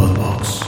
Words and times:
Podbox. 0.00 0.60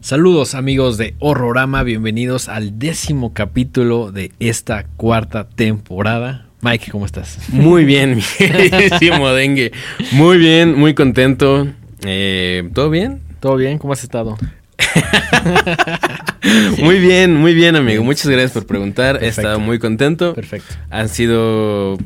Saludos 0.00 0.54
amigos 0.54 0.98
de 0.98 1.16
Horrorama, 1.18 1.82
bienvenidos 1.82 2.48
al 2.48 2.78
décimo 2.78 3.34
capítulo 3.34 4.12
de 4.12 4.30
esta 4.38 4.84
cuarta 4.96 5.48
temporada. 5.48 6.46
Mike, 6.60 6.92
¿cómo 6.92 7.04
estás? 7.04 7.40
Muy 7.48 7.84
bien, 7.84 8.14
mi 8.14 8.22
queridísimo 8.38 9.30
dengue. 9.30 9.72
Muy 10.12 10.38
bien, 10.38 10.78
muy 10.78 10.94
contento. 10.94 11.66
Eh, 12.04 12.70
¿Todo 12.72 12.88
bien? 12.88 13.20
¿Todo 13.40 13.56
bien? 13.56 13.78
¿Cómo 13.78 13.94
has 13.94 14.04
estado? 14.04 14.38
Muy 16.80 16.98
bien, 16.98 17.34
muy 17.36 17.54
bien, 17.54 17.76
amigo. 17.76 18.02
Muchas 18.02 18.26
gracias 18.26 18.50
por 18.52 18.66
preguntar. 18.66 19.16
He 19.16 19.20
Perfecto. 19.20 19.40
estado 19.40 19.60
muy 19.60 19.78
contento. 19.78 20.34
Perfecto. 20.34 20.74
Han 20.90 21.08
sido 21.08 21.98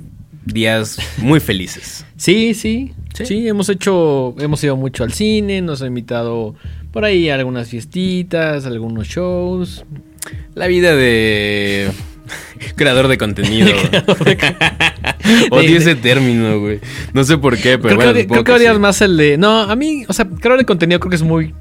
días 0.44 0.98
muy 1.18 1.40
felices. 1.40 2.04
Sí, 2.16 2.54
sí, 2.54 2.92
Sí. 3.14 3.24
sí, 3.24 3.48
hemos 3.48 3.70
hecho, 3.70 4.34
hemos 4.38 4.62
ido 4.62 4.76
mucho 4.76 5.02
al 5.02 5.12
cine, 5.12 5.62
nos 5.62 5.80
ha 5.80 5.86
invitado 5.86 6.54
por 6.92 7.06
ahí 7.06 7.30
a 7.30 7.34
algunas 7.36 7.68
fiestitas, 7.70 8.66
algunos 8.66 9.08
shows. 9.08 9.84
La 10.54 10.66
vida 10.66 10.94
de 10.94 11.90
creador 12.76 13.08
de 13.08 13.16
contenido. 13.16 13.70
Odio 15.50 15.78
ese 15.78 15.94
término, 15.94 16.60
güey. 16.60 16.80
No 17.14 17.24
sé 17.24 17.38
por 17.38 17.56
qué, 17.56 17.78
pero 17.78 17.96
creo 17.96 17.96
bueno, 17.96 18.12
que, 18.12 18.26
creo 18.26 18.44
que 18.44 18.52
que 18.52 18.56
odias 18.58 18.74
sí. 18.74 18.80
más 18.80 19.00
el 19.00 19.16
de... 19.16 19.38
No, 19.38 19.62
a 19.62 19.74
mí, 19.76 20.04
o 20.08 20.12
sea, 20.12 20.26
creo 20.28 20.58
de 20.58 20.64
contenido 20.66 21.00
creo 21.00 21.10
que 21.10 21.16
es 21.16 21.22
muy... 21.22 21.54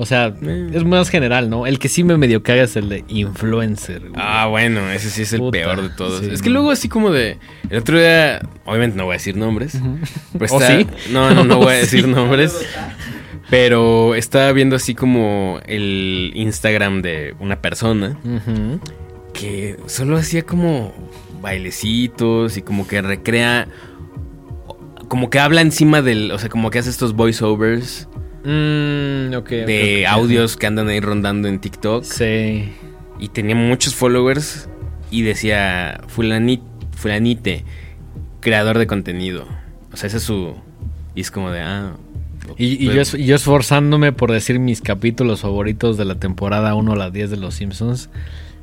O 0.00 0.06
sea, 0.06 0.34
Eh. 0.42 0.70
es 0.72 0.82
más 0.84 1.10
general, 1.10 1.50
¿no? 1.50 1.66
El 1.66 1.78
que 1.78 1.88
sí 1.90 2.04
me 2.04 2.16
medio 2.16 2.42
caga 2.42 2.62
es 2.62 2.74
el 2.76 2.88
de 2.88 3.04
influencer. 3.08 4.00
güey. 4.00 4.12
Ah, 4.16 4.46
bueno, 4.46 4.90
ese 4.90 5.10
sí 5.10 5.22
es 5.22 5.32
el 5.34 5.40
Puta, 5.40 5.50
peor 5.52 5.82
de 5.82 5.88
todos. 5.90 6.20
sí, 6.24 6.30
es 6.32 6.40
que 6.40 6.48
no. 6.48 6.54
luego 6.54 6.70
así 6.70 6.88
como 6.88 7.10
de... 7.10 7.36
El 7.68 7.78
otro 7.80 7.98
día, 7.98 8.40
obviamente 8.64 8.96
no 8.96 9.04
voy 9.04 9.12
a 9.12 9.18
decir 9.18 9.36
nombres. 9.36 9.78
pero 10.38 10.54
¿O 10.54 10.58
está- 10.60 10.78
sí? 10.78 10.86
No, 11.12 11.34
no, 11.34 11.44
no 11.44 11.58
voy 11.58 11.66
a 11.74 11.76
¿O 11.76 11.80
decir 11.80 12.04
sí? 12.04 12.10
nombres. 12.10 12.54
Pero 13.50 14.14
estaba 14.14 14.50
viendo 14.52 14.76
así 14.76 14.94
como 14.94 15.60
el 15.66 16.32
Instagram 16.34 17.02
de 17.02 17.34
una 17.38 17.60
persona 17.60 18.18
que 19.34 19.76
solo 19.86 20.16
hacía 20.16 20.42
como 20.44 20.94
bailecitos 21.42 22.56
y 22.56 22.62
como 22.62 22.86
que 22.86 23.02
recrea... 23.02 23.68
Como 25.08 25.28
que 25.28 25.40
habla 25.40 25.60
encima 25.60 26.00
del... 26.02 26.30
O 26.32 26.38
sea, 26.38 26.48
como 26.48 26.70
que 26.70 26.78
hace 26.78 26.88
estos 26.90 27.14
voiceovers 27.14 28.08
Mm, 28.44 29.30
de 29.66 30.06
audios 30.08 30.56
que 30.56 30.66
andan 30.66 30.88
ahí 30.88 31.00
rondando 31.00 31.48
en 31.48 31.60
TikTok. 31.60 32.04
Sí. 32.04 32.72
y 33.18 33.28
tenía 33.28 33.54
muchos 33.54 33.94
followers 33.94 34.68
y 35.10 35.22
decía 35.22 36.00
fulanit, 36.08 36.62
fulanite, 36.96 37.64
creador 38.40 38.78
de 38.78 38.86
contenido. 38.86 39.46
O 39.92 39.96
sea, 39.96 40.06
ese 40.06 40.18
es 40.18 40.22
su... 40.22 40.54
Y 41.14 41.20
es 41.20 41.30
como 41.30 41.50
de, 41.50 41.60
ah... 41.60 41.96
Y, 42.56 42.84
y 42.84 42.92
yo, 42.92 43.02
y 43.16 43.26
yo 43.26 43.36
esforzándome 43.36 44.12
por 44.12 44.32
decir 44.32 44.58
mis 44.58 44.80
capítulos 44.80 45.42
favoritos 45.42 45.96
de 45.96 46.04
la 46.04 46.16
temporada 46.16 46.74
1 46.74 46.92
a 46.92 46.96
la 46.96 47.10
10 47.10 47.30
de 47.30 47.36
Los 47.36 47.54
Simpsons. 47.56 48.08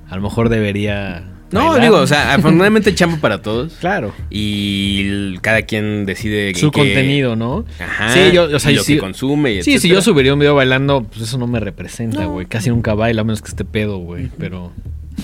A 0.09 0.16
lo 0.16 0.22
mejor 0.22 0.50
debería... 0.50 1.23
No, 1.52 1.67
bailar. 1.70 1.81
digo, 1.81 1.98
o 1.98 2.08
sea, 2.08 2.34
afortunadamente 2.34 2.94
chamba 2.95 3.17
para 3.17 3.42
todos. 3.42 3.73
Claro. 3.80 4.14
Y 4.30 5.38
cada 5.40 5.62
quien 5.64 6.06
decide... 6.06 6.54
Su 6.56 6.72
contenido, 6.72 7.36
¿no? 7.36 7.66
Ajá. 7.80 8.09
Sí, 8.14 8.31
yo, 8.34 8.44
o 8.54 8.59
sea, 8.59 8.72
y 8.72 8.76
lo 8.76 8.84
sí- 8.84 8.95
que 8.95 9.00
consume 9.00 9.52
y 9.54 9.56
Sí, 9.58 9.64
si 9.64 9.72
etcétera. 9.76 9.94
yo 9.95 10.02
subiría 10.02 10.34
un 10.34 10.39
video 10.39 10.56
bailando, 10.56 11.04
pues 11.04 11.22
eso 11.22 11.38
no 11.38 11.48
me 11.48 11.59
representa, 11.59 12.22
No. 12.23 12.31
güey. 12.31 12.45
Casi 12.48 12.70
nunca 12.70 12.94
baila, 12.94 13.22
a 13.22 13.23
menos 13.23 13.42
que 13.42 13.50
esté 13.50 13.64
pedo, 13.66 13.98
güey. 14.00 14.30
Pero... 14.38 14.72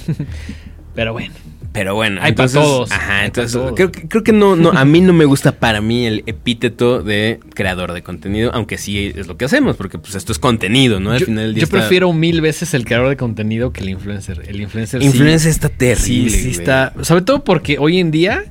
Pero 0.95 1.13
bueno. 1.13 1.33
Pero 1.73 1.95
bueno, 1.95 2.21
Hay 2.21 2.29
entonces, 2.29 2.61
todos, 2.61 2.91
Ajá, 2.91 3.21
hay 3.21 3.25
entonces 3.25 3.51
todos. 3.53 3.73
creo, 3.75 3.91
que- 3.91 4.07
creo 4.07 4.23
que 4.23 4.31
no, 4.31 4.55
no, 4.55 4.69
a 4.71 4.85
mí 4.85 5.01
no 5.01 5.11
me 5.11 5.25
gusta 5.25 5.53
para 5.53 5.81
mí 5.81 6.05
el 6.05 6.21
epíteto 6.27 7.01
de 7.01 7.39
creador 7.55 7.93
de 7.93 8.03
contenido, 8.03 8.51
aunque 8.53 8.77
sí 8.77 9.11
es 9.15 9.25
lo 9.27 9.37
que 9.37 9.45
hacemos, 9.45 9.75
porque 9.75 9.97
pues 9.97 10.13
esto 10.13 10.31
es 10.31 10.37
contenido, 10.37 10.99
¿no? 10.99 11.11
Al 11.11 11.19
yo 11.19 11.25
final 11.25 11.45
del 11.45 11.53
día 11.55 11.61
yo 11.61 11.65
está- 11.65 11.79
prefiero 11.79 12.13
mil 12.13 12.41
veces 12.41 12.75
el 12.75 12.85
creador 12.85 13.09
de 13.09 13.17
contenido 13.17 13.73
que 13.73 13.81
el 13.81 13.89
influencer. 13.89 14.43
El 14.47 14.61
influencer 14.61 15.01
sí- 15.01 15.07
Influencer 15.07 15.49
está 15.49 15.67
Sí, 15.69 15.73
terrible. 15.79 16.29
sí 16.29 16.39
güey. 16.41 16.51
está. 16.51 16.93
Sobre 17.01 17.23
todo 17.23 17.43
porque 17.43 17.79
hoy 17.79 17.99
en 17.99 18.11
día 18.11 18.43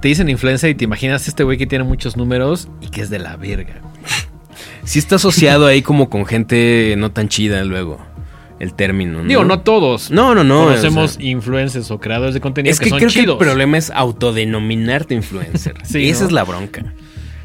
te 0.00 0.08
dicen 0.08 0.28
influencer 0.28 0.68
y 0.68 0.74
te 0.74 0.84
imaginas 0.84 1.28
este 1.28 1.44
güey 1.44 1.56
que 1.56 1.66
tiene 1.66 1.84
muchos 1.84 2.18
números 2.18 2.68
y 2.82 2.88
que 2.88 3.00
es 3.00 3.08
de 3.08 3.20
la 3.20 3.36
verga. 3.38 3.80
Sí 4.84 4.98
está 4.98 5.16
asociado 5.16 5.66
ahí 5.66 5.80
como 5.82 6.10
con 6.10 6.26
gente 6.26 6.94
no 6.98 7.10
tan 7.10 7.28
chida 7.28 7.64
luego. 7.64 8.06
El 8.60 8.74
término, 8.74 9.22
¿no? 9.22 9.28
Digo, 9.28 9.44
no 9.44 9.60
todos. 9.60 10.10
No, 10.10 10.34
no, 10.34 10.42
no. 10.42 10.64
Conocemos 10.64 11.12
o 11.16 11.20
sea, 11.20 11.24
influencers 11.26 11.90
o 11.92 12.00
creadores 12.00 12.34
de 12.34 12.40
contenido 12.40 12.72
es 12.72 12.78
que, 12.80 12.84
que, 12.86 12.90
son 12.90 12.98
creo 12.98 13.10
que 13.10 13.20
el 13.30 13.36
problema 13.38 13.78
es 13.78 13.90
autodenominarte 13.90 15.14
influencer. 15.14 15.74
Sí, 15.84 16.08
Esa 16.08 16.22
¿no? 16.22 16.26
es 16.26 16.32
la 16.32 16.44
bronca. 16.44 16.92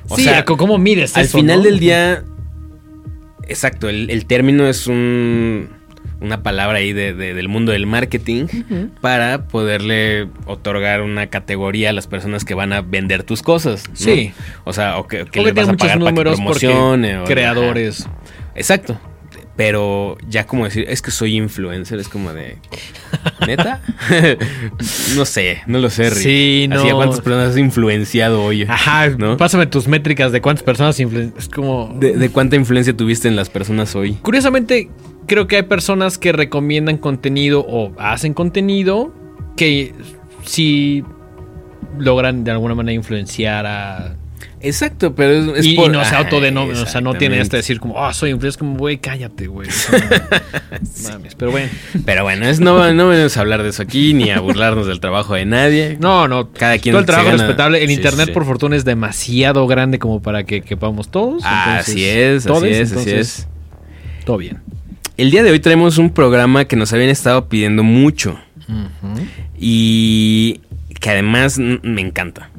O 0.09 0.15
sí, 0.15 0.23
sea, 0.23 0.43
¿cómo 0.43 0.77
mides 0.77 1.15
al 1.15 1.25
eso, 1.25 1.37
final 1.37 1.57
no? 1.59 1.63
del 1.65 1.79
día. 1.79 2.23
Exacto, 3.47 3.89
el, 3.89 4.09
el 4.09 4.25
término 4.25 4.67
es 4.67 4.87
un, 4.87 5.69
una 6.21 6.41
palabra 6.43 6.77
ahí 6.77 6.93
de- 6.93 7.13
de- 7.13 7.33
del 7.33 7.49
mundo 7.49 7.71
del 7.73 7.85
marketing 7.85 8.45
para 9.01 9.47
poderle 9.47 10.29
otorgar 10.45 11.01
una 11.01 11.27
categoría 11.27 11.89
a 11.89 11.93
las 11.93 12.07
personas 12.07 12.45
que 12.45 12.53
van 12.53 12.71
a 12.73 12.81
vender 12.81 13.23
tus 13.23 13.41
cosas. 13.41 13.83
¿no? 13.89 13.95
Sí. 13.95 14.31
O 14.63 14.71
sea, 14.73 14.97
o 14.97 15.07
que, 15.07 15.25
que 15.25 15.41
O 15.41 15.43
le 15.43 15.49
que 15.53 15.59
vas 15.59 15.67
a 15.69 15.71
muchos 15.73 15.87
pagar 15.87 15.99
para 15.99 16.05
que 16.09 16.11
números 16.13 16.35
promocione. 16.37 17.17
porque 17.17 17.31
o- 17.31 17.35
creadores. 17.35 18.05
Ajá. 18.05 18.15
Exacto. 18.55 18.99
Pero 19.55 20.17
ya 20.27 20.47
como 20.47 20.65
decir, 20.65 20.85
es 20.89 21.03
que 21.03 21.11
soy 21.11 21.37
influencer, 21.37 21.99
es 21.99 22.09
como 22.09 22.33
de. 22.33 22.57
¿Neta? 23.45 23.81
no 25.15 25.25
sé, 25.25 25.61
no 25.67 25.77
lo 25.79 25.89
sé, 25.91 26.09
Rick. 26.09 26.19
Sí, 26.19 26.65
no. 26.69 26.79
Así, 26.79 26.89
¿a 26.89 26.93
cuántas 26.93 27.21
personas 27.21 27.51
has 27.51 27.57
influenciado 27.57 28.43
hoy? 28.43 28.63
Ajá, 28.63 29.09
¿No? 29.09 29.37
pásame 29.37 29.67
tus 29.67 29.87
métricas 29.87 30.31
de 30.31 30.41
cuántas 30.41 30.63
personas 30.63 30.99
Es 30.99 31.49
como. 31.49 31.95
De, 31.99 32.13
de 32.13 32.29
cuánta 32.29 32.55
influencia 32.55 32.97
tuviste 32.97 33.27
en 33.27 33.35
las 33.35 33.49
personas 33.49 33.95
hoy? 33.95 34.13
Curiosamente, 34.21 34.89
creo 35.27 35.47
que 35.47 35.57
hay 35.57 35.63
personas 35.63 36.17
que 36.17 36.31
recomiendan 36.31 36.97
contenido 36.97 37.63
o 37.67 37.93
hacen 37.99 38.33
contenido 38.33 39.13
que 39.55 39.93
sí 40.43 41.03
logran 41.97 42.43
de 42.43 42.51
alguna 42.51 42.75
manera 42.75 42.93
influenciar 42.93 43.65
a. 43.65 44.15
Exacto, 44.63 45.13
pero 45.13 45.33
es, 45.33 45.59
es 45.59 45.65
y, 45.65 45.75
no 45.75 45.91
se 45.91 45.99
Ajá, 45.99 46.19
autodenominan, 46.19 46.81
o 46.81 46.85
sea, 46.85 47.01
no 47.01 47.11
este 47.11 47.25
exactamente. 47.25 47.57
decir 47.57 47.79
como, 47.81 48.01
ah, 48.01 48.13
soy 48.13 48.29
influencer, 48.31 48.59
como, 48.59 48.77
güey, 48.77 48.97
cállate, 48.97 49.47
güey. 49.47 49.67
Mames, 51.03 51.35
pero 51.35 51.51
bueno. 51.51 51.69
Pero 52.05 52.23
bueno, 52.23 52.47
es, 52.47 52.61
no, 52.61 52.93
no 52.93 53.09
venimos 53.09 53.35
a 53.35 53.41
hablar 53.41 53.61
de 53.61 53.69
eso 53.69 53.83
aquí, 53.83 54.13
ni 54.13 54.31
a 54.31 54.39
burlarnos 54.39 54.87
del 54.87 55.01
trabajo 55.01 55.35
de 55.35 55.45
nadie. 55.45 55.97
No, 55.99 56.29
no. 56.29 56.49
Cada 56.51 56.77
quien 56.77 56.93
Todo 56.93 57.01
el 57.01 57.05
trabajo 57.05 57.31
respetable. 57.31 57.83
El 57.83 57.89
Sí, 57.89 57.95
internet, 57.95 58.27
sí. 58.27 58.31
por 58.31 58.45
fortuna, 58.45 58.77
es 58.77 58.85
demasiado 58.85 59.67
grande 59.67 59.99
como 59.99 60.21
para 60.21 60.45
que 60.45 60.61
quepamos 60.61 61.09
todos. 61.09 61.43
Así 61.45 62.05
entonces, 62.05 62.45
es, 62.45 62.47
así 62.47 62.67
es, 62.69 62.91
así 62.93 63.11
es. 63.11 63.47
Todo 64.25 64.37
bien. 64.37 64.61
El 65.17 65.29
día 65.29 65.43
de 65.43 65.51
hoy 65.51 65.59
traemos 65.59 65.97
un 65.97 66.09
programa 66.09 66.65
que 66.65 66.77
nos 66.77 66.93
habían 66.93 67.09
estado 67.09 67.49
pidiendo 67.49 67.83
mucho 67.83 68.39
y 69.59 70.61
que 71.01 71.09
además 71.09 71.59
me 71.59 72.01
encanta. 72.01 72.49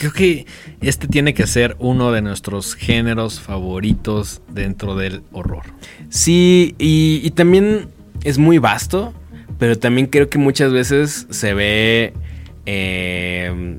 Creo 0.00 0.12
que 0.14 0.46
este 0.80 1.08
tiene 1.08 1.34
que 1.34 1.46
ser 1.46 1.76
uno 1.78 2.10
de 2.10 2.22
nuestros 2.22 2.74
géneros 2.74 3.38
favoritos 3.38 4.40
dentro 4.48 4.96
del 4.96 5.22
horror. 5.30 5.64
Sí, 6.08 6.74
y, 6.78 7.20
y 7.22 7.30
también 7.32 7.90
es 8.24 8.38
muy 8.38 8.56
vasto, 8.56 9.12
pero 9.58 9.78
también 9.78 10.06
creo 10.06 10.30
que 10.30 10.38
muchas 10.38 10.72
veces 10.72 11.26
se 11.28 11.52
ve 11.52 12.14
eh, 12.64 13.78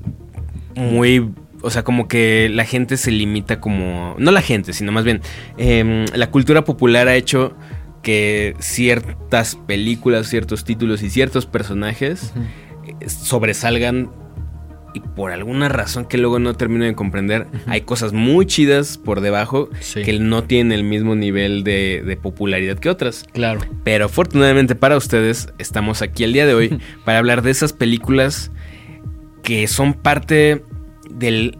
muy... 0.76 1.28
O 1.60 1.70
sea, 1.70 1.82
como 1.82 2.06
que 2.06 2.48
la 2.48 2.66
gente 2.66 2.96
se 2.98 3.10
limita 3.10 3.58
como... 3.58 4.14
No 4.18 4.30
la 4.30 4.42
gente, 4.42 4.74
sino 4.74 4.92
más 4.92 5.02
bien 5.02 5.22
eh, 5.58 6.04
la 6.14 6.30
cultura 6.30 6.64
popular 6.64 7.08
ha 7.08 7.16
hecho 7.16 7.56
que 8.02 8.54
ciertas 8.60 9.56
películas, 9.66 10.28
ciertos 10.28 10.64
títulos 10.64 11.02
y 11.02 11.10
ciertos 11.10 11.46
personajes 11.46 12.32
eh, 12.86 13.08
sobresalgan 13.08 14.21
y 14.94 15.00
por 15.00 15.32
alguna 15.32 15.68
razón 15.68 16.04
que 16.06 16.18
luego 16.18 16.38
no 16.38 16.54
termino 16.54 16.84
de 16.84 16.94
comprender, 16.94 17.46
hay 17.66 17.82
cosas 17.82 18.12
muy 18.12 18.46
chidas 18.46 18.98
por 18.98 19.20
debajo 19.20 19.68
Sí. 19.80 20.02
que 20.02 20.18
no 20.18 20.44
tienen 20.44 20.72
el 20.72 20.84
mismo 20.84 21.14
nivel 21.14 21.64
de, 21.64 22.02
de 22.04 22.16
popularidad 22.16 22.78
que 22.78 22.88
otras. 22.90 23.24
Claro. 23.32 23.60
Pero 23.84 24.04
afortunadamente 24.06 24.74
para 24.74 24.96
ustedes 24.96 25.48
estamos 25.58 26.02
aquí 26.02 26.24
el 26.24 26.32
día 26.32 26.46
de 26.46 26.54
hoy 26.54 26.78
para 27.04 27.18
hablar 27.18 27.42
de 27.42 27.50
esas 27.50 27.72
películas 27.72 28.50
que 29.42 29.66
son 29.66 29.94
parte 29.94 30.62
del 31.10 31.58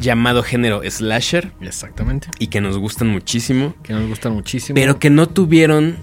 llamado 0.00 0.42
género 0.42 0.82
slasher 0.88 1.52
Exactamente. 1.60 2.28
y 2.38 2.48
que 2.48 2.60
nos 2.60 2.78
gustan 2.78 3.08
muchísimo, 3.08 3.74
Que 3.82 3.92
nos 3.92 4.08
gustan 4.08 4.32
muchísimo. 4.32 4.74
pero 4.74 4.98
que 4.98 5.08
no 5.10 5.28
tuvieron 5.28 5.96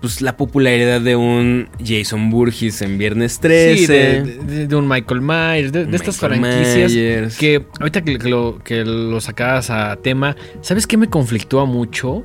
pues 0.00 0.20
la 0.20 0.36
popularidad 0.36 1.00
de 1.00 1.16
un 1.16 1.68
Jason 1.84 2.30
Burgess 2.30 2.82
en 2.82 2.98
Viernes 2.98 3.40
13. 3.40 3.76
Sí, 3.76 3.86
de, 3.86 4.22
de- 4.44 4.66
de 4.68 4.76
un 4.76 4.86
Michael 4.88 5.20
Myers, 5.20 5.72
de, 5.72 5.86
de 5.86 5.96
estas 5.96 6.18
franquicias 6.18 6.92
Myers. 6.92 7.36
que 7.36 7.64
ahorita 7.80 8.02
que, 8.04 8.18
que 8.18 8.28
lo, 8.28 8.58
que 8.62 8.84
lo 8.84 9.20
sacabas 9.20 9.70
a 9.70 9.96
tema, 9.96 10.36
¿sabes 10.60 10.86
qué 10.86 10.96
me 10.96 11.08
conflictúa 11.08 11.64
mucho? 11.64 12.24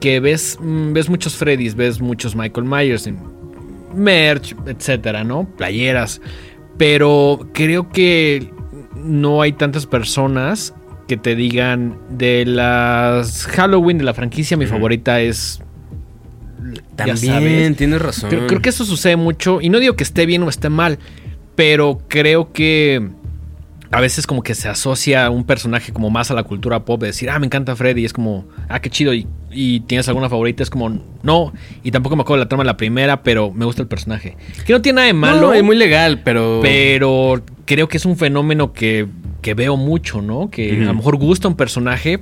Que 0.00 0.20
ves, 0.20 0.58
mm, 0.60 0.92
ves 0.92 1.08
muchos 1.08 1.36
Freddys, 1.36 1.74
ves 1.74 2.00
muchos 2.00 2.36
Michael 2.36 2.66
Myers, 2.66 3.06
en- 3.06 3.18
merch, 3.94 4.54
etcétera, 4.66 5.24
¿no? 5.24 5.48
Playeras. 5.56 6.20
Pero 6.76 7.48
creo 7.54 7.88
que 7.90 8.50
no 8.94 9.40
hay 9.40 9.52
tantas 9.52 9.86
personas 9.86 10.74
que 11.08 11.16
te 11.16 11.34
digan 11.36 11.96
de 12.10 12.44
las 12.44 13.46
Halloween 13.46 13.96
de 13.96 14.04
la 14.04 14.12
franquicia, 14.12 14.56
mi 14.56 14.66
favorita 14.66 15.20
es. 15.20 15.62
También, 16.94 17.74
tienes 17.74 18.00
razón. 18.00 18.30
Creo, 18.30 18.46
creo, 18.46 18.62
que 18.62 18.70
eso 18.70 18.84
sucede 18.84 19.16
mucho. 19.16 19.60
Y 19.60 19.68
no 19.68 19.78
digo 19.80 19.96
que 19.96 20.04
esté 20.04 20.26
bien 20.26 20.42
o 20.42 20.48
esté 20.48 20.68
mal, 20.68 20.98
pero 21.54 22.00
creo 22.08 22.52
que 22.52 23.10
a 23.90 24.00
veces 24.00 24.26
como 24.26 24.42
que 24.42 24.54
se 24.54 24.68
asocia 24.68 25.30
un 25.30 25.44
personaje 25.44 25.92
como 25.92 26.10
más 26.10 26.30
a 26.30 26.34
la 26.34 26.42
cultura 26.42 26.84
pop, 26.84 27.00
de 27.00 27.08
decir, 27.08 27.30
ah, 27.30 27.38
me 27.38 27.46
encanta 27.46 27.76
Freddy, 27.76 28.04
es 28.04 28.12
como, 28.12 28.46
ah, 28.68 28.80
qué 28.80 28.90
chido, 28.90 29.12
y, 29.14 29.26
tienes 29.86 30.06
alguna 30.08 30.28
favorita, 30.28 30.62
es 30.62 30.68
como, 30.68 31.00
no, 31.22 31.52
y 31.82 31.90
tampoco 31.90 32.14
me 32.14 32.22
acuerdo 32.22 32.44
la 32.44 32.48
trama 32.48 32.62
de 32.62 32.66
la 32.66 32.76
primera, 32.76 33.22
pero 33.22 33.52
me 33.52 33.64
gusta 33.64 33.80
el 33.82 33.88
personaje. 33.88 34.36
Que 34.66 34.72
no 34.72 34.82
tiene 34.82 34.96
nada 34.96 35.06
de 35.06 35.14
malo. 35.14 35.54
es 35.54 35.62
muy 35.62 35.76
legal, 35.76 36.20
pero... 36.22 36.60
Pero 36.62 37.42
creo 37.66 37.88
que 37.88 37.98
es 37.98 38.06
un 38.06 38.16
fenómeno 38.16 38.72
que, 38.72 39.06
que 39.42 39.54
veo 39.54 39.76
mucho, 39.76 40.22
¿no? 40.22 40.50
Que 40.50 40.82
a 40.82 40.86
lo 40.86 40.94
mejor 40.94 41.16
gusta 41.16 41.48
un 41.48 41.56
personaje, 41.56 42.20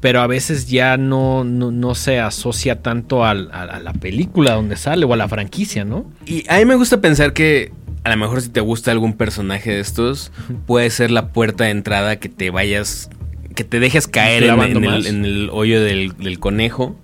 pero 0.00 0.20
a 0.20 0.26
veces 0.26 0.68
ya 0.68 0.96
no, 0.96 1.44
no, 1.44 1.94
se 1.94 2.18
asocia 2.18 2.82
tanto 2.82 3.24
a, 3.24 3.30
a 3.30 3.80
la 3.80 3.92
película 3.92 4.54
donde 4.54 4.76
sale 4.76 5.04
o 5.04 5.12
a 5.12 5.16
la 5.16 5.28
franquicia, 5.28 5.84
¿no? 5.84 6.10
Y 6.26 6.44
a 6.48 6.58
mí 6.58 6.64
me 6.64 6.74
gusta 6.74 7.00
pensar 7.00 7.32
que 7.32 7.72
a 8.06 8.10
lo 8.10 8.16
mejor 8.16 8.40
si 8.40 8.50
te 8.50 8.60
gusta 8.60 8.92
algún 8.92 9.14
personaje 9.14 9.72
de 9.72 9.80
estos, 9.80 10.30
puede 10.66 10.90
ser 10.90 11.10
la 11.10 11.32
puerta 11.32 11.64
de 11.64 11.70
entrada 11.70 12.16
que 12.16 12.28
te 12.28 12.50
vayas 12.50 13.10
que 13.56 13.64
te 13.64 13.80
dejes 13.80 14.06
caer 14.06 14.44
en, 14.44 15.24
el, 15.24 15.50
hoyo 15.50 15.82
del, 15.82 16.38
conejo. 16.38 16.96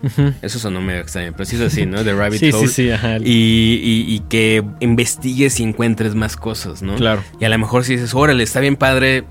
Eso 0.43 0.60
sonó 0.60 0.81
medio 0.81 1.00
extraño, 1.00 1.32
pero 1.32 1.44
sí 1.44 1.56
es 1.56 1.62
así, 1.62 1.87
¿no? 1.87 2.04
De 2.04 2.14
Rabbit 2.14 2.38
sí, 2.38 2.52
Sí, 2.52 2.69
sí, 2.69 2.90
Y, 3.25 4.20
que 4.28 4.62
investigues 4.78 5.58
y 5.58 5.64
encuentres 5.64 6.14
más 6.14 6.37
cosas, 6.37 6.82
¿no? 6.82 6.94
Claro. 6.94 7.25
Y 7.40 7.44
a 7.44 7.49
lo 7.49 7.58
mejor 7.58 7.84
si 7.84 7.94
dices, 7.94 8.14
órale, 8.14 8.44
está 8.44 8.60
bien 8.60 8.76
padre 8.76 9.25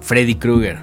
Freddy 0.00 0.34
Krueger 0.34 0.78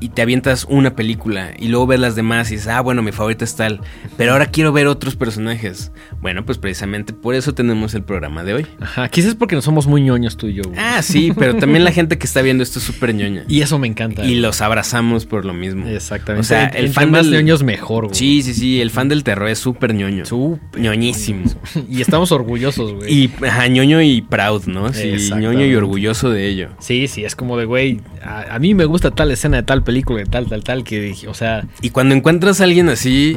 y 0.00 0.08
te 0.08 0.22
avientas 0.22 0.66
una 0.68 0.96
película 0.96 1.52
y 1.58 1.68
luego 1.68 1.86
ves 1.86 2.00
las 2.00 2.16
demás 2.16 2.50
y 2.50 2.54
dices, 2.54 2.68
ah, 2.68 2.80
bueno, 2.80 3.02
mi 3.02 3.12
favorita 3.12 3.44
es 3.44 3.54
tal, 3.54 3.80
pero 4.16 4.32
ahora 4.32 4.46
quiero 4.46 4.72
ver 4.72 4.86
otros 4.86 5.14
personajes. 5.14 5.92
Bueno, 6.20 6.44
pues 6.44 6.58
precisamente 6.58 7.12
por 7.12 7.34
eso 7.34 7.54
tenemos 7.54 7.94
el 7.94 8.02
programa 8.02 8.42
de 8.42 8.54
hoy. 8.54 8.66
Ajá, 8.80 9.08
quizás 9.08 9.34
porque 9.34 9.54
no 9.54 9.62
somos 9.62 9.86
muy 9.86 10.00
ñoños 10.00 10.36
tú 10.36 10.46
y 10.46 10.54
yo. 10.54 10.62
Ah, 10.76 11.02
sí, 11.02 11.32
pero 11.38 11.56
también 11.56 11.84
la 11.84 11.92
gente 11.92 12.18
que 12.18 12.26
está 12.26 12.42
viendo 12.42 12.62
esto 12.62 12.78
es 12.78 12.84
súper 12.84 13.14
ñoña. 13.14 13.44
Y 13.48 13.60
eso 13.60 13.78
me 13.78 13.86
encanta. 13.86 14.24
Y 14.24 14.36
los 14.36 14.60
abrazamos 14.62 15.26
por 15.26 15.44
lo 15.44 15.52
mismo. 15.52 15.86
Exactamente. 15.86 16.40
O 16.40 16.44
sea, 16.44 16.66
el, 16.66 16.90
fan 16.90 17.10
más 17.10 17.26
del... 17.26 17.34
ñoños 17.34 17.62
mejor, 17.62 18.06
güey. 18.06 18.14
Sí, 18.14 18.42
sí, 18.42 18.54
sí, 18.54 18.80
el 18.80 18.90
fan 18.90 19.08
del 19.08 19.22
terror 19.22 19.48
es 19.48 19.58
súper 19.58 19.94
ñoño. 19.94 20.24
Súper. 20.24 20.80
ñoñísimo. 20.80 21.44
Y 21.90 22.00
estamos 22.00 22.30
orgullosos, 22.30 22.92
güey. 22.94 23.12
Y, 23.12 23.30
ajá, 23.44 23.66
ñoño 23.68 24.00
y 24.00 24.22
proud, 24.22 24.66
¿no? 24.66 24.92
Sí, 24.92 25.30
ñoño 25.30 25.64
y 25.64 25.74
orgulloso 25.74 26.30
de 26.30 26.46
ello. 26.48 26.68
Sí, 26.78 27.08
sí, 27.08 27.24
es 27.24 27.34
como 27.34 27.56
de, 27.56 27.64
güey, 27.64 28.00
a, 28.22 28.54
a 28.54 28.58
mí 28.58 28.74
me 28.74 28.84
gusta 28.84 29.10
tal 29.10 29.30
escena 29.30 29.58
de 29.58 29.62
tal 29.64 29.82
película, 29.90 30.20
de 30.20 30.26
tal, 30.26 30.46
tal, 30.46 30.62
tal 30.62 30.84
que 30.84 31.00
dije, 31.00 31.26
o 31.26 31.34
sea... 31.34 31.66
Y 31.82 31.90
cuando 31.90 32.14
encuentras 32.14 32.60
a 32.60 32.64
alguien 32.64 32.88
así, 32.88 33.36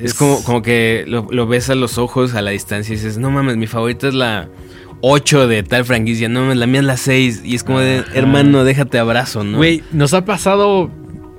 es... 0.00 0.14
como, 0.14 0.42
como 0.42 0.62
que 0.62 1.04
lo, 1.06 1.46
ves 1.46 1.70
a 1.70 1.76
los 1.76 1.96
ojos 1.96 2.34
a 2.34 2.42
la 2.42 2.50
distancia 2.50 2.92
y 2.92 2.96
dices, 2.96 3.18
no 3.18 3.30
mames, 3.30 3.56
mi 3.56 3.68
favorita 3.68 4.08
es 4.08 4.14
la 4.14 4.48
8 5.00 5.46
de 5.46 5.62
tal 5.62 5.84
franquicia, 5.84 6.28
no 6.28 6.40
mames, 6.40 6.56
la 6.56 6.66
mía 6.66 6.80
es 6.80 6.86
la 6.86 6.96
6. 6.96 7.42
Y 7.44 7.54
es 7.54 7.62
como 7.62 7.78
de, 7.78 8.02
hermano, 8.14 8.64
déjate 8.64 8.98
abrazo, 8.98 9.44
¿no? 9.44 9.58
Güey, 9.58 9.82
nos 9.92 10.12
ha 10.12 10.24
pasado 10.24 10.90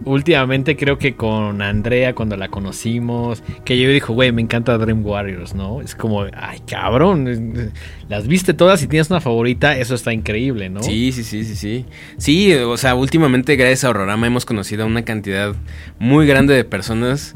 últimamente 0.06 0.76
creo 0.76 0.98
que 0.98 1.16
con 1.16 1.62
Andrea 1.62 2.14
cuando 2.16 2.38
la 2.38 2.48
conocimos, 2.50 3.44
que 3.66 3.80
yo 3.80 3.90
dijo, 3.90 4.14
güey, 4.14 4.32
me 4.32 4.42
encanta 4.42 4.78
Dream 4.78 5.06
Warriors, 5.06 5.54
¿no? 5.56 5.82
Es 5.82 5.96
como, 5.96 6.24
ay, 6.24 6.60
cabrón, 6.68 7.72
las 8.10 8.28
viste 8.28 8.54
todas 8.54 8.82
y 8.84 8.88
tienes 8.88 9.10
una 9.10 9.22
favorita, 9.22 9.78
eso 9.78 9.96
está 9.96 10.14
increíble, 10.14 10.70
¿no? 10.70 10.84
Sí, 10.84 11.12
sí, 11.12 11.24
sí, 11.24 11.44
sí, 11.44 11.56
sí. 11.56 11.86
Sí, 12.18 12.54
o 12.54 12.78
sea, 12.78 12.96
últimamente 12.96 13.56
gracias 13.56 13.84
a 13.86 13.90
Horrorama 13.90 14.28
hemos 14.28 14.46
conocido 14.46 14.84
a 14.84 14.86
una 14.86 15.04
cantidad 15.04 15.56
muy 16.00 16.28
grande 16.28 16.54
de 16.54 16.64
personas 16.64 17.36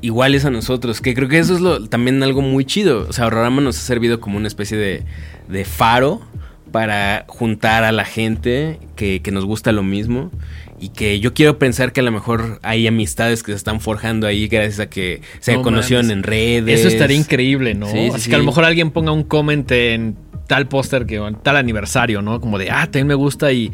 iguales 0.00 0.44
a 0.44 0.50
nosotros, 0.50 1.00
que 1.00 1.14
creo 1.14 1.28
que 1.28 1.38
eso 1.38 1.54
es 1.54 1.60
lo, 1.60 1.88
también 1.88 2.22
algo 2.22 2.42
muy 2.42 2.64
chido. 2.64 3.06
O 3.08 3.12
sea, 3.12 3.26
Horrorama 3.26 3.60
nos 3.60 3.78
ha 3.78 3.82
servido 3.82 4.20
como 4.20 4.36
una 4.36 4.48
especie 4.48 4.76
de, 4.76 5.04
de 5.48 5.64
faro 5.64 6.20
para 6.70 7.24
juntar 7.28 7.84
a 7.84 7.92
la 7.92 8.04
gente 8.04 8.78
que, 8.94 9.22
que 9.22 9.30
nos 9.30 9.44
gusta 9.44 9.72
lo 9.72 9.82
mismo 9.82 10.30
y 10.80 10.90
que 10.90 11.20
yo 11.20 11.34
quiero 11.34 11.58
pensar 11.58 11.92
que 11.92 12.00
a 12.00 12.02
lo 12.02 12.12
mejor 12.12 12.60
hay 12.62 12.86
amistades 12.86 13.42
que 13.42 13.52
se 13.52 13.56
están 13.56 13.80
forjando 13.80 14.26
ahí 14.26 14.48
gracias 14.48 14.80
a 14.80 14.88
que 14.88 15.22
se 15.40 15.54
conocieron 15.60 16.10
en 16.10 16.22
redes. 16.22 16.80
Eso 16.80 16.88
estaría 16.88 17.16
increíble, 17.16 17.74
¿no? 17.74 17.88
Así 18.14 18.30
que 18.30 18.36
a 18.36 18.38
lo 18.38 18.44
mejor 18.44 18.64
alguien 18.64 18.90
ponga 18.90 19.12
un 19.12 19.24
comment 19.24 19.70
en 19.70 20.16
tal 20.46 20.66
póster 20.68 21.06
que 21.06 21.20
tal 21.42 21.56
aniversario, 21.56 22.22
¿no? 22.22 22.40
Como 22.40 22.58
de, 22.58 22.70
ah, 22.70 22.84
también 22.84 23.08
me 23.08 23.14
gusta 23.14 23.52
y 23.52 23.72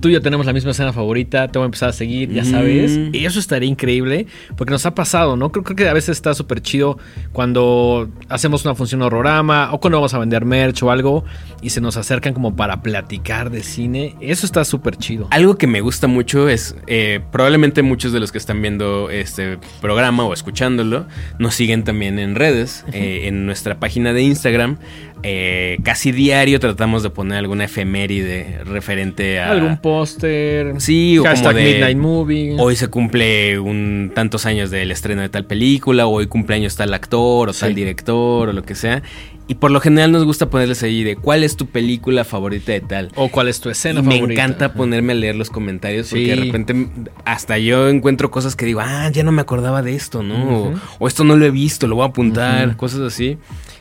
tú 0.00 0.08
y 0.08 0.12
yo 0.12 0.22
tenemos 0.22 0.46
la 0.46 0.52
misma 0.52 0.70
escena 0.70 0.92
favorita, 0.92 1.48
te 1.48 1.58
voy 1.58 1.64
a 1.64 1.66
empezar 1.66 1.88
a 1.88 1.92
seguir, 1.92 2.32
ya 2.32 2.44
sabes. 2.44 2.98
Y 3.12 3.24
eso 3.24 3.38
estaría 3.38 3.68
increíble, 3.68 4.26
porque 4.56 4.70
nos 4.70 4.86
ha 4.86 4.94
pasado, 4.94 5.36
¿no? 5.36 5.50
Creo, 5.50 5.64
que 5.64 5.88
a 5.88 5.92
veces 5.92 6.10
está 6.10 6.34
súper 6.34 6.60
chido 6.60 6.98
cuando 7.32 8.08
hacemos 8.28 8.64
una 8.64 8.74
función 8.74 9.02
horrorama 9.02 9.72
o 9.72 9.80
cuando 9.80 9.98
vamos 9.98 10.14
a 10.14 10.18
vender 10.18 10.44
merch 10.44 10.82
o 10.82 10.90
algo 10.90 11.24
y 11.62 11.70
se 11.70 11.80
nos 11.80 11.96
acercan 11.96 12.34
como 12.34 12.56
para 12.56 12.82
platicar 12.82 13.50
de 13.50 13.62
cine. 13.62 14.14
Eso 14.20 14.46
está 14.46 14.64
súper 14.64 14.96
chido. 14.96 15.28
Algo 15.30 15.56
que 15.56 15.66
me 15.66 15.80
gusta 15.80 16.06
mucho 16.06 16.48
es, 16.48 16.76
eh, 16.86 17.20
probablemente 17.32 17.82
muchos 17.82 18.12
de 18.12 18.20
los 18.20 18.32
que 18.32 18.38
están 18.38 18.60
viendo 18.62 19.10
este 19.10 19.58
programa 19.80 20.24
o 20.24 20.32
escuchándolo 20.32 21.06
nos 21.38 21.54
siguen 21.54 21.84
también 21.84 22.18
en 22.18 22.34
redes, 22.34 22.84
eh, 22.92 23.22
en 23.24 23.46
nuestra 23.46 23.78
página 23.78 24.12
de 24.12 24.22
Instagram. 24.22 24.78
Eh, 25.22 25.78
casi 25.82 26.12
diario 26.12 26.60
tratamos 26.60 27.02
de 27.02 27.10
poner 27.10 27.38
alguna 27.38 27.64
efeméride 27.64 28.60
referente 28.64 29.40
a... 29.40 29.50
Algún 29.50 29.78
póster. 29.78 30.80
Sí, 30.80 31.18
o 31.18 31.24
como 31.24 31.52
de, 31.52 31.64
Midnight 31.64 31.98
Movie. 31.98 32.56
Hoy 32.58 32.76
se 32.76 32.88
cumple 32.88 33.58
un 33.58 34.12
tantos 34.14 34.46
años 34.46 34.70
del 34.70 34.90
estreno 34.90 35.22
de 35.22 35.28
tal 35.28 35.44
película, 35.44 36.06
o 36.06 36.10
hoy 36.10 36.26
cumpleaños 36.26 36.76
tal 36.76 36.94
actor, 36.94 37.48
o 37.48 37.52
tal 37.52 37.74
director, 37.74 38.48
o 38.48 38.52
lo 38.52 38.62
que 38.62 38.74
sea. 38.74 39.02
Y 39.50 39.54
por 39.54 39.70
lo 39.70 39.80
general 39.80 40.12
nos 40.12 40.26
gusta 40.26 40.50
ponerles 40.50 40.82
ahí 40.82 41.02
de 41.04 41.16
cuál 41.16 41.42
es 41.42 41.56
tu 41.56 41.66
película 41.66 42.24
favorita 42.24 42.72
de 42.72 42.82
tal. 42.82 43.10
O 43.16 43.30
cuál 43.30 43.48
es 43.48 43.60
tu 43.60 43.70
escena 43.70 44.02
favorita. 44.02 44.26
Me 44.26 44.34
encanta 44.34 44.74
ponerme 44.74 45.14
a 45.14 45.16
leer 45.16 45.36
los 45.36 45.48
comentarios 45.48 46.10
porque 46.10 46.26
de 46.26 46.36
repente 46.36 46.88
hasta 47.24 47.56
yo 47.56 47.88
encuentro 47.88 48.30
cosas 48.30 48.56
que 48.56 48.66
digo, 48.66 48.80
ah, 48.82 49.10
ya 49.10 49.22
no 49.22 49.32
me 49.32 49.40
acordaba 49.40 49.80
de 49.82 49.94
esto, 49.94 50.22
¿no? 50.22 50.74
o, 50.98 51.08
esto 51.08 51.24
no 51.24 51.34
lo 51.34 51.46
he 51.46 51.50
visto, 51.50 51.86
lo 51.86 51.96
voy 51.96 52.04
a 52.04 52.08
apuntar, 52.08 52.76
cosas 52.76 53.00
así. 53.00 53.38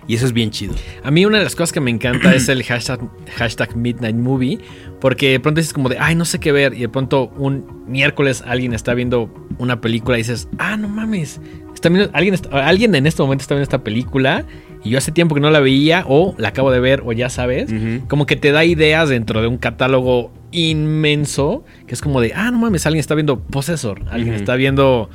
Y 0.07 0.15
eso 0.15 0.25
es 0.25 0.33
bien 0.33 0.51
chido. 0.51 0.73
A 1.03 1.11
mí 1.11 1.25
una 1.25 1.39
de 1.39 1.43
las 1.43 1.55
cosas 1.55 1.73
que 1.73 1.81
me 1.81 1.91
encanta 1.91 2.33
es 2.33 2.47
el 2.49 2.63
hashtag, 2.63 2.99
hashtag 3.35 3.75
Midnight 3.75 4.15
Movie. 4.15 4.59
Porque 5.01 5.31
de 5.31 5.39
pronto 5.39 5.59
dices 5.59 5.73
como 5.73 5.89
de, 5.89 5.97
ay, 5.99 6.15
no 6.15 6.25
sé 6.25 6.39
qué 6.39 6.51
ver. 6.51 6.73
Y 6.73 6.79
de 6.79 6.89
pronto 6.89 7.31
un 7.37 7.83
miércoles 7.87 8.43
alguien 8.45 8.73
está 8.73 8.93
viendo 8.93 9.29
una 9.57 9.81
película 9.81 10.17
y 10.17 10.21
dices, 10.21 10.47
ah, 10.57 10.77
no 10.77 10.87
mames. 10.87 11.41
Está 11.73 11.89
alguien, 12.13 12.35
alguien 12.51 12.95
en 12.95 13.05
este 13.05 13.21
momento 13.21 13.43
está 13.43 13.53
viendo 13.53 13.63
esta 13.63 13.83
película 13.83 14.45
y 14.83 14.89
yo 14.89 14.97
hace 14.97 15.11
tiempo 15.11 15.35
que 15.35 15.41
no 15.41 15.51
la 15.51 15.59
veía 15.59 16.05
o 16.07 16.33
la 16.37 16.49
acabo 16.49 16.71
de 16.71 16.79
ver 16.79 17.03
o 17.05 17.11
ya 17.11 17.29
sabes. 17.29 17.69
Como 18.07 18.25
que 18.25 18.35
te 18.35 18.51
da 18.51 18.65
ideas 18.65 19.09
dentro 19.09 19.41
de 19.41 19.47
un 19.47 19.57
catálogo 19.57 20.31
inmenso 20.51 21.65
que 21.85 21.93
es 21.93 22.01
como 22.01 22.21
de, 22.21 22.31
ah, 22.33 22.49
no 22.51 22.57
mames, 22.57 22.85
alguien 22.85 22.99
está 22.99 23.13
viendo 23.13 23.39
Possessor. 23.39 24.01
Alguien 24.09 24.33
está 24.33 24.55
viendo 24.55 25.09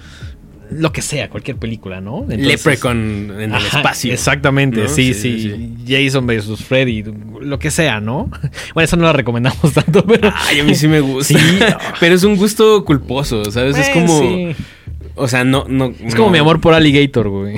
lo 0.79 0.93
que 0.93 1.03
sea, 1.03 1.29
cualquier 1.29 1.57
película, 1.57 2.01
¿no? 2.01 2.25
Leprechaun 2.29 3.33
en 3.39 3.55
el 3.55 3.65
espacio. 3.65 4.13
Exactamente, 4.13 4.89
sí, 4.89 5.15
sí, 5.15 5.75
Jason 5.87 6.27
vs. 6.27 6.65
Freddy, 6.65 7.05
lo 7.41 7.59
que 7.59 7.71
sea, 7.71 8.01
¿no? 8.01 8.31
Bueno, 8.75 8.85
eso 8.85 8.97
no 8.97 9.05
la 9.05 9.13
recomendamos 9.13 9.73
tanto, 9.75 10.05
pero. 10.05 10.33
Ay, 10.35 10.61
a 10.61 10.65
mí 10.65 10.75
sí 10.75 10.89
me 10.89 11.01
gusta. 11.01 11.39
sí, 11.39 11.59
pero 12.01 12.15
es 12.15 12.25
un 12.25 12.37
gusto 12.37 12.85
culposo, 12.85 13.51
¿sabes? 13.51 13.77
es 13.77 13.89
eh, 13.89 13.93
como. 13.93 14.55
O 15.15 15.29
sea, 15.29 15.45
no, 15.45 15.67
no. 15.69 15.93
Es 16.01 16.15
como 16.15 16.31
mi 16.31 16.39
amor 16.39 16.61
por 16.61 16.75
Alligator, 16.75 17.29
güey. 17.29 17.57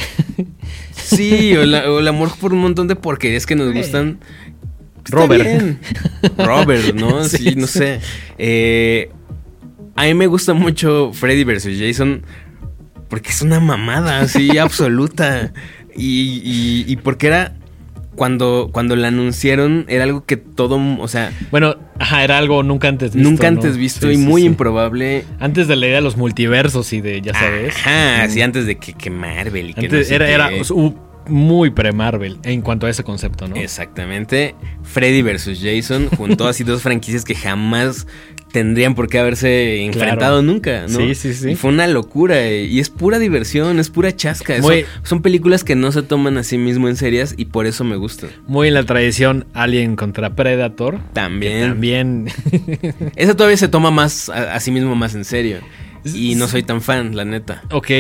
Sí, 0.93 1.55
o, 1.57 1.63
el 1.63 2.09
amor 2.09 2.31
por 2.41 2.53
un 2.53 2.61
montón 2.61 2.89
de 2.89 2.97
porquerías 2.97 3.47
que 3.47 3.55
nos 3.55 3.73
gustan. 3.73 4.19
Robert. 5.05 5.79
Robert, 6.39 6.95
¿no? 6.95 7.25
Sí, 7.25 7.55
no 7.57 7.67
sé. 7.67 8.01
Eh, 8.39 9.11
a 9.97 10.05
mí 10.05 10.15
me 10.15 10.27
gusta 10.27 10.55
mucho 10.55 11.13
Freddy 11.13 11.45
vs. 11.45 11.79
Jason 11.79 12.23
porque 13.15 13.31
es 13.31 13.43
una 13.43 13.61
mamada 13.61 14.19
así 14.19 14.59
absoluta. 14.59 15.53
Y, 15.95 16.83
y, 16.89 16.97
porque 16.97 17.29
era 17.29 17.55
cuando, 18.17 18.71
cuando 18.73 18.97
la 18.97 19.07
anunciaron, 19.07 19.85
era 19.87 20.03
algo 20.03 20.25
que 20.25 20.37
todo, 20.37 20.81
o 20.99 21.07
sea... 21.07 21.31
Bueno, 21.53 21.77
ajá, 22.01 22.25
era 22.25 22.39
algo 22.39 22.65
nunca 22.65 22.89
antes 22.89 23.15
visto. 23.15 23.31
Nunca 23.31 23.47
antes 23.47 23.77
visto 23.77 24.11
y 24.11 24.17
muy 24.17 24.43
improbable. 24.43 25.25
Antes 25.39 25.69
de 25.69 25.77
la 25.77 25.87
idea 25.87 25.97
de 25.99 26.03
los 26.03 26.17
multiversos 26.17 26.93
y 26.93 27.01
de, 27.01 27.21
ya 27.21 27.35
sabes. 27.35 27.77
Ajá, 27.77 28.29
sí, 28.29 28.43
antes 28.43 28.67
de 28.67 28.79
que, 28.79 28.95
que 28.95 29.11
Marvel 29.11 29.71
y 29.71 29.75
que 29.75 29.89
no 29.89 29.97
era, 29.99 30.29
era 30.29 30.51
muy 31.29 31.71
pre-Marvel 31.71 32.39
en 32.43 32.63
cuanto 32.63 32.89
a 32.89 32.91
ese 32.91 33.05
concepto, 33.05 33.47
¿no? 33.47 33.55
Exactamente. 33.55 34.57
Freddy 34.83 35.23
vs. 35.23 35.61
Jason 35.63 36.09
juntó 36.17 36.49
así 36.49 36.65
dos 36.65 36.83
franquicias 36.83 37.25
que 37.25 37.37
jamás 37.37 38.09
tendrían 38.55 38.95
por 38.95 39.09
qué 39.09 39.19
haberse 39.19 39.85
enfrentado 39.85 40.41
nunca, 40.41 40.87
¿no? 40.89 40.99
Sí, 41.01 41.17
sí, 41.17 41.35
sí. 41.35 41.51
Y 41.51 41.55
fue 41.57 41.71
una 41.71 41.89
locura. 41.89 42.49
Y 42.51 42.79
es 42.79 42.89
pura 42.89 43.19
diversión, 43.19 43.81
es 43.81 43.91
pura 43.91 44.15
chasca. 44.15 44.59
Muy- 44.61 44.87
son 45.03 45.23
películas 45.23 45.65
que 45.65 45.75
no 45.75 45.91
se 45.91 46.03
toman 46.03 46.39
a 46.39 46.45
sí 46.45 46.57
mismo 46.57 46.89
en 46.89 46.95
serias 46.95 47.35
y 47.37 47.47
por 47.47 47.67
eso 47.67 47.83
me 47.83 47.97
gustan. 47.97 48.31
Muy 48.47 48.69
en 48.69 48.75
la 48.75 48.85
tradición 48.85 49.47
Alien 49.55 49.97
contra 49.97 50.37
Predator. 50.37 51.01
También. 51.13 51.69
También. 51.69 52.27
Esa 53.17 53.35
todavía 53.35 53.57
se 53.57 53.67
toma 53.67 53.91
más 53.91 54.29
a, 54.29 54.55
a 54.55 54.61
sí 54.61 54.71
mismo 54.71 54.95
más 54.95 55.17
en 55.17 55.25
serio. 55.25 55.59
Y 56.05 56.37
no 56.37 56.47
soy 56.47 56.63
tan 56.63 56.81
fan, 56.81 57.17
la 57.17 57.25
neta. 57.25 57.63
ok. 57.73 57.91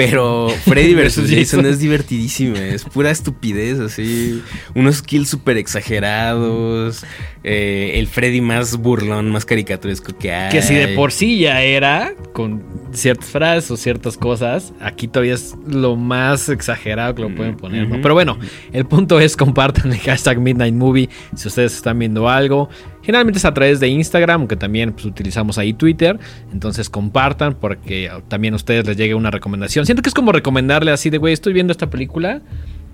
Pero 0.00 0.48
Freddy 0.64 0.94
vs. 0.94 1.30
Jason 1.30 1.66
es 1.66 1.78
divertidísima, 1.78 2.58
es 2.58 2.84
pura 2.84 3.10
estupidez, 3.10 3.78
así. 3.80 4.42
Unos 4.74 5.02
kills 5.02 5.28
súper 5.28 5.58
exagerados. 5.58 7.04
eh, 7.44 7.92
el 7.96 8.06
Freddy 8.06 8.40
más 8.40 8.78
burlón, 8.78 9.30
más 9.30 9.44
caricaturesco 9.44 10.16
que 10.16 10.32
hay. 10.32 10.50
Que 10.52 10.62
si 10.62 10.74
de 10.74 10.88
por 10.88 11.12
sí 11.12 11.40
ya 11.40 11.60
era 11.60 12.14
con 12.32 12.62
ciertas 12.92 13.28
frases 13.28 13.70
o 13.70 13.76
ciertas 13.76 14.16
cosas, 14.16 14.72
aquí 14.80 15.06
todavía 15.06 15.34
es 15.34 15.54
lo 15.66 15.96
más 15.96 16.48
exagerado 16.48 17.14
que 17.14 17.22
lo 17.22 17.34
pueden 17.34 17.58
poner, 17.58 17.86
¿no? 17.86 18.00
Pero 18.00 18.14
bueno, 18.14 18.38
el 18.72 18.86
punto 18.86 19.20
es 19.20 19.36
compartan 19.36 19.92
el 19.92 19.98
hashtag 19.98 20.40
Midnight 20.40 20.74
Movie 20.74 21.10
si 21.36 21.48
ustedes 21.48 21.76
están 21.76 21.98
viendo 21.98 22.26
algo. 22.26 22.70
Generalmente 23.02 23.38
es 23.38 23.44
a 23.44 23.54
través 23.54 23.80
de 23.80 23.88
Instagram, 23.88 24.40
aunque 24.40 24.56
también 24.56 24.92
pues, 24.92 25.04
utilizamos 25.04 25.58
ahí 25.58 25.72
Twitter. 25.72 26.18
Entonces 26.52 26.90
compartan 26.90 27.54
porque 27.54 28.10
también 28.28 28.54
a 28.54 28.56
ustedes 28.56 28.86
les 28.86 28.96
llegue 28.96 29.14
una 29.14 29.30
recomendación. 29.30 29.86
Siento 29.86 30.02
que 30.02 30.08
es 30.08 30.14
como 30.14 30.32
recomendarle 30.32 30.90
así 30.90 31.10
de, 31.10 31.18
güey, 31.18 31.32
estoy 31.32 31.52
viendo 31.52 31.72
esta 31.72 31.88
película. 31.88 32.42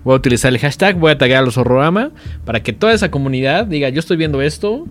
Voy 0.03 0.13
a 0.13 0.17
utilizar 0.17 0.53
el 0.53 0.59
hashtag, 0.59 0.97
voy 0.97 1.11
a 1.11 1.17
taggar 1.17 1.39
a 1.39 1.45
los 1.45 1.57
horrorama 1.57 2.11
para 2.45 2.63
que 2.63 2.71
toda 2.71 2.93
esa 2.93 3.11
comunidad 3.11 3.65
diga, 3.65 3.89
yo 3.89 3.99
estoy 3.99 4.17
viendo 4.17 4.41
esto. 4.41 4.87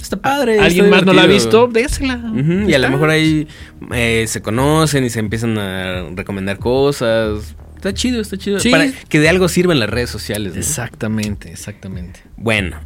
Está 0.00 0.16
padre. 0.16 0.58
Alguien 0.60 0.86
está 0.86 0.96
más 0.96 1.04
no 1.04 1.12
la 1.12 1.22
ha 1.22 1.26
visto, 1.26 1.66
désela. 1.66 2.22
Y 2.66 2.72
a 2.72 2.78
lo 2.78 2.90
mejor 2.90 3.10
ahí 3.10 3.46
eh, 3.92 4.24
se 4.26 4.40
conocen 4.40 5.04
y 5.04 5.10
se 5.10 5.18
empiezan 5.20 5.58
a 5.58 6.08
recomendar 6.14 6.58
cosas. 6.58 7.54
Está 7.76 7.92
chido, 7.92 8.20
está 8.20 8.36
chido. 8.36 8.60
Sí. 8.60 8.70
Para 8.70 8.90
que 8.92 9.20
de 9.20 9.28
algo 9.28 9.48
sirvan 9.48 9.78
las 9.78 9.90
redes 9.90 10.10
sociales. 10.10 10.54
¿no? 10.54 10.58
Exactamente, 10.58 11.50
exactamente. 11.50 12.20
Bueno, 12.36 12.78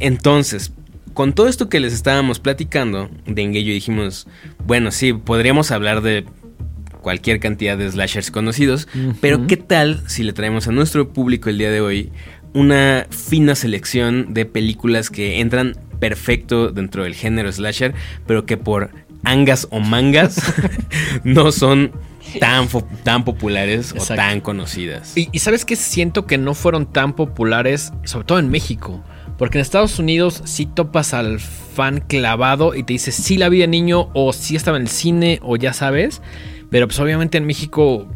entonces, 0.00 0.72
con 1.18 1.32
todo 1.32 1.48
esto 1.48 1.68
que 1.68 1.80
les 1.80 1.94
estábamos 1.94 2.38
platicando 2.38 3.10
de 3.26 3.42
Engello, 3.42 3.72
dijimos, 3.72 4.28
bueno, 4.64 4.92
sí, 4.92 5.12
podríamos 5.12 5.72
hablar 5.72 6.00
de 6.00 6.24
cualquier 7.02 7.40
cantidad 7.40 7.76
de 7.76 7.90
slashers 7.90 8.30
conocidos, 8.30 8.86
pero 9.20 9.48
¿qué 9.48 9.56
tal 9.56 10.00
si 10.06 10.22
le 10.22 10.32
traemos 10.32 10.68
a 10.68 10.70
nuestro 10.70 11.12
público 11.12 11.50
el 11.50 11.58
día 11.58 11.72
de 11.72 11.80
hoy 11.80 12.12
una 12.54 13.08
fina 13.10 13.56
selección 13.56 14.32
de 14.32 14.46
películas 14.46 15.10
que 15.10 15.40
entran 15.40 15.76
perfecto 15.98 16.70
dentro 16.70 17.02
del 17.02 17.16
género 17.16 17.50
slasher, 17.50 17.94
pero 18.24 18.46
que 18.46 18.56
por 18.56 18.90
angas 19.24 19.66
o 19.72 19.80
mangas 19.80 20.40
no 21.24 21.50
son 21.50 21.90
tan, 22.38 22.68
tan 23.02 23.24
populares 23.24 23.90
Exacto. 23.90 24.12
o 24.12 24.16
tan 24.16 24.40
conocidas? 24.40 25.16
Y, 25.16 25.28
y 25.32 25.40
sabes 25.40 25.64
que 25.64 25.74
siento 25.74 26.26
que 26.26 26.38
no 26.38 26.54
fueron 26.54 26.86
tan 26.86 27.14
populares, 27.14 27.92
sobre 28.04 28.24
todo 28.24 28.38
en 28.38 28.50
México. 28.50 29.02
Porque 29.38 29.58
en 29.58 29.62
Estados 29.62 29.98
Unidos 29.98 30.42
sí 30.44 30.66
topas 30.66 31.14
al 31.14 31.38
fan 31.38 32.00
clavado 32.06 32.74
y 32.74 32.82
te 32.82 32.92
dice 32.92 33.12
sí 33.12 33.38
la 33.38 33.48
vi 33.48 33.60
de 33.60 33.68
niño 33.68 34.10
o 34.12 34.32
sí 34.32 34.56
estaba 34.56 34.76
en 34.76 34.82
el 34.82 34.88
cine 34.88 35.38
o 35.42 35.56
ya 35.56 35.72
sabes. 35.72 36.20
Pero 36.70 36.88
pues 36.88 36.98
obviamente 36.98 37.38
en 37.38 37.46
México 37.46 38.08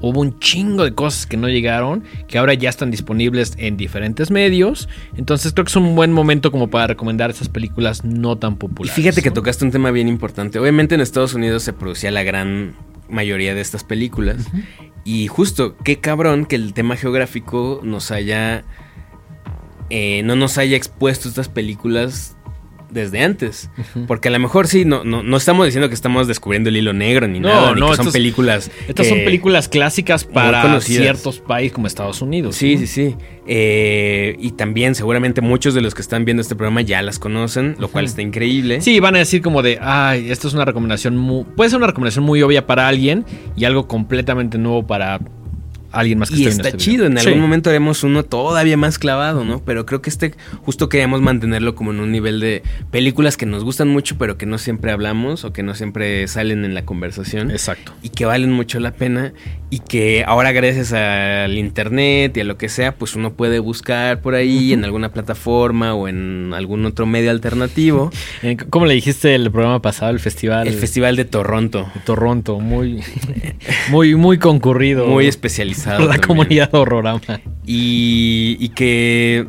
hubo 0.00 0.20
un 0.20 0.38
chingo 0.38 0.84
de 0.84 0.92
cosas 0.94 1.26
que 1.26 1.36
no 1.36 1.48
llegaron, 1.48 2.04
que 2.28 2.36
ahora 2.38 2.52
ya 2.52 2.68
están 2.68 2.90
disponibles 2.90 3.54
en 3.56 3.76
diferentes 3.76 4.30
medios. 4.30 4.88
Entonces 5.16 5.52
creo 5.52 5.64
que 5.64 5.70
es 5.70 5.76
un 5.76 5.94
buen 5.94 6.12
momento 6.12 6.50
como 6.50 6.68
para 6.68 6.88
recomendar 6.88 7.30
esas 7.30 7.48
películas 7.48 8.04
no 8.04 8.36
tan 8.36 8.54
Y 8.54 8.56
populares. 8.56 8.94
fíjate 8.94 9.22
que 9.22 9.30
tocaste 9.30 9.64
un 9.64 9.70
tema 9.70 9.90
bien 9.92 10.08
importante. 10.08 10.58
Obviamente 10.58 10.94
en 10.94 11.00
Estados 11.00 11.34
Unidos 11.34 11.62
se 11.62 11.72
producía 11.72 12.10
la 12.10 12.22
gran 12.22 12.74
mayoría 13.08 13.54
de 13.54 13.60
estas 13.60 13.84
películas. 13.84 14.46
Y 15.04 15.28
justo, 15.28 15.76
qué 15.84 16.00
cabrón 16.00 16.46
que 16.46 16.56
el 16.56 16.74
tema 16.74 16.96
geográfico 16.96 17.80
nos 17.82 18.10
haya... 18.10 18.64
eh, 19.96 20.22
no 20.24 20.34
nos 20.34 20.58
haya 20.58 20.76
expuesto 20.76 21.28
estas 21.28 21.48
películas 21.48 22.36
desde 22.90 23.24
antes. 23.24 23.70
Porque 24.06 24.28
a 24.28 24.30
lo 24.30 24.38
mejor 24.38 24.68
sí, 24.68 24.84
no, 24.84 25.02
no, 25.02 25.24
no 25.24 25.36
estamos 25.36 25.66
diciendo 25.66 25.88
que 25.88 25.96
estamos 25.96 26.28
descubriendo 26.28 26.68
el 26.68 26.76
hilo 26.76 26.92
negro 26.92 27.26
ni 27.26 27.40
No, 27.40 27.48
nada, 27.48 27.74
ni 27.74 27.80
no, 27.80 27.86
que 27.90 27.96
son 27.96 28.02
estos- 28.06 28.12
películas. 28.12 28.70
Estas 28.86 29.08
son 29.08 29.18
películas 29.24 29.68
clásicas 29.68 30.24
para 30.24 30.80
ciertos 30.80 31.40
países 31.40 31.72
como 31.72 31.88
Estados 31.88 32.22
Unidos. 32.22 32.54
Sí, 32.54 32.78
sí, 32.78 32.86
sí. 32.86 33.16
Eh, 33.48 34.36
y 34.38 34.52
también 34.52 34.94
seguramente 34.94 35.40
muchos 35.40 35.74
de 35.74 35.80
los 35.80 35.92
que 35.94 36.02
están 36.02 36.24
viendo 36.24 36.40
este 36.40 36.54
programa 36.54 36.82
ya 36.82 37.02
las 37.02 37.18
conocen, 37.18 37.74
lo 37.80 37.88
cual 37.88 38.04
está 38.04 38.22
increíble. 38.22 38.80
Sí, 38.80 39.00
van 39.00 39.16
a 39.16 39.18
decir 39.18 39.42
como 39.42 39.62
de, 39.62 39.78
ay, 39.80 40.30
esto 40.30 40.46
es 40.48 40.54
una 40.54 40.64
recomendación 40.64 41.16
muy... 41.16 41.44
Puede 41.56 41.70
ser 41.70 41.78
una 41.78 41.88
recomendación 41.88 42.24
muy 42.24 42.42
obvia 42.42 42.64
para 42.66 42.86
alguien 42.86 43.24
y 43.56 43.64
algo 43.64 43.88
completamente 43.88 44.56
nuevo 44.56 44.86
para 44.86 45.18
alguien 46.00 46.18
más 46.18 46.30
que 46.30 46.36
Y 46.36 46.46
esté 46.46 46.50
está 46.50 46.68
este 46.68 46.76
video. 46.78 46.84
chido, 46.94 47.06
en 47.06 47.18
Sí. 47.18 47.26
algún 47.28 47.42
momento 47.42 47.70
haremos 47.70 48.02
uno 48.04 48.22
todavía 48.24 48.76
más 48.76 48.98
clavado, 48.98 49.44
¿no? 49.44 49.62
Pero 49.64 49.86
creo 49.86 50.02
que 50.02 50.10
este 50.10 50.34
justo 50.62 50.88
queríamos 50.88 51.20
mantenerlo 51.20 51.74
como 51.74 51.92
en 51.92 52.00
un 52.00 52.12
nivel 52.12 52.40
de 52.40 52.62
películas 52.90 53.36
que 53.36 53.46
nos 53.46 53.64
gustan 53.64 53.88
mucho, 53.88 54.16
pero 54.18 54.36
que 54.38 54.46
no 54.46 54.58
siempre 54.58 54.92
hablamos 54.92 55.44
o 55.44 55.52
que 55.52 55.62
no 55.62 55.74
siempre 55.74 56.26
salen 56.28 56.64
en 56.64 56.74
la 56.74 56.84
conversación. 56.84 57.50
Exacto. 57.50 57.92
Y 58.02 58.10
que 58.10 58.24
valen 58.24 58.52
mucho 58.52 58.80
la 58.80 58.92
pena 58.92 59.32
y 59.70 59.78
que 59.80 60.24
ahora 60.26 60.52
gracias 60.52 60.92
al 60.92 61.56
internet 61.58 62.36
y 62.36 62.40
a 62.40 62.44
lo 62.44 62.56
que 62.58 62.68
sea, 62.68 62.94
pues 62.94 63.16
uno 63.16 63.32
puede 63.34 63.58
buscar 63.58 64.20
por 64.20 64.34
ahí 64.34 64.72
en 64.72 64.84
alguna 64.84 65.12
plataforma 65.12 65.94
o 65.94 66.06
en 66.08 66.52
algún 66.54 66.84
otro 66.86 67.06
medio 67.06 67.30
alternativo. 67.30 68.10
Eh, 68.42 68.56
¿Cómo 68.68 68.84
le 68.84 68.94
dijiste 68.94 69.34
el 69.34 69.50
programa 69.50 69.80
pasado, 69.80 70.10
el 70.10 70.20
festival? 70.20 70.66
El 70.68 70.74
Festival 70.74 71.16
de 71.16 71.24
Toronto, 71.24 71.88
Toronto, 72.04 72.60
muy, 72.60 73.00
muy, 73.90 74.14
muy 74.16 74.38
concurrido. 74.38 75.06
muy 75.06 75.26
especializado. 75.26 75.83
la 75.92 75.98
también. 75.98 76.20
comunidad 76.22 76.74
horrorama. 76.74 77.20
Y, 77.66 78.56
y 78.60 78.68
que, 78.70 79.46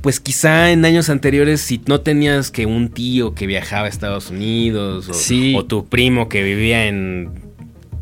pues 0.00 0.20
quizá 0.20 0.70
en 0.72 0.84
años 0.84 1.08
anteriores, 1.10 1.60
si 1.60 1.80
no 1.86 2.00
tenías 2.00 2.50
que 2.50 2.66
un 2.66 2.88
tío 2.90 3.34
que 3.34 3.46
viajaba 3.46 3.86
a 3.86 3.88
Estados 3.88 4.30
Unidos, 4.30 5.08
o, 5.08 5.14
Sí. 5.14 5.54
o 5.56 5.64
tu 5.64 5.86
primo 5.86 6.28
que 6.28 6.42
vivía 6.42 6.86
en 6.86 7.30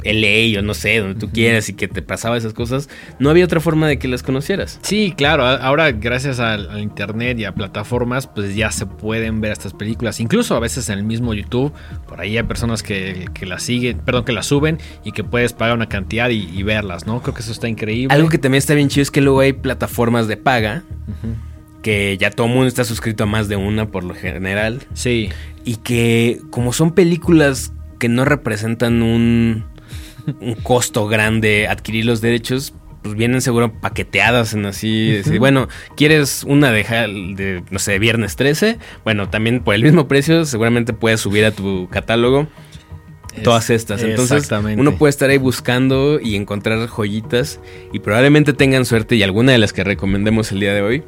LA 0.05 0.59
o 0.59 0.63
no 0.63 0.75
sé, 0.75 0.99
donde 0.99 1.19
tú 1.19 1.31
quieras 1.31 1.69
y 1.69 1.75
que 1.75 1.89
te 1.89 2.03
pasaba 2.03 2.37
esas 2.37 2.53
cosas, 2.55 2.89
no 3.19 3.31
había 3.31 3.45
otra 3.45 3.61
forma 3.61 3.89
de 3.89 3.99
que 3.99 4.09
las 4.09 4.23
conocieras. 4.23 4.79
Sí, 4.83 5.15
claro. 5.17 5.45
Ahora, 5.47 5.93
gracias 5.93 6.41
al, 6.41 6.71
al 6.71 6.81
internet 6.81 7.39
y 7.39 7.45
a 7.45 7.55
plataformas, 7.55 8.27
pues 8.27 8.55
ya 8.57 8.71
se 8.71 8.87
pueden 8.87 9.41
ver 9.41 9.53
estas 9.53 9.73
películas. 9.75 10.21
Incluso 10.21 10.55
a 10.57 10.61
veces 10.61 10.89
en 10.89 10.99
el 10.99 11.05
mismo 11.05 11.35
YouTube, 11.35 11.73
por 12.09 12.21
ahí 12.21 12.37
hay 12.37 12.43
personas 12.45 12.83
que, 12.83 13.29
que 13.35 13.47
las 13.47 13.63
siguen, 13.63 13.99
perdón, 13.99 14.25
que 14.25 14.33
las 14.33 14.47
suben 14.47 14.79
y 15.05 15.13
que 15.13 15.25
puedes 15.25 15.53
pagar 15.53 15.77
una 15.77 15.89
cantidad 15.89 16.31
y, 16.31 16.49
y 16.53 16.63
verlas, 16.63 17.07
¿no? 17.07 17.23
Creo 17.23 17.35
que 17.35 17.41
eso 17.43 17.53
está 17.53 17.69
increíble. 17.69 18.15
Algo 18.15 18.29
que 18.29 18.39
también 18.39 18.59
está 18.59 18.75
bien 18.75 18.89
chido 18.89 19.03
es 19.03 19.11
que 19.11 19.21
luego 19.21 19.41
hay 19.41 19.53
plataformas 19.53 20.29
de 20.29 20.37
paga, 20.37 20.83
que 21.83 22.17
ya 22.19 22.31
todo 22.31 22.47
el 22.47 22.53
mundo 22.53 22.69
está 22.69 22.85
suscrito 22.85 23.25
a 23.25 23.27
más 23.27 23.49
de 23.49 23.57
una 23.57 23.87
por 23.91 24.05
lo 24.05 24.15
general, 24.15 24.81
Sí. 24.95 25.31
y 25.65 25.77
que 25.77 26.41
como 26.51 26.73
son 26.73 26.93
películas 26.93 27.73
que 27.99 28.09
no 28.09 28.25
representan 28.25 29.03
un, 29.03 29.65
un 30.41 30.55
costo 30.55 31.07
grande 31.09 31.67
adquirir 31.69 32.05
los 32.07 32.21
derechos, 32.21 32.75
pues 33.03 33.15
vienen 33.17 33.41
seguro 33.41 33.73
paqueteadas 33.81 34.55
en 34.55 34.65
así, 34.67 35.21
bueno, 35.39 35.69
¿quieres 35.97 36.45
una 36.45 36.71
de, 36.71 36.85
de, 37.37 37.65
no 37.71 37.79
sé, 37.81 37.99
viernes 37.99 38.37
13? 38.37 38.79
Bueno, 39.05 39.29
también 39.29 39.61
por 39.65 39.75
el 39.75 39.83
mismo 39.83 40.07
precio 40.07 40.45
seguramente 40.45 40.93
puedes 40.93 41.21
subir 41.21 41.45
a 41.45 41.51
tu 41.51 41.89
catálogo 41.91 42.47
todas 43.43 43.71
Es- 43.71 43.83
estas. 43.83 44.03
Entonces 44.05 44.49
uno 44.77 44.97
puede 44.97 45.11
estar 45.11 45.31
ahí 45.31 45.39
buscando 45.39 46.21
y 46.23 46.37
encontrar 46.37 46.87
joyitas 46.87 47.59
y 47.93 47.99
probablemente 47.99 48.53
tengan 48.53 48.85
suerte 48.85 49.17
y 49.17 49.23
alguna 49.25 49.51
de 49.53 49.59
las 49.59 49.73
que 49.73 49.83
recomendemos 49.83 50.53
el 50.53 50.61
día 50.61 50.73
de 50.75 50.83
hoy 50.83 51.03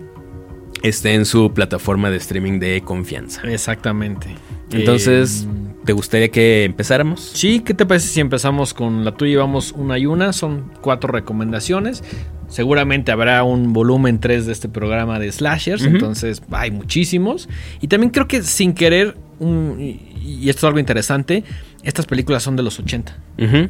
esté 0.82 1.14
en 1.14 1.24
su 1.26 1.52
plataforma 1.54 2.10
de 2.10 2.16
streaming 2.16 2.58
de 2.58 2.82
confianza. 2.84 3.40
Exactamente. 3.48 4.34
Entonces, 4.72 5.46
Eh, 5.48 5.63
¿te 5.84 5.92
gustaría 5.92 6.28
que 6.30 6.64
empezáramos? 6.64 7.20
Sí, 7.34 7.60
¿qué 7.60 7.74
te 7.74 7.86
parece 7.86 8.08
si 8.08 8.20
empezamos 8.20 8.74
con 8.74 9.04
la 9.04 9.12
tuya 9.12 9.32
y 9.32 9.36
vamos 9.36 9.72
una 9.72 9.98
y 9.98 10.06
una? 10.06 10.32
Son 10.32 10.70
cuatro 10.80 11.10
recomendaciones. 11.12 12.02
Seguramente 12.48 13.10
habrá 13.12 13.42
un 13.42 13.72
volumen 13.72 14.20
3 14.20 14.46
de 14.46 14.52
este 14.52 14.68
programa 14.68 15.18
de 15.18 15.32
slashers, 15.32 15.82
Ujú. 15.82 15.90
entonces 15.92 16.42
hay 16.52 16.70
muchísimos. 16.70 17.48
Y 17.80 17.88
también 17.88 18.10
creo 18.10 18.28
que 18.28 18.42
sin 18.42 18.74
querer, 18.74 19.16
un- 19.40 19.76
y 19.80 20.48
esto 20.48 20.60
es 20.60 20.64
algo 20.64 20.78
interesante, 20.78 21.42
estas 21.82 22.06
películas 22.06 22.42
son 22.42 22.56
de 22.56 22.62
los 22.62 22.78
80. 22.78 23.18
Ujú. 23.38 23.68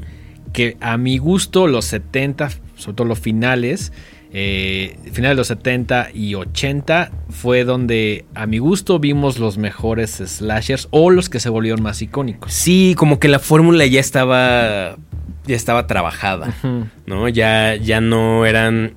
Que 0.53 0.77
a 0.81 0.97
mi 0.99 1.19
gusto 1.19 1.67
los 1.67 1.85
70, 1.87 2.51
sobre 2.77 2.95
todo 2.97 3.07
los 3.09 3.19
finales, 3.19 3.93
eh, 4.37 4.99
finales 5.13 5.37
de 5.37 5.41
los 5.41 5.47
70 5.47 6.09
y 6.13 6.35
80 6.35 7.13
fue 7.31 7.63
donde 7.63 8.25
a 8.35 8.47
mi 8.47 8.59
gusto 8.59 8.99
vimos 8.99 9.39
los 9.39 9.59
mejores 9.59 10.11
slashers 10.11 10.89
o 10.91 11.11
los 11.11 11.29
que 11.29 11.39
se 11.39 11.49
volvieron 11.49 11.83
más 11.83 12.03
icónicos. 12.03 12.53
Sí, 12.53 12.97
como 12.99 13.21
que 13.21 13.29
la 13.29 13.39
fórmula 13.39 13.87
ya 13.87 14.01
estaba 14.01 14.97
ya 15.47 15.55
estaba 15.55 15.87
trabajada. 15.87 16.53
¿no? 17.07 17.29
Ya, 17.29 17.77
ya 17.77 18.01
no 18.01 18.45
eran 18.45 18.95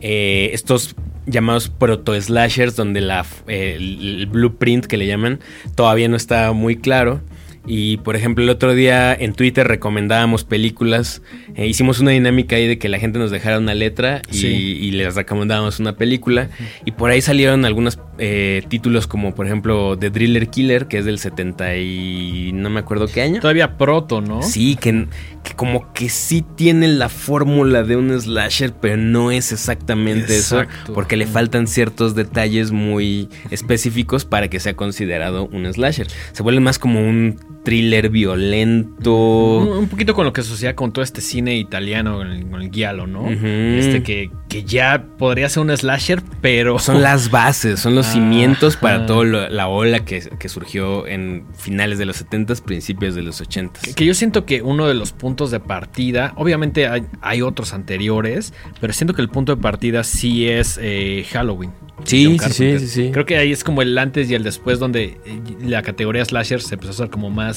eh, 0.00 0.50
estos 0.52 0.94
llamados 1.26 1.68
proto-slashers, 1.68 2.76
donde 2.76 3.00
la, 3.00 3.26
eh, 3.48 3.74
el, 3.76 4.20
el 4.20 4.26
blueprint 4.26 4.86
que 4.86 4.96
le 4.96 5.08
llaman 5.08 5.40
todavía 5.74 6.08
no 6.08 6.16
está 6.16 6.52
muy 6.52 6.76
claro. 6.76 7.22
Y 7.66 7.96
por 7.98 8.16
ejemplo, 8.16 8.44
el 8.44 8.50
otro 8.50 8.74
día 8.74 9.12
en 9.14 9.32
Twitter 9.34 9.66
recomendábamos 9.66 10.44
películas. 10.44 11.22
Eh, 11.56 11.66
hicimos 11.66 12.00
una 12.00 12.12
dinámica 12.12 12.56
ahí 12.56 12.66
de 12.68 12.78
que 12.78 12.88
la 12.88 12.98
gente 12.98 13.18
nos 13.18 13.30
dejara 13.30 13.58
una 13.58 13.74
letra 13.74 14.22
y, 14.30 14.36
Sí. 14.36 14.46
y 14.46 14.90
les 14.92 15.14
recomendábamos 15.16 15.80
una 15.80 15.96
película. 15.96 16.48
Y 16.84 16.92
por 16.92 17.10
ahí 17.10 17.20
salieron 17.20 17.64
algunos 17.64 17.98
eh, 18.18 18.62
títulos 18.68 19.06
como 19.06 19.34
por 19.34 19.46
ejemplo 19.46 19.98
The 19.98 20.10
Driller 20.10 20.48
Killer, 20.48 20.86
que 20.86 20.98
es 20.98 21.04
del 21.04 21.18
70 21.18 21.76
y 21.76 22.52
no 22.54 22.70
me 22.70 22.80
acuerdo 22.80 23.08
qué 23.08 23.20
año. 23.22 23.40
Todavía 23.40 23.76
proto, 23.76 24.20
¿no? 24.20 24.42
Sí, 24.42 24.76
que, 24.76 25.06
que 25.44 25.54
como 25.54 25.92
que 25.92 26.08
sí 26.08 26.42
tiene 26.56 26.88
la 26.88 27.08
fórmula 27.08 27.82
de 27.82 27.96
un 27.96 28.18
slasher, 28.18 28.72
pero 28.80 28.96
no 28.96 29.30
es 29.30 29.52
exactamente 29.52 30.34
Exacto. 30.36 30.72
eso, 30.84 30.94
porque 30.94 31.16
le 31.16 31.26
faltan 31.26 31.66
ciertos 31.66 32.14
detalles 32.14 32.70
muy 32.70 33.28
específicos 33.50 34.24
para 34.24 34.48
que 34.48 34.60
sea 34.60 34.74
considerado 34.76 35.46
un 35.52 35.70
slasher. 35.72 36.06
Se 36.32 36.42
vuelve 36.42 36.60
más 36.60 36.78
como 36.78 37.00
un 37.06 37.38
thriller 37.66 38.10
violento. 38.10 39.58
Un, 39.58 39.88
poquito 39.88 40.14
con 40.14 40.24
lo 40.24 40.32
que 40.32 40.44
sucedía 40.44 40.76
con 40.76 40.92
todo 40.92 41.02
este 41.02 41.20
cine 41.20 41.56
italiano, 41.56 42.18
con 42.18 42.28
el, 42.28 42.46
con 42.48 42.62
el 42.62 42.70
giallo, 42.70 43.08
¿no? 43.08 43.28
Este 43.28 44.04
que, 44.04 44.30
que 44.48 44.62
ya 44.62 45.04
podría 45.18 45.48
ser 45.48 45.64
un 45.64 45.76
slasher, 45.76 46.22
pero... 46.40 46.78
Son 46.78 47.02
las 47.02 47.28
bases, 47.32 47.80
son 47.80 47.96
los 47.96 48.06
cimientos 48.06 48.76
para 48.76 49.04
toda 49.04 49.50
la 49.50 49.66
ola 49.66 50.04
que, 50.04 50.20
que 50.38 50.48
surgió 50.48 51.08
en 51.08 51.44
finales 51.58 51.98
de 51.98 52.06
los 52.06 52.24
70s, 52.24 52.62
principios 52.62 53.16
de 53.16 53.22
los 53.22 53.42
80s. 53.42 53.80
Que, 53.80 53.94
que 53.94 54.06
yo 54.06 54.14
siento 54.14 54.46
que 54.46 54.62
uno 54.62 54.86
de 54.86 54.94
los 54.94 55.12
puntos 55.12 55.50
de 55.50 55.58
partida, 55.58 56.34
obviamente 56.36 56.86
hay, 56.86 57.02
hay 57.20 57.42
otros 57.42 57.74
anteriores, 57.74 58.54
pero 58.80 58.92
siento 58.92 59.12
que 59.12 59.22
el 59.22 59.28
punto 59.28 59.56
de 59.56 59.60
partida 59.60 60.04
sí 60.04 60.48
es 60.48 60.78
eh, 60.80 61.26
Halloween. 61.32 61.72
Sí, 62.04 62.38
sí, 62.38 62.52
sí, 62.52 62.78
sí, 62.78 62.88
sí. 62.88 63.10
Creo 63.12 63.24
que 63.24 63.36
ahí 63.36 63.52
es 63.52 63.64
como 63.64 63.82
el 63.82 63.96
antes 63.96 64.30
y 64.30 64.34
el 64.34 64.44
después 64.44 64.78
donde 64.78 65.18
eh, 65.24 65.40
la 65.62 65.82
categoría 65.82 66.24
slasher 66.24 66.60
se 66.60 66.74
empezó 66.74 66.90
a 66.90 66.94
hacer 66.94 67.10
como 67.10 67.30
más 67.30 67.55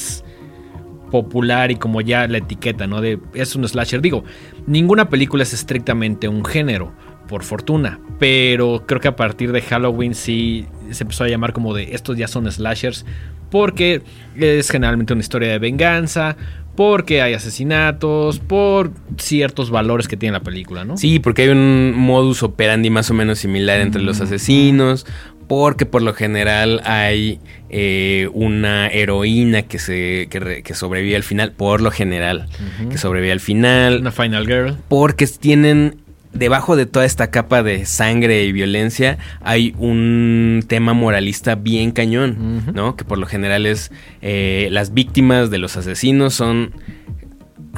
popular 1.11 1.71
y 1.71 1.75
como 1.75 2.01
ya 2.01 2.27
la 2.27 2.37
etiqueta, 2.37 2.87
¿no? 2.87 3.01
De 3.01 3.19
es 3.33 3.55
un 3.55 3.67
slasher. 3.67 4.01
Digo, 4.01 4.23
ninguna 4.67 5.09
película 5.09 5.43
es 5.43 5.53
estrictamente 5.53 6.27
un 6.27 6.45
género, 6.45 6.93
por 7.29 7.43
fortuna, 7.43 7.99
pero 8.17 8.83
creo 8.87 8.99
que 8.99 9.07
a 9.07 9.15
partir 9.15 9.51
de 9.51 9.61
Halloween 9.61 10.15
sí 10.15 10.65
se 10.89 11.03
empezó 11.03 11.23
a 11.23 11.27
llamar 11.27 11.53
como 11.53 11.75
de 11.75 11.93
estos 11.93 12.17
ya 12.17 12.27
son 12.27 12.51
slashers 12.51 13.05
porque 13.51 14.01
es 14.35 14.69
generalmente 14.69 15.13
una 15.13 15.21
historia 15.21 15.49
de 15.49 15.59
venganza, 15.59 16.37
porque 16.75 17.21
hay 17.21 17.33
asesinatos, 17.33 18.39
por 18.39 18.91
ciertos 19.17 19.69
valores 19.69 20.07
que 20.07 20.17
tiene 20.17 20.33
la 20.33 20.43
película, 20.43 20.85
¿no? 20.85 20.97
Sí, 20.97 21.19
porque 21.19 21.43
hay 21.43 21.49
un 21.49 21.93
modus 21.95 22.41
operandi 22.41 22.89
más 22.89 23.11
o 23.11 23.13
menos 23.13 23.39
similar 23.39 23.79
entre 23.81 24.01
los 24.01 24.21
asesinos. 24.21 25.05
Porque 25.49 25.85
por 25.85 26.01
lo 26.03 26.13
general 26.13 26.79
hay 26.85 27.39
eh, 27.69 28.29
una 28.33 28.87
heroína 28.87 29.63
que 29.63 29.79
se 29.79 30.27
que, 30.29 30.39
re- 30.39 30.61
que 30.63 30.73
sobrevive 30.75 31.15
al 31.17 31.23
final. 31.23 31.51
Por 31.51 31.81
lo 31.81 31.91
general, 31.91 32.47
que 32.89 32.97
sobrevive 32.97 33.33
al 33.33 33.39
final. 33.41 33.99
Una 33.99 34.11
Final 34.11 34.45
Girl. 34.45 34.77
Porque 34.87 35.27
tienen 35.27 35.97
debajo 36.33 36.75
de 36.75 36.85
toda 36.85 37.05
esta 37.05 37.31
capa 37.31 37.63
de 37.63 37.87
sangre 37.87 38.43
y 38.43 38.51
violencia 38.51 39.17
hay 39.41 39.73
un 39.79 40.63
tema 40.67 40.93
moralista 40.93 41.55
bien 41.55 41.89
cañón. 41.91 42.63
¿no? 42.75 42.95
Que 42.95 43.03
por 43.03 43.17
lo 43.17 43.25
general 43.25 43.65
es 43.65 43.91
eh, 44.21 44.67
las 44.71 44.93
víctimas 44.93 45.49
de 45.49 45.57
los 45.57 45.75
asesinos 45.75 46.35
son 46.35 46.73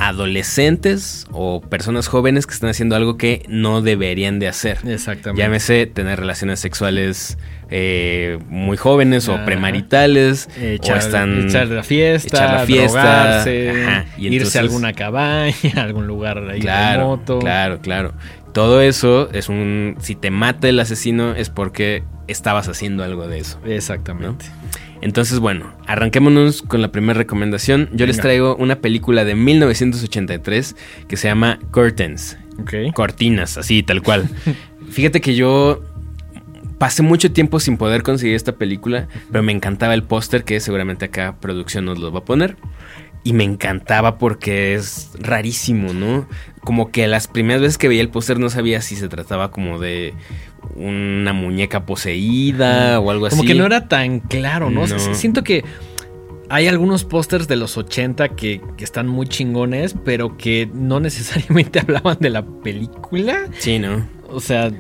adolescentes 0.02 1.28
o 1.32 1.62
personas 1.62 2.08
jóvenes 2.08 2.48
que 2.48 2.54
están 2.54 2.70
haciendo 2.70 2.96
algo 2.96 3.18
que 3.18 3.44
no 3.48 3.82
deberían 3.82 4.40
de 4.40 4.48
hacer. 4.48 4.80
Exactamente. 4.86 5.42
Llámese 5.42 5.86
tener 5.86 6.20
relaciones 6.20 6.60
sexuales 6.60 7.38
eh, 7.70 8.40
muy 8.50 8.78
jóvenes 8.78 9.30
o 9.30 9.44
premaritales 9.46 10.50
Echar, 10.60 10.96
o 10.96 11.00
están 11.00 11.48
echar 11.48 11.68
la 11.68 11.84
fiesta, 11.84 12.38
echar 12.38 12.54
la 12.60 12.66
fiesta, 12.66 13.02
drogarse, 13.02 13.84
ajá, 13.86 14.06
y 14.18 14.26
irse 14.26 14.38
entonces- 14.38 14.56
a 14.56 14.60
alguna 14.60 14.94
cabaña, 14.94 15.54
a 15.76 15.82
algún 15.84 16.08
lugar 16.08 16.38
ahí 16.50 16.60
Claro, 16.60 17.02
remoto. 17.02 17.40
claro, 17.40 17.80
claro. 17.80 18.14
Todo 18.54 18.82
eso 18.82 19.30
es 19.32 19.48
un. 19.48 19.96
Si 20.02 20.16
te 20.16 20.30
mata 20.30 20.68
el 20.68 20.78
asesino 20.82 21.32
es 21.36 21.50
porque 21.50 22.04
estabas 22.28 22.68
haciendo 22.68 23.02
algo 23.06 23.26
de 23.30 23.40
eso. 23.40 23.58
Exactamente. 23.66 24.46
Entonces, 25.02 25.40
bueno, 25.40 25.74
arranquémonos 25.88 26.62
con 26.62 26.82
la 26.82 26.92
primera 26.92 27.18
recomendación. 27.18 27.90
Yo 27.92 28.06
les 28.06 28.18
traigo 28.18 28.56
una 28.56 28.78
película 28.78 29.26
de 29.26 29.36
1983 29.36 30.76
que 31.08 31.18
se 31.18 31.28
llama 31.28 31.60
Curtains. 31.72 32.38
Ok. 32.60 32.94
Cortinas, 32.94 33.58
así, 33.58 33.82
tal 33.82 34.04
cual. 34.04 34.30
Fíjate 34.92 35.20
que 35.20 35.36
yo 35.36 35.82
pasé 36.78 37.02
mucho 37.02 37.32
tiempo 37.32 37.60
sin 37.60 37.78
poder 37.78 38.04
conseguir 38.04 38.36
esta 38.36 38.54
película, 38.54 39.08
pero 39.32 39.44
me 39.44 39.52
encantaba 39.52 39.94
el 39.94 40.04
póster 40.04 40.44
que 40.44 40.60
seguramente 40.60 41.06
acá 41.06 41.36
producción 41.40 41.86
nos 41.86 42.00
lo 42.00 42.12
va 42.12 42.20
a 42.20 42.26
poner. 42.26 42.58
Y 43.24 43.34
me 43.34 43.44
encantaba 43.44 44.18
porque 44.18 44.74
es 44.74 45.12
rarísimo, 45.20 45.94
¿no? 45.94 46.28
Como 46.62 46.92
que 46.92 47.08
las 47.08 47.28
primeras 47.28 47.62
veces 47.62 47.78
que 47.78 47.88
veía 47.88 48.02
el 48.02 48.10
póster 48.10 48.40
no 48.40 48.50
sabía 48.50 48.82
si 48.82 48.96
se 48.96 49.10
trataba 49.10 49.52
como 49.52 49.78
de 49.78 50.16
una 50.76 51.34
muñeca 51.34 51.86
poseída 51.86 53.00
o 53.00 53.12
algo 53.12 53.26
así. 53.28 53.36
Como 53.38 53.48
que 53.48 53.56
no 53.56 53.66
era 53.66 53.88
tan 53.88 54.20
claro, 54.20 54.70
¿no? 54.70 54.88
Siento 54.88 55.44
que 55.44 55.64
hay 56.50 56.68
algunos 56.68 57.06
pósters 57.06 57.48
de 57.48 57.56
los 57.56 57.78
80 57.78 58.30
que, 58.30 58.62
que 58.78 58.84
están 58.84 59.08
muy 59.08 59.26
chingones, 59.28 59.96
pero 60.04 60.38
que 60.38 60.70
no 60.74 61.00
necesariamente 61.02 61.80
hablaban 61.80 62.18
de 62.20 62.30
la 62.30 62.46
película. 62.46 63.46
Sí, 63.60 63.80
¿no? 63.80 64.06
O 64.30 64.40
sea, 64.40 64.72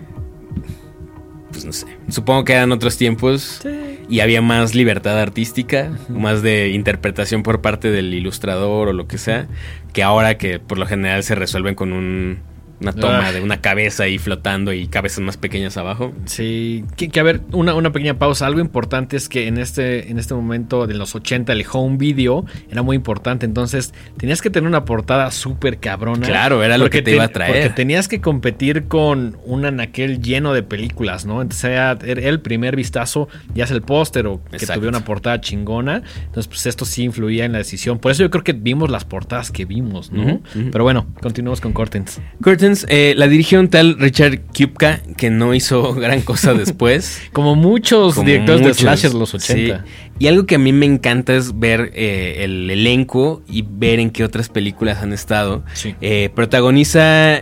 Pues 1.51 1.65
no 1.65 1.73
sé. 1.73 1.85
Supongo 2.09 2.45
que 2.45 2.53
eran 2.53 2.71
otros 2.71 2.97
tiempos. 2.97 3.61
y 4.09 4.19
había 4.19 4.41
más 4.41 4.75
libertad 4.75 5.19
artística, 5.19 5.91
más 6.09 6.41
de 6.41 6.69
interpretación 6.69 7.43
por 7.43 7.61
parte 7.61 7.91
del 7.91 8.13
ilustrador 8.13 8.89
o 8.89 8.93
lo 8.93 9.07
que 9.07 9.17
sea, 9.17 9.47
que 9.93 10.03
ahora 10.03 10.37
que 10.37 10.59
por 10.59 10.77
lo 10.77 10.85
general 10.85 11.23
se 11.23 11.35
resuelven 11.35 11.75
con 11.75 11.93
un- 11.93 12.39
una 12.81 12.93
toma 12.93 13.27
Ah. 13.27 13.31
de 13.31 13.41
una 13.41 13.61
cabeza 13.61 14.03
ahí 14.03 14.17
flotando 14.17 14.73
y 14.73 14.87
cabezas 14.87 15.19
más 15.19 15.37
pequeñas 15.37 15.77
abajo. 15.77 16.11
Sí, 16.25 16.83
que, 16.97 17.09
que 17.09 17.19
a 17.19 17.23
ver, 17.23 17.41
una, 17.51 17.75
una 17.75 17.91
pequeña 17.91 18.17
pausa. 18.17 18.45
Algo 18.47 18.59
importante 18.59 19.15
es 19.17 19.29
que 19.29 19.47
en 19.47 19.57
este, 19.57 20.09
en 20.09 20.17
este 20.19 20.33
momento 20.33 20.87
de 20.87 20.95
los 20.95 21.13
80 21.15 21.53
el 21.53 21.65
home 21.71 21.97
video 21.97 22.45
era 22.69 22.81
muy 22.81 22.95
importante. 22.95 23.45
Entonces 23.45 23.93
tenías 24.17 24.41
que 24.41 24.49
tener 24.49 24.67
una 24.67 24.85
portada 24.85 25.29
súper 25.31 25.77
cabrona. 25.79 26.25
Claro, 26.25 26.63
era 26.63 26.77
lo 26.77 26.89
que 26.89 27.01
te 27.01 27.11
iba 27.13 27.25
a 27.25 27.27
traer. 27.29 27.53
Porque 27.53 27.69
tenías 27.75 28.07
que 28.07 28.21
competir 28.21 28.85
con 28.87 29.37
un 29.45 29.65
anaquel 29.65 30.21
lleno 30.21 30.53
de 30.53 30.63
películas, 30.63 31.25
¿no? 31.25 31.41
Entonces 31.41 31.65
era, 31.65 31.97
era 32.03 32.29
el 32.29 32.39
primer 32.41 32.75
vistazo, 32.75 33.27
ya 33.53 33.67
sea 33.67 33.75
el 33.75 33.81
póster 33.83 34.25
o 34.27 34.41
que 34.49 34.57
Exacto. 34.57 34.75
tuviera 34.79 34.97
una 34.97 35.05
portada 35.05 35.39
chingona. 35.41 36.01
Entonces, 36.25 36.47
pues 36.47 36.65
esto 36.65 36.85
sí 36.85 37.03
influía 37.03 37.45
en 37.45 37.51
la 37.51 37.59
decisión. 37.59 37.99
Por 37.99 38.11
eso 38.11 38.23
yo 38.23 38.29
creo 38.31 38.43
que 38.43 38.53
vimos 38.53 38.89
las 38.89 39.05
portadas 39.05 39.51
que 39.51 39.65
vimos, 39.65 40.11
¿no? 40.11 40.41
Pero 40.71 40.83
bueno, 40.83 41.07
continuamos 41.21 41.61
con 41.61 41.73
Cortens. 41.73 42.19
Curtains 42.43 42.70
eh, 42.89 43.13
la 43.17 43.27
dirigió 43.27 43.59
un 43.59 43.69
tal 43.69 43.97
Richard 43.99 44.39
Kupka, 44.57 45.01
que 45.17 45.29
no 45.29 45.53
hizo 45.53 45.93
gran 45.95 46.21
cosa 46.21 46.53
después. 46.55 47.21
Como 47.33 47.55
muchos 47.55 48.15
Como 48.15 48.27
directores 48.27 48.61
muchos, 48.61 48.77
de 48.77 48.81
slashers 48.83 49.13
los 49.13 49.33
80. 49.33 49.77
sí. 49.85 49.91
Y 50.19 50.27
algo 50.27 50.45
que 50.45 50.55
a 50.55 50.59
mí 50.59 50.71
me 50.71 50.85
encanta 50.85 51.35
es 51.35 51.57
ver 51.57 51.91
eh, 51.95 52.43
el 52.43 52.69
elenco 52.69 53.41
y 53.47 53.63
ver 53.67 53.99
en 53.99 54.11
qué 54.11 54.23
otras 54.23 54.49
películas 54.49 54.99
han 55.01 55.13
estado. 55.13 55.63
Sí. 55.73 55.95
Eh, 55.99 56.29
protagoniza 56.35 57.41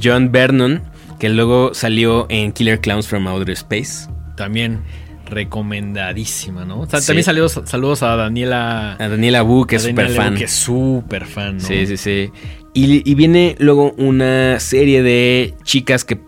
John 0.00 0.30
Vernon, 0.30 0.82
que 1.18 1.28
luego 1.28 1.74
salió 1.74 2.26
en 2.28 2.52
Killer 2.52 2.80
Clowns 2.80 3.08
from 3.08 3.26
Outer 3.26 3.50
Space. 3.50 4.08
También 4.36 4.80
recomendadísima, 5.26 6.64
¿no? 6.64 6.86
Sea, 6.86 7.00
Sí. 7.00 7.08
También 7.08 7.24
saludos, 7.24 7.60
saludos 7.64 8.02
a 8.02 8.16
Daniela. 8.16 8.92
A 8.92 9.08
Daniela 9.08 9.42
Wu, 9.42 9.66
que 9.66 9.76
es 9.76 9.82
súper 9.82 10.10
fan. 10.10 10.34
Que 10.36 10.44
es 10.44 10.52
súper 10.52 11.24
fan, 11.26 11.56
¿no? 11.58 11.64
Sí, 11.64 11.86
sí, 11.86 11.96
sí. 11.96 12.30
Y, 12.74 13.08
y 13.08 13.14
viene 13.14 13.54
luego 13.58 13.92
una 13.96 14.58
serie 14.60 15.02
de 15.02 15.54
chicas 15.62 16.04
que 16.04 16.18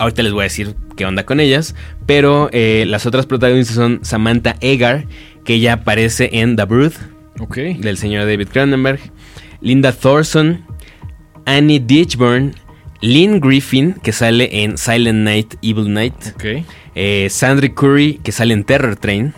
ahorita 0.00 0.22
les 0.22 0.32
voy 0.32 0.40
a 0.40 0.44
decir 0.44 0.74
qué 0.96 1.06
onda 1.06 1.24
con 1.24 1.38
ellas. 1.38 1.76
Pero 2.06 2.48
eh, 2.52 2.84
las 2.88 3.06
otras 3.06 3.26
protagonistas 3.26 3.76
son 3.76 4.00
Samantha 4.02 4.56
Egar, 4.60 5.06
que 5.44 5.54
ella 5.54 5.74
aparece 5.74 6.30
en 6.32 6.56
The 6.56 6.64
Brood, 6.64 6.92
del 7.54 7.96
señor 7.96 8.26
David 8.26 8.48
Cronenberg. 8.48 9.00
Linda 9.60 9.92
Thorson, 9.92 10.64
Annie 11.44 11.80
Ditchburn, 11.80 12.54
Lynn 13.02 13.40
Griffin, 13.40 13.94
que 14.02 14.12
sale 14.12 14.62
en 14.62 14.78
Silent 14.78 15.20
Night, 15.20 15.54
Evil 15.62 15.92
Night. 15.92 16.14
Eh, 16.94 17.28
Sandra 17.30 17.68
Curry, 17.68 18.20
que 18.22 18.32
sale 18.32 18.54
en 18.54 18.64
Terror 18.64 18.96
Train. 18.96 19.34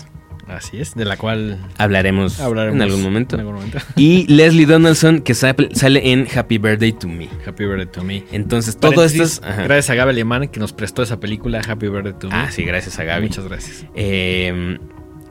Así 0.56 0.78
es, 0.80 0.94
de 0.94 1.04
la 1.04 1.16
cual 1.16 1.58
Hablaremos, 1.78 2.38
hablaremos 2.40 2.76
en 2.76 2.82
algún 2.82 3.02
momento. 3.02 3.36
en 3.36 3.40
algún 3.40 3.54
momento. 3.56 3.78
Y 3.96 4.26
Leslie 4.32 4.66
Donaldson, 4.66 5.20
que 5.22 5.34
sa- 5.34 5.56
sale 5.72 6.12
en 6.12 6.26
Happy 6.34 6.58
Birthday 6.58 6.92
to 6.92 7.08
Me. 7.08 7.28
Happy 7.46 7.64
Birthday 7.64 7.86
to 7.86 8.04
Me. 8.04 8.24
Entonces, 8.32 8.76
todo 8.76 9.04
esto 9.04 9.22
es. 9.22 9.40
Gracias 9.40 9.90
a 9.90 9.94
Gaby 9.94 10.10
Alemán 10.10 10.48
que 10.48 10.60
nos 10.60 10.72
prestó 10.72 11.02
esa 11.02 11.18
película 11.20 11.60
Happy 11.66 11.88
Birthday 11.88 12.12
to 12.18 12.28
Me. 12.28 12.34
Ah, 12.34 12.48
sí, 12.50 12.64
gracias 12.64 12.98
a 12.98 13.04
Gaby. 13.04 13.28
Muchas 13.28 13.46
gracias. 13.48 13.86
Eh, 13.94 14.78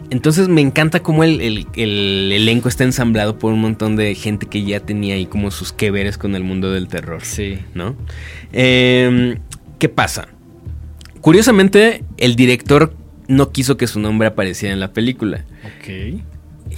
entonces 0.10 0.50
me 0.50 0.60
encanta 0.62 1.02
cómo 1.02 1.24
el, 1.24 1.40
el- 1.40 1.68
el 1.76 2.32
elenco 2.34 2.68
está 2.68 2.84
ensamblado 2.84 3.38
por 3.40 3.54
un 3.54 3.62
montón 3.62 3.96
de 3.96 4.14
gente 4.16 4.46
que 4.48 4.64
ya 4.64 4.80
tenía 4.82 5.16
ahí 5.16 5.26
como 5.26 5.52
sus 5.52 5.72
que 5.72 5.90
veres 5.92 6.18
con 6.18 6.36
el 6.36 6.44
mundo 6.44 6.72
del 6.72 6.88
terror, 6.90 7.22
Sí. 7.24 7.60
¿no? 7.76 7.96
Eh, 8.52 9.38
¿Qué 9.80 9.88
pasa? 9.90 10.28
curiosamente, 11.22 12.04
el 12.18 12.36
director 12.36 12.94
no 13.32 13.52
quiso 13.52 13.78
que 13.78 13.88
su 13.88 14.00
nombre 14.00 14.28
apareciera 14.28 14.74
en 14.74 14.80
la 14.80 14.92
película. 14.92 15.46
Ok. 15.64 16.22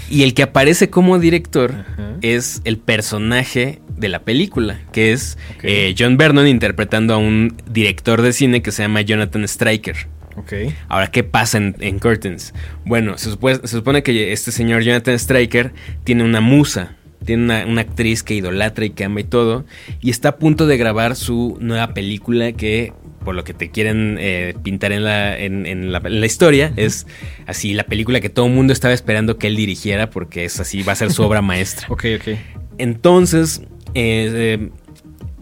Y 0.09 0.23
el 0.23 0.33
que 0.33 0.43
aparece 0.43 0.89
como 0.89 1.19
director 1.19 1.71
Ajá. 1.71 2.17
es 2.21 2.61
el 2.63 2.77
personaje 2.77 3.81
de 3.97 4.09
la 4.09 4.19
película, 4.19 4.79
que 4.91 5.11
es 5.11 5.37
eh, 5.61 5.93
John 5.97 6.17
Vernon 6.17 6.47
interpretando 6.47 7.13
a 7.13 7.17
un 7.17 7.55
director 7.69 8.21
de 8.21 8.33
cine 8.33 8.61
que 8.61 8.71
se 8.71 8.83
llama 8.83 9.01
Jonathan 9.01 9.47
Stryker. 9.47 9.95
Ok. 10.35 10.53
Ahora, 10.87 11.11
¿qué 11.11 11.23
pasa 11.23 11.57
en, 11.57 11.75
en 11.79 11.99
Curtains? 11.99 12.53
Bueno, 12.85 13.17
se 13.17 13.29
supone, 13.29 13.55
se 13.55 13.67
supone 13.67 14.03
que 14.03 14.31
este 14.31 14.51
señor 14.51 14.83
Jonathan 14.83 15.17
Stryker 15.17 15.73
tiene 16.03 16.23
una 16.23 16.41
musa, 16.41 16.95
tiene 17.23 17.43
una, 17.43 17.65
una 17.65 17.81
actriz 17.81 18.23
que 18.23 18.33
idolatra 18.33 18.85
y 18.85 18.89
que 18.91 19.05
ama 19.05 19.21
y 19.21 19.25
todo, 19.25 19.65
y 20.01 20.09
está 20.09 20.29
a 20.29 20.35
punto 20.37 20.65
de 20.65 20.77
grabar 20.77 21.15
su 21.15 21.57
nueva 21.59 21.93
película 21.93 22.51
que, 22.51 22.93
por 23.23 23.35
lo 23.35 23.43
que 23.43 23.53
te 23.53 23.69
quieren 23.71 24.17
eh, 24.19 24.53
pintar 24.63 24.91
en 24.91 25.03
la, 25.03 25.37
en, 25.39 25.65
en 25.65 25.91
la, 25.91 25.99
en 26.03 26.19
la 26.19 26.25
historia, 26.25 26.71
es 26.75 27.07
así 27.47 27.73
la 27.73 27.83
película 27.85 28.19
que 28.21 28.29
todo 28.29 28.45
el 28.47 28.53
mundo 28.53 28.73
estaba 28.73 28.93
esperando 28.93 29.37
que 29.37 29.47
él 29.47 29.55
dirigiera 29.55 30.09
porque 30.09 30.45
es 30.45 30.59
así, 30.59 30.83
va 30.83 30.93
a 30.93 30.95
ser 30.95 31.11
su 31.11 31.23
obra 31.23 31.41
maestra. 31.41 31.87
Ok, 31.89 32.05
ok. 32.19 32.37
Entonces, 32.77 33.61
eh, 33.93 34.29
eh, 34.59 34.69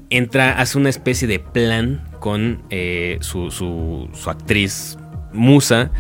entra, 0.10 0.60
hace 0.60 0.78
una 0.78 0.90
especie 0.90 1.28
de 1.28 1.40
plan 1.40 2.04
con 2.20 2.62
eh, 2.70 3.18
su, 3.22 3.50
su- 3.52 4.10
su 4.14 4.30
actriz 4.30 4.98
Musa 5.34 5.92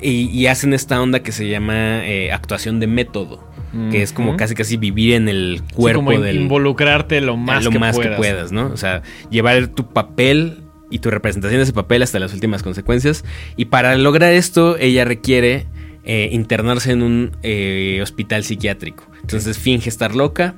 y, 0.00 0.28
y 0.30 0.46
hacen 0.48 0.74
esta 0.74 1.00
onda 1.00 1.20
que 1.22 1.30
se 1.32 1.48
llama 1.48 2.00
actuación 2.32 2.80
de 2.80 2.86
método, 2.88 3.48
que 3.90 4.02
es 4.02 4.12
como 4.12 4.36
casi 4.36 4.54
casi 4.54 4.76
vivir 4.76 5.14
en 5.14 5.28
el 5.28 5.62
Sí, 5.68 5.74
cuerpo 5.74 6.00
como 6.00 6.12
in- 6.14 6.20
del 6.22 6.36
involucrarte 6.36 7.20
lo 7.20 7.36
más, 7.36 7.64
lo 7.64 7.70
que, 7.70 7.78
más 7.78 7.94
puedas. 7.94 8.10
que 8.10 8.16
puedas, 8.16 8.52
¿no? 8.52 8.66
O 8.66 8.76
sea, 8.76 9.02
llevar 9.30 9.68
tu 9.68 9.86
papel 9.92 10.58
y 10.92 10.98
tu 10.98 11.10
representación 11.10 11.58
de 11.58 11.64
ese 11.64 11.72
papel 11.72 12.02
hasta 12.02 12.18
las 12.18 12.34
últimas 12.34 12.62
consecuencias. 12.62 13.24
Y 13.56 13.64
para 13.64 13.96
lograr 13.96 14.32
esto, 14.32 14.76
ella 14.78 15.04
requiere 15.04 15.66
eh, 16.04 16.28
internarse 16.32 16.92
en 16.92 17.02
un 17.02 17.36
eh, 17.42 18.00
hospital 18.02 18.44
psiquiátrico. 18.44 19.04
Entonces 19.22 19.58
finge 19.58 19.88
estar 19.88 20.14
loca 20.14 20.54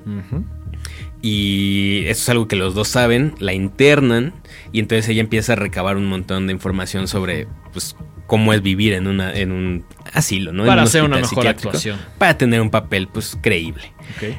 y 1.22 2.00
eso 2.06 2.22
es 2.22 2.28
algo 2.28 2.48
que 2.48 2.56
los 2.56 2.74
dos 2.74 2.88
saben, 2.88 3.34
la 3.38 3.52
internan 3.52 4.34
y 4.72 4.80
entonces 4.80 5.08
ella 5.08 5.20
empieza 5.20 5.52
a 5.52 5.56
recabar 5.56 5.96
un 5.96 6.06
montón 6.06 6.46
de 6.46 6.52
información 6.52 7.06
sobre 7.08 7.46
pues 7.72 7.94
cómo 8.26 8.52
es 8.52 8.62
vivir 8.62 8.94
en 8.94 9.06
una 9.06 9.34
en 9.34 9.52
un 9.52 9.84
asilo, 10.12 10.52
¿no? 10.52 10.64
Para 10.64 10.82
un 10.82 10.88
hacer 10.88 11.02
una 11.02 11.18
mejor 11.18 11.46
actuación. 11.46 11.98
Para 12.18 12.36
tener 12.36 12.60
un 12.60 12.70
papel 12.70 13.08
pues 13.08 13.38
creíble. 13.40 13.92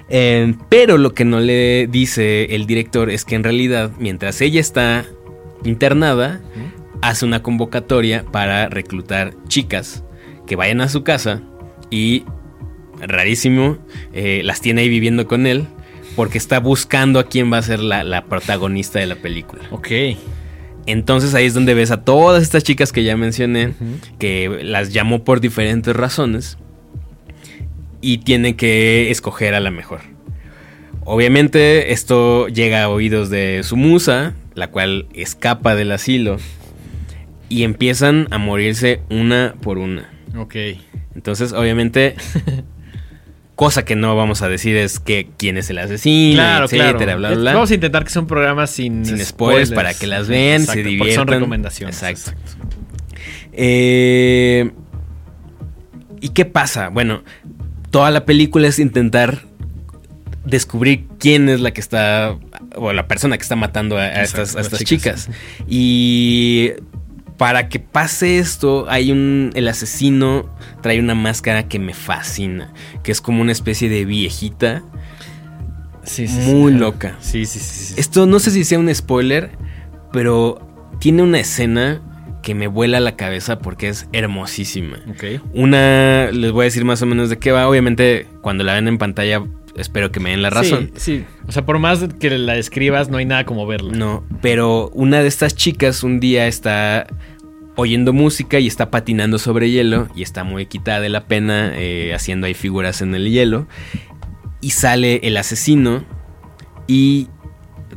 Eh, 0.10 0.56
pero 0.70 0.98
lo 0.98 1.14
que 1.14 1.26
no 1.26 1.40
le 1.40 1.88
dice 1.88 2.56
el 2.56 2.66
director 2.66 3.10
es 3.10 3.26
que 3.26 3.36
en 3.36 3.44
realidad, 3.44 3.92
mientras 4.00 4.42
ella 4.42 4.60
está 4.60 5.06
internada, 5.66 6.42
hace 7.02 7.26
una 7.26 7.42
convocatoria 7.44 8.24
para 8.32 8.70
reclutar 8.70 9.34
chicas 9.48 10.04
que 10.48 10.56
vayan 10.56 10.82
a 10.82 10.90
su 10.90 11.04
casa 11.04 11.42
y, 11.90 12.24
rarísimo, 13.00 13.78
eh, 14.14 14.42
las 14.44 14.62
tiene 14.62 14.82
ahí 14.82 14.90
viviendo 14.90 15.28
con 15.28 15.48
él 15.48 15.66
porque 16.16 16.38
está 16.38 16.60
buscando 16.60 17.20
a 17.20 17.28
quién 17.28 17.52
va 17.52 17.58
a 17.58 17.62
ser 17.62 17.80
la, 17.80 18.04
la 18.04 18.26
protagonista 18.26 19.00
de 19.00 19.08
la 19.08 19.16
película. 19.16 19.64
Ok. 19.72 19.90
Entonces 20.86 21.34
ahí 21.34 21.46
es 21.46 21.54
donde 21.54 21.74
ves 21.74 21.92
a 21.92 22.04
todas 22.04 22.44
estas 22.44 22.64
chicas 22.64 22.92
que 22.92 23.04
ya 23.04 23.18
mencioné, 23.18 23.74
que 24.20 24.60
las 24.64 24.94
llamó 24.94 25.24
por 25.24 25.42
diferentes 25.42 25.96
razones 25.96 26.58
y 28.02 28.20
tiene 28.20 28.56
que 28.56 29.10
escoger 29.10 29.56
a 29.56 29.60
la 29.60 29.72
mejor. 29.72 30.02
Obviamente 31.04 31.92
esto 31.92 32.48
llega 32.48 32.84
a 32.84 32.90
oídos 32.90 33.30
de 33.30 33.62
su 33.64 33.78
musa, 33.78 34.36
la 34.56 34.72
cual 34.72 35.06
escapa 35.14 35.76
del 35.76 35.92
asilo 35.92 36.38
y 37.50 37.64
empiezan 37.64 38.28
a 38.32 38.38
morirse 38.40 39.02
una 39.10 39.54
por 39.62 39.78
una. 39.78 40.10
Ok. 40.38 40.56
Entonces, 41.14 41.54
obviamente, 41.54 42.16
cosa 43.56 43.86
que 43.86 43.96
no 43.96 44.16
vamos 44.16 44.42
a 44.42 44.50
decir 44.50 44.76
es 44.76 45.00
que 45.00 45.30
quién 45.38 45.58
es 45.58 45.70
el 45.70 45.78
asesino, 45.78 46.36
Claro, 46.38 46.66
etcétera, 46.66 46.98
claro. 46.98 47.18
bla, 47.20 47.32
Es- 47.34 47.38
bla. 47.40 47.54
Vamos 47.54 47.72
a 47.72 47.76
intentar 47.76 48.04
que 48.04 48.10
sea 48.10 48.22
un 48.22 48.28
programa 48.28 48.66
sin, 48.68 49.06
Sin 49.06 49.20
spoilers 49.24 49.72
para 49.72 49.94
que 49.94 50.08
las 50.08 50.28
vean, 50.28 50.62
se 50.62 50.64
Exacto, 50.64 50.80
porque 50.80 50.90
diviertan. 50.90 51.16
Son 51.16 51.28
recomendaciones. 51.28 52.02
Exacto. 52.04 52.32
Eh, 53.54 54.72
¿Y 56.22 56.30
qué 56.30 56.46
pasa? 56.46 56.90
Bueno, 56.90 57.24
toda 57.92 58.12
la 58.12 58.26
película 58.26 58.68
es 58.68 58.80
intentar 58.80 59.42
descubrir 60.46 61.06
quién 61.20 61.50
es 61.50 61.60
la 61.62 61.72
que 61.72 61.82
está, 61.82 62.38
o 62.76 62.94
la 62.94 63.08
persona 63.08 63.38
que 63.38 63.44
está 63.44 63.56
matando 63.56 63.98
a, 63.98 64.04
a 64.04 64.22
Exacto, 64.22 64.42
estas, 64.44 64.56
a 64.56 64.58
las 64.60 64.66
estas 64.68 64.80
chicas. 64.84 65.26
chicas. 65.26 65.38
Y 65.68 66.72
para 67.38 67.68
que 67.70 67.80
pase 67.80 68.38
esto, 68.40 68.86
hay 68.90 69.12
un, 69.12 69.52
el 69.56 69.68
asesino 69.68 70.50
trae 70.82 71.00
una 71.00 71.16
máscara 71.16 71.68
que 71.68 71.80
me 71.80 71.94
fascina, 71.94 72.74
que 73.04 73.12
es 73.12 73.22
como 73.22 73.42
una 73.42 73.52
especie 73.52 73.90
de 73.90 74.06
viejita. 74.06 74.84
Sí, 76.04 76.28
sí, 76.28 76.40
Muy 76.52 76.74
sí. 76.74 76.78
loca. 76.80 77.18
Sí, 77.20 77.46
sí, 77.46 77.60
sí. 77.60 77.86
sí. 77.86 77.94
Esto 77.98 78.26
no 78.28 78.40
sé 78.40 78.52
si 78.52 78.64
sea 78.64 78.78
un 78.80 78.94
spoiler, 78.94 79.52
pero 80.14 80.62
tiene 81.00 81.24
una 81.24 81.40
escena 81.40 82.02
que 82.44 82.54
me 82.54 82.68
vuela 82.68 83.00
la 83.00 83.16
cabeza 83.16 83.58
porque 83.58 83.90
es 83.90 84.08
hermosísima. 84.14 85.00
Una, 85.54 86.30
les 86.32 86.52
voy 86.52 86.62
a 86.62 86.66
decir 86.66 86.86
más 86.86 87.02
o 87.02 87.08
menos 87.08 87.30
de 87.30 87.40
qué 87.40 87.52
va. 87.52 87.68
Obviamente, 87.68 88.28
cuando 88.42 88.64
la 88.64 88.76
ven 88.76 88.88
en 88.88 89.00
pantalla, 89.00 89.44
espero 89.76 90.12
que 90.12 90.20
me 90.20 90.32
den 90.32 90.42
la 90.42 90.50
razón. 90.50 90.92
Sí, 90.96 91.20
sí. 91.20 91.26
O 91.48 91.52
sea, 91.52 91.66
por 91.66 91.80
más 91.80 92.06
que 92.20 92.38
la 92.38 92.54
describas, 92.54 93.10
no 93.10 93.18
hay 93.18 93.26
nada 93.26 93.46
como 93.46 93.68
verla. 93.68 93.94
No, 93.94 94.24
pero 94.42 94.90
una 94.94 95.22
de 95.22 95.28
estas 95.28 95.56
chicas 95.56 96.04
un 96.04 96.20
día 96.20 96.48
está 96.48 97.08
oyendo 97.76 98.14
música 98.14 98.60
y 98.60 98.68
está 98.68 98.90
patinando 98.90 99.38
sobre 99.38 99.70
hielo 99.70 100.08
y 100.16 100.24
está 100.24 100.44
muy 100.44 100.66
quitada 100.66 101.02
de 101.02 101.10
la 101.10 101.26
pena 101.26 101.74
eh, 101.76 102.14
haciendo 102.14 102.48
ahí 102.48 102.54
figuras 102.54 103.02
en 103.02 103.14
el 103.16 103.30
hielo. 103.30 103.68
Y 104.62 104.72
sale 104.72 105.20
el 105.24 105.38
asesino 105.38 106.04
y 106.88 107.28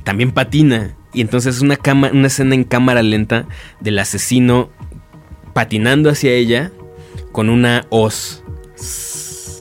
también 0.05 0.33
patina. 0.33 0.97
Y 1.15 1.21
entonces 1.21 1.57
es 1.57 1.63
una, 1.63 1.77
cama, 1.77 2.11
una 2.13 2.27
escena 2.27 2.55
en 2.55 2.65
cámara 2.65 3.03
lenta 3.03 3.47
del 3.81 3.99
asesino 3.99 4.71
patinando 5.55 6.11
hacia 6.11 6.33
ella 6.33 6.71
con 7.33 7.49
una 7.49 7.87
hoz. 7.89 8.45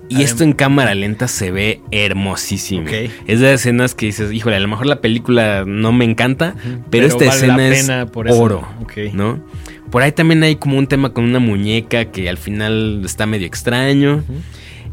Y 0.09 0.23
esto 0.23 0.43
en 0.43 0.53
cámara 0.53 0.95
lenta 0.95 1.27
se 1.27 1.51
ve 1.51 1.81
hermosísimo. 1.91 2.87
Es 3.27 3.39
de 3.39 3.53
escenas 3.53 3.93
que 3.93 4.07
dices, 4.07 4.31
híjole, 4.31 4.55
a 4.55 4.59
lo 4.59 4.67
mejor 4.67 4.85
la 4.85 5.01
película 5.01 5.63
no 5.65 5.91
me 5.91 6.05
encanta, 6.05 6.55
pero, 6.63 6.81
pero 6.89 7.05
esta 7.07 7.25
vale 7.25 7.71
escena 7.71 8.03
es 8.03 8.11
por 8.11 8.31
oro. 8.31 8.67
¿no? 9.13 9.43
Por 9.91 10.01
ahí 10.01 10.11
también 10.11 10.43
hay 10.43 10.55
como 10.55 10.77
un 10.77 10.87
tema 10.87 11.13
con 11.13 11.23
una 11.23 11.39
muñeca 11.39 12.05
que 12.05 12.29
al 12.29 12.37
final 12.37 13.01
está 13.05 13.25
medio 13.25 13.47
extraño. 13.47 14.23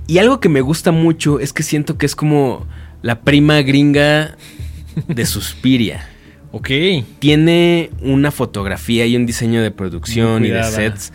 Y 0.07 0.19
algo 0.19 0.41
que 0.41 0.49
me 0.49 0.61
gusta 0.61 0.93
mucho 0.93 1.41
es 1.41 1.53
que 1.53 1.63
siento 1.63 1.97
que 1.97 2.07
es 2.07 2.15
como 2.15 2.67
la 3.03 3.21
prima 3.21 3.63
gringa 3.63 4.37
de 5.09 5.27
Suspiria. 5.27 6.09
Ok. 6.53 6.71
Tiene 7.19 7.91
una 8.01 8.31
fotografía 8.31 9.07
y 9.07 9.17
un 9.17 9.27
diseño 9.27 9.63
de 9.63 9.71
producción 9.71 10.45
y 10.45 10.51
de 10.51 10.63
sets 10.65 11.13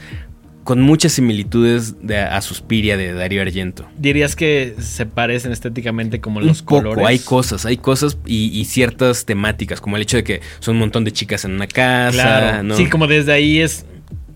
con 0.69 0.81
muchas 0.81 1.13
similitudes 1.13 1.95
de, 2.05 2.19
a 2.19 2.39
Suspiria 2.41 2.95
de 2.95 3.11
Darío 3.11 3.41
Argento. 3.41 3.87
Dirías 3.97 4.35
que 4.35 4.75
se 4.79 5.07
parecen 5.07 5.51
estéticamente 5.51 6.21
como 6.21 6.37
Un 6.41 6.45
los 6.45 6.61
poco, 6.61 6.75
colores. 6.83 7.07
hay 7.07 7.17
cosas, 7.17 7.65
hay 7.65 7.77
cosas 7.77 8.19
y, 8.27 8.55
y 8.55 8.65
ciertas 8.65 9.25
temáticas, 9.25 9.81
como 9.81 9.95
el 9.95 10.03
hecho 10.03 10.17
de 10.17 10.23
que 10.23 10.41
son 10.59 10.75
un 10.75 10.81
montón 10.81 11.05
de 11.05 11.11
chicas 11.11 11.43
en 11.43 11.53
una 11.53 11.65
casa, 11.65 12.11
Claro. 12.11 12.63
¿no? 12.63 12.75
Sí, 12.77 12.85
como 12.87 13.07
desde 13.07 13.31
ahí 13.31 13.57
es 13.57 13.87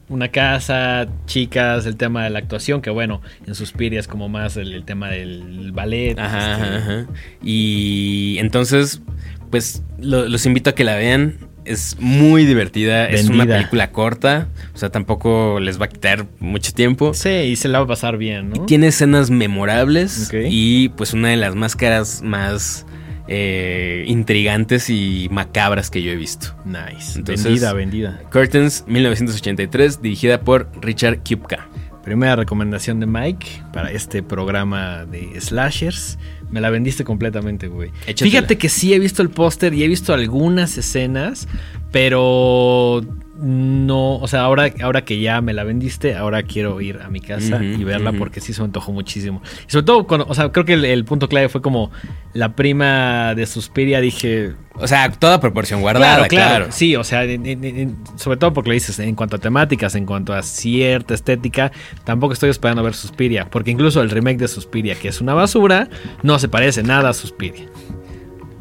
una 0.09 0.29
casa, 0.29 1.07
chicas, 1.27 1.85
el 1.85 1.97
tema 1.97 2.23
de 2.23 2.31
la 2.31 2.39
actuación, 2.39 2.81
que 2.81 2.89
bueno, 2.89 3.21
en 3.45 3.53
Suspiria 3.53 3.99
es 3.99 4.07
como 4.07 4.27
más 4.27 4.57
el, 4.57 4.73
el 4.73 4.85
tema 4.85 5.09
del 5.09 5.71
ballet. 5.71 6.17
Ajá, 6.17 6.51
este, 6.53 6.63
ajá, 6.63 6.77
ajá. 6.77 7.05
Y 7.43 8.37
entonces, 8.39 9.03
pues 9.51 9.83
lo- 9.99 10.27
los 10.27 10.47
invito 10.47 10.71
a 10.71 10.73
que 10.73 10.83
la 10.83 10.95
vean. 10.95 11.37
Es 11.65 11.97
muy 11.99 12.45
divertida. 12.45 13.07
Es 13.09 13.29
una 13.29 13.45
película 13.45 13.91
corta. 13.91 14.47
O 14.73 14.77
sea, 14.77 14.89
tampoco 14.89 15.59
les 15.59 15.79
va 15.79 15.85
a 15.85 15.89
quitar 15.89 16.25
mucho 16.39 16.73
tiempo. 16.73 17.13
Sí, 17.13 17.29
y 17.29 17.55
se 17.55 17.67
la 17.67 17.79
va 17.79 17.85
a 17.85 17.87
pasar 17.87 18.17
bien, 18.17 18.49
¿no? 18.49 18.65
Tiene 18.65 18.87
escenas 18.87 19.29
memorables. 19.29 20.31
Y 20.49 20.89
pues 20.89 21.13
una 21.13 21.29
de 21.29 21.37
las 21.37 21.55
máscaras 21.55 22.21
más 22.21 22.85
eh, 23.27 24.03
intrigantes 24.07 24.89
y 24.89 25.27
macabras 25.31 25.89
que 25.89 26.01
yo 26.03 26.11
he 26.11 26.15
visto. 26.15 26.55
Nice. 26.65 27.17
Entonces- 27.19 27.45
vendida, 27.45 27.73
vendida. 27.73 28.21
Curtains 28.31 28.83
1983, 28.87 30.01
dirigida 30.01 30.41
por 30.41 30.69
Richard 30.81 31.19
Kupka. 31.27 31.67
Primera 32.03 32.35
recomendación 32.35 32.99
de 32.99 33.05
Mike 33.05 33.47
para 33.71 33.89
este 33.91 34.21
programa 34.23 35.05
de 35.05 35.39
slashers. 35.39 36.17
Me 36.53 36.61
la 36.61 36.69
vendiste 36.69 37.03
completamente, 37.03 37.67
güey. 37.67 37.89
Échatela. 38.05 38.29
Fíjate 38.29 38.57
que 38.59 38.69
sí 38.69 38.93
he 38.93 38.99
visto 38.99 39.23
el 39.23 39.31
póster 39.31 39.73
y 39.73 39.83
he 39.83 39.87
visto 39.87 40.13
algunas 40.13 40.77
escenas, 40.77 41.47
pero 41.91 43.01
no, 43.35 44.17
o 44.17 44.27
sea, 44.27 44.41
ahora, 44.41 44.71
ahora 44.81 45.03
que 45.05 45.19
ya 45.19 45.41
me 45.41 45.53
la 45.53 45.63
vendiste, 45.63 46.15
ahora 46.15 46.43
quiero 46.43 46.79
ir 46.81 46.99
a 47.03 47.09
mi 47.09 47.19
casa 47.19 47.63
y 47.63 47.83
verla 47.83 48.11
porque 48.19 48.39
sí 48.41 48.53
se 48.53 48.61
me 48.61 48.65
antojó 48.65 48.91
muchísimo. 48.91 49.41
Y 49.67 49.71
sobre 49.71 49.85
todo, 49.85 50.05
cuando, 50.07 50.27
o 50.29 50.35
sea, 50.35 50.51
creo 50.51 50.65
que 50.65 50.73
el, 50.73 50.85
el 50.85 51.03
punto 51.05 51.27
clave 51.27 51.49
fue 51.49 51.61
como 51.61 51.91
la 52.33 52.55
prima 52.55 53.33
de 53.35 53.45
Suspiria, 53.45 54.01
dije... 54.01 54.53
O 54.75 54.87
sea, 54.87 55.11
toda 55.11 55.39
proporción 55.39 55.81
guardada, 55.81 56.15
claro. 56.29 56.67
Sí, 56.71 56.95
o 56.95 57.03
sea, 57.03 57.23
en- 57.25 57.45
en- 57.45 57.63
en- 57.63 57.97
sobre 58.17 58.37
todo 58.37 58.53
porque 58.53 58.69
lo 58.69 58.73
dices, 58.73 58.97
en 58.99 59.13
cuanto 59.15 59.35
a 59.35 59.39
temáticas, 59.39 59.93
en 59.95 60.05
cuanto 60.05 60.33
a 60.33 60.41
cierta 60.41 61.13
estética, 61.13 61.71
tampoco 62.03 62.33
estoy 62.33 62.49
esperando 62.49 62.81
ver 62.83 62.95
Suspiria, 62.95 63.47
porque 63.51 63.69
incluso 63.71 64.01
el 64.01 64.09
remake 64.09 64.37
de 64.39 64.47
Suspiria, 64.47 64.95
que 64.95 65.09
es 65.09 65.21
una 65.21 65.33
basura, 65.35 65.89
no 66.23 66.39
se 66.39 66.47
parece 66.49 66.81
nada 66.81 67.09
a 67.09 67.13
Suspiria. 67.13 67.65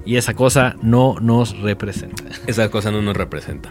Y 0.05 0.17
esa 0.17 0.35
cosa 0.35 0.77
no 0.83 1.17
nos 1.21 1.57
representa. 1.59 2.25
Esa 2.47 2.71
cosa 2.71 2.91
no 2.91 3.03
nos 3.03 3.17
representa. 3.17 3.71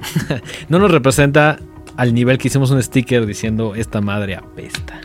No 0.70 0.80
nos 0.80 0.92
representa 0.92 1.60
al 1.98 2.14
nivel 2.14 2.38
que 2.38 2.48
hicimos 2.48 2.72
un 2.72 2.82
sticker 2.82 3.26
diciendo 3.26 3.76
esta 3.76 4.02
madre 4.02 4.36
apesta. 4.36 5.02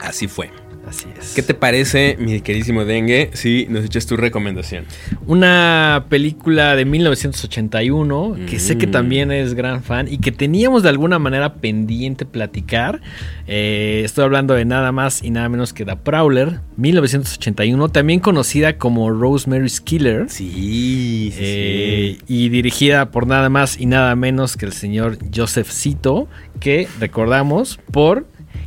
Así 0.00 0.28
fue. 0.28 0.50
Así 0.86 1.06
es. 1.18 1.34
¿Qué 1.34 1.42
te 1.42 1.52
parece, 1.52 2.16
mi 2.20 2.40
queridísimo 2.40 2.84
Dengue, 2.84 3.30
si 3.32 3.66
nos 3.68 3.84
echas 3.84 4.06
tu 4.06 4.16
recomendación? 4.16 4.84
Una 5.26 6.06
película 6.08 6.76
de 6.76 6.84
1981 6.84 8.36
que 8.48 8.60
sé 8.60 8.78
que 8.78 8.86
Mm. 8.86 8.90
también 8.92 9.32
es 9.32 9.54
gran 9.54 9.82
fan 9.82 10.06
y 10.08 10.18
que 10.18 10.30
teníamos 10.30 10.84
de 10.84 10.88
alguna 10.90 11.18
manera 11.18 11.54
pendiente 11.54 12.24
platicar. 12.24 13.00
Eh, 13.48 14.02
estoy 14.04 14.24
hablando 14.24 14.54
de 14.54 14.64
nada 14.64 14.92
más 14.92 15.24
y 15.24 15.30
nada 15.30 15.48
menos 15.48 15.72
que 15.72 15.84
The 15.84 15.96
Prowler, 15.96 16.60
1981, 16.76 17.88
también 17.88 18.20
conocida 18.20 18.78
como 18.78 19.10
Rosemary's 19.10 19.80
Killer. 19.80 20.26
Sí, 20.28 21.32
sí, 21.32 21.38
Eh, 21.38 22.18
y 22.28 22.48
dirigida 22.48 23.10
por 23.10 23.26
nada 23.26 23.48
más 23.48 23.80
y 23.80 23.86
nada 23.86 24.14
menos 24.14 24.56
que 24.56 24.66
el 24.66 24.72
señor 24.72 25.18
Joseph 25.34 25.68
Cito, 25.70 26.28
que 26.60 26.86
recordamos 27.00 27.78
por 27.90 28.26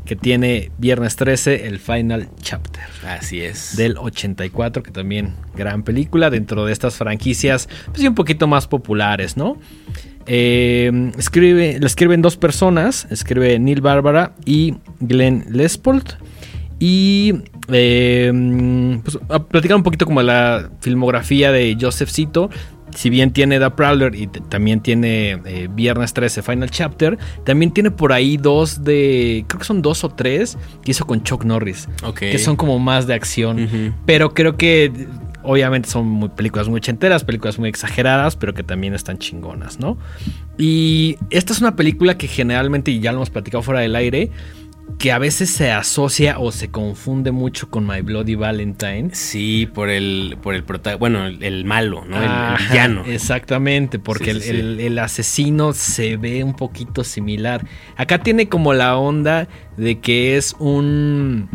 que 0.09 0.15
tiene 0.15 0.71
Viernes 0.79 1.15
13, 1.17 1.67
el 1.67 1.77
Final 1.77 2.29
Chapter 2.41 2.83
Así 3.07 3.41
es. 3.41 3.77
del 3.77 3.95
84, 3.95 4.81
que 4.81 4.89
también 4.89 5.35
gran 5.55 5.83
película 5.83 6.31
dentro 6.31 6.65
de 6.65 6.73
estas 6.73 6.95
franquicias, 6.95 7.69
pues 7.85 7.99
sí, 7.99 8.07
un 8.07 8.15
poquito 8.15 8.47
más 8.47 8.65
populares, 8.65 9.37
¿no? 9.37 9.57
Eh, 10.25 11.11
escribe, 11.15 11.77
la 11.79 11.85
escriben 11.85 12.23
dos 12.23 12.37
personas, 12.37 13.05
escribe 13.11 13.59
Neil 13.59 13.81
Bárbara 13.81 14.33
y 14.45 14.77
Glenn 14.99 15.45
Lespold. 15.51 16.17
Y 16.79 17.43
eh, 17.67 18.31
pues, 19.03 19.19
a 19.29 19.43
platicar 19.43 19.77
un 19.77 19.83
poquito 19.83 20.07
como 20.07 20.23
la 20.23 20.71
filmografía 20.81 21.51
de 21.51 21.77
Joseph 21.79 22.09
Cito. 22.09 22.49
Si 22.99 23.09
bien 23.09 23.31
tiene 23.31 23.59
The 23.59 23.69
Prowler 23.69 24.13
y 24.13 24.27
también 24.27 24.81
tiene 24.81 25.39
eh, 25.45 25.69
Viernes 25.73 26.11
13 26.11 26.41
Final 26.41 26.69
Chapter, 26.69 27.17
también 27.45 27.71
tiene 27.71 27.91
por 27.91 28.11
ahí 28.11 28.35
dos 28.35 28.83
de. 28.83 29.45
Creo 29.47 29.59
que 29.59 29.65
son 29.65 29.81
dos 29.81 30.03
o 30.03 30.09
tres 30.09 30.57
que 30.83 30.91
hizo 30.91 31.05
con 31.07 31.23
Chuck 31.23 31.45
Norris 31.45 31.87
Ok. 32.03 32.19
que 32.19 32.37
son 32.39 32.57
como 32.57 32.77
más 32.77 33.07
de 33.07 33.13
acción. 33.13 33.93
Pero 34.05 34.33
creo 34.33 34.57
que 34.57 34.91
obviamente 35.43 35.87
son 35.89 36.07
muy- 36.09 36.27
películas 36.27 36.67
muy 36.67 36.79
ochenteras, 36.79 37.23
películas 37.23 37.57
muy 37.57 37.69
exageradas, 37.69 38.35
pero 38.35 38.53
que 38.53 38.63
también 38.63 38.93
están 38.93 39.17
chingonas, 39.17 39.79
¿no? 39.79 39.97
Y 40.57 41.15
esta 41.29 41.53
es 41.53 41.61
una 41.61 41.77
película 41.77 42.17
que 42.17 42.27
generalmente, 42.27 42.91
y 42.91 42.99
ya 42.99 43.13
lo 43.13 43.19
hemos 43.19 43.29
platicado 43.29 43.61
fuera 43.63 43.79
del 43.79 43.95
aire, 43.95 44.29
que 44.97 45.11
a 45.11 45.19
veces 45.19 45.49
se 45.49 45.71
asocia 45.71 46.39
o 46.39 46.51
se 46.51 46.71
confunde 46.71 47.31
mucho 47.31 47.69
con 47.69 47.85
My 47.87 48.01
Bloody 48.01 48.35
Valentine. 48.35 49.09
Sí, 49.13 49.67
por 49.73 49.89
el, 49.89 50.37
por 50.41 50.55
el 50.55 50.63
bueno, 50.97 51.25
el, 51.25 51.41
el 51.43 51.63
malo, 51.65 52.03
¿no? 52.05 52.17
El- 52.17 52.23
El, 52.59 52.67
villano. 52.67 53.03
Exactamente, 53.05 53.99
porque 53.99 54.33
Sí, 54.33 54.41
sí, 54.41 54.49
el, 54.49 54.55
sí. 54.55 54.59
el- 54.61 54.79
el 54.79 54.99
asesino 54.99 55.73
se 55.73 56.17
ve 56.17 56.43
un 56.43 56.55
poquito 56.55 57.03
similar. 57.03 57.65
Acá 57.95 58.19
tiene 58.23 58.49
como 58.49 58.73
la 58.73 58.97
onda 58.97 59.47
de 59.77 59.99
que 59.99 60.35
es 60.37 60.55
un. 60.59 61.49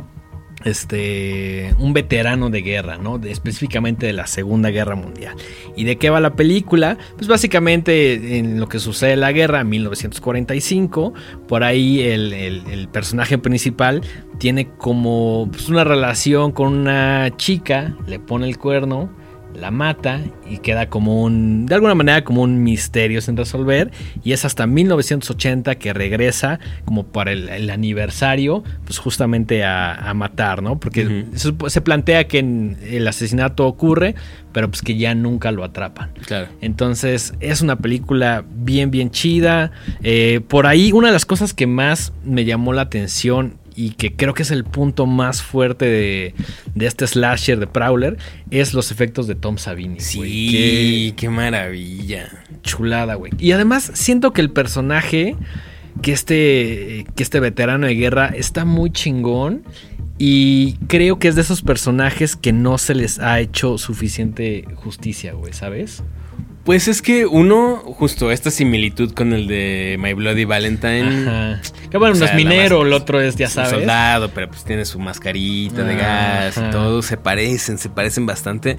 Este. 0.64 1.74
Un 1.78 1.92
veterano 1.92 2.50
de 2.50 2.62
guerra, 2.62 2.96
¿no? 2.98 3.20
Específicamente 3.24 4.06
de 4.06 4.12
la 4.12 4.26
Segunda 4.26 4.70
Guerra 4.70 4.94
Mundial. 4.96 5.36
¿Y 5.76 5.84
de 5.84 5.96
qué 5.96 6.10
va 6.10 6.20
la 6.20 6.34
película? 6.34 6.98
Pues 7.16 7.28
básicamente 7.28 8.38
en 8.38 8.58
lo 8.58 8.68
que 8.68 8.78
sucede 8.78 9.12
en 9.12 9.20
la 9.20 9.32
guerra, 9.32 9.60
en 9.60 9.68
1945. 9.68 11.14
Por 11.46 11.64
ahí 11.64 12.00
el, 12.02 12.32
el- 12.32 12.62
el 12.70 12.88
personaje 12.88 13.38
principal 13.38 14.02
tiene 14.38 14.68
como 14.76 15.48
pues, 15.50 15.68
una 15.68 15.84
relación 15.84 16.52
con 16.52 16.72
una 16.74 17.30
chica, 17.36 17.94
le 18.06 18.18
pone 18.18 18.46
el 18.48 18.58
cuerno 18.58 19.10
la 19.54 19.70
mata 19.70 20.20
y 20.50 20.58
queda 20.58 20.88
como 20.88 21.22
un, 21.22 21.66
de 21.66 21.74
alguna 21.76 21.94
manera 21.94 22.24
como 22.24 22.42
un 22.42 22.62
misterio 22.62 23.20
sin 23.20 23.36
resolver 23.36 23.90
y 24.24 24.32
es 24.32 24.44
hasta 24.44 24.66
1980 24.66 25.76
que 25.76 25.92
regresa 25.92 26.58
como 26.84 27.04
para 27.06 27.32
el, 27.32 27.48
el 27.48 27.70
aniversario, 27.70 28.64
pues 28.84 28.98
justamente 28.98 29.64
a, 29.64 29.94
a 29.94 30.14
matar, 30.14 30.62
¿no? 30.62 30.78
Porque 30.80 31.24
se, 31.34 31.52
se 31.68 31.80
plantea 31.80 32.26
que 32.26 32.38
en- 32.40 32.76
el 32.84 33.06
asesinato 33.06 33.66
ocurre, 33.66 34.14
pero 34.52 34.68
pues 34.68 34.82
que 34.82 34.96
ya 34.96 35.14
nunca 35.14 35.50
lo 35.52 35.64
atrapan. 35.64 36.10
Claro. 36.26 36.48
Entonces 36.60 37.34
es 37.40 37.60
una 37.62 37.76
película 37.76 38.44
bien, 38.56 38.90
bien 38.90 39.10
chida. 39.10 39.70
Eh, 40.02 40.40
por 40.48 40.66
ahí 40.66 40.92
una 40.92 41.08
de 41.08 41.12
las 41.12 41.26
cosas 41.26 41.54
que 41.54 41.66
más 41.66 42.12
me 42.24 42.44
llamó 42.44 42.72
la 42.72 42.82
atención 42.82 43.54
y 43.76 43.90
que 43.90 44.14
creo 44.14 44.34
que 44.34 44.42
es 44.42 44.50
el 44.50 44.64
punto 44.64 45.06
más 45.06 45.42
fuerte 45.42 45.84
de, 45.84 46.34
de 46.74 46.86
este 46.86 47.06
slasher 47.06 47.58
de 47.58 47.66
Prowler 47.66 48.16
es 48.50 48.74
los 48.74 48.90
efectos 48.90 49.26
de 49.26 49.34
Tom 49.34 49.58
Savini. 49.58 50.00
Sí, 50.00 51.14
qué 51.16 51.28
maravilla. 51.28 52.30
Qué 52.48 52.54
chulada, 52.62 53.14
güey. 53.14 53.32
Y 53.38 53.52
además 53.52 53.90
siento 53.94 54.32
que 54.32 54.40
el 54.40 54.50
personaje, 54.50 55.36
que 56.02 56.12
este, 56.12 57.06
que 57.14 57.22
este 57.22 57.40
veterano 57.40 57.86
de 57.86 57.94
guerra 57.94 58.28
está 58.28 58.64
muy 58.64 58.90
chingón. 58.90 59.64
Y 60.16 60.74
creo 60.86 61.18
que 61.18 61.26
es 61.26 61.34
de 61.34 61.40
esos 61.40 61.62
personajes 61.62 62.36
que 62.36 62.52
no 62.52 62.78
se 62.78 62.94
les 62.94 63.18
ha 63.18 63.40
hecho 63.40 63.78
suficiente 63.78 64.64
justicia, 64.76 65.32
güey, 65.32 65.52
¿sabes? 65.52 66.04
Pues 66.64 66.88
es 66.88 67.02
que 67.02 67.26
uno, 67.26 67.76
justo 67.76 68.30
esta 68.30 68.50
similitud 68.50 69.12
con 69.12 69.34
el 69.34 69.46
de 69.46 69.96
My 70.00 70.14
Bloody 70.14 70.46
Valentine. 70.46 71.28
Ajá. 71.28 71.60
Que 71.90 71.98
bueno, 71.98 72.16
uno 72.16 72.24
sea, 72.24 72.34
es 72.34 72.42
minero, 72.42 72.82
el 72.82 72.92
otro 72.94 73.20
es, 73.20 73.36
ya 73.36 73.46
es 73.46 73.52
un 73.52 73.64
sabes. 73.64 73.70
soldado, 73.70 74.30
pero 74.30 74.48
pues 74.48 74.64
tiene 74.64 74.86
su 74.86 74.98
mascarita 74.98 75.84
de 75.84 75.94
gas 75.94 76.56
y 76.56 76.70
todo. 76.70 77.02
Se 77.02 77.18
parecen, 77.18 77.76
se 77.76 77.90
parecen 77.90 78.24
bastante. 78.24 78.78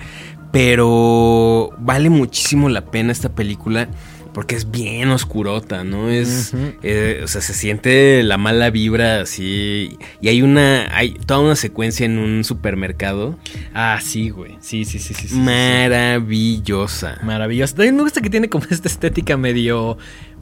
Pero 0.52 1.69
vale 1.78 2.10
muchísimo 2.10 2.69
la 2.69 2.86
pena 2.86 3.12
esta 3.12 3.30
película 3.30 3.88
porque 4.36 4.56
es 4.58 4.69
bien 4.69 5.12
oscurota, 5.12 5.86
¿no? 5.86 6.10
Es, 6.10 6.52
eh, 6.84 7.21
o 7.24 7.28
sea, 7.28 7.39
se 7.39 7.54
siente 7.54 8.21
la 8.21 8.38
mala 8.38 8.69
vibra 8.69 9.21
así. 9.21 9.98
Y 10.19 10.28
hay 10.28 10.41
una, 10.41 10.93
hay 10.93 11.12
toda 11.26 11.39
una 11.39 11.56
secuencia 11.56 12.06
en 12.06 12.17
un 12.19 12.43
supermercado 12.43 13.39
Ah, 13.74 13.98
sí, 14.04 14.30
güey. 14.30 14.58
Sí, 14.60 14.84
sí, 14.84 15.00
sí, 15.00 15.13
sí. 15.13 15.34
maravillosa. 15.36 17.15
sí. 17.17 17.26
Maravilloso. 17.26 17.76
También 17.76 17.95
me 17.95 18.04
gusta 18.04 18.19
que 18.19 18.30
tiene 18.30 18.50
como 18.50 18.65
esta 18.69 18.89
estética 18.89 19.38
medio 19.38 19.98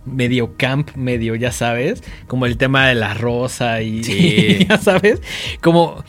medio 0.06 0.58
camp, 0.58 0.96
medio, 0.96 1.36
ya 1.36 1.52
sabes, 1.52 2.04
como 2.28 2.48
el 2.48 2.58
tema 2.58 2.88
de 2.88 2.96
la 2.96 3.14
rosa 3.14 3.84
y 3.84 4.04
Sí. 4.04 4.66
ya 4.70 4.80
sabes, 4.80 5.22
como 5.62 6.04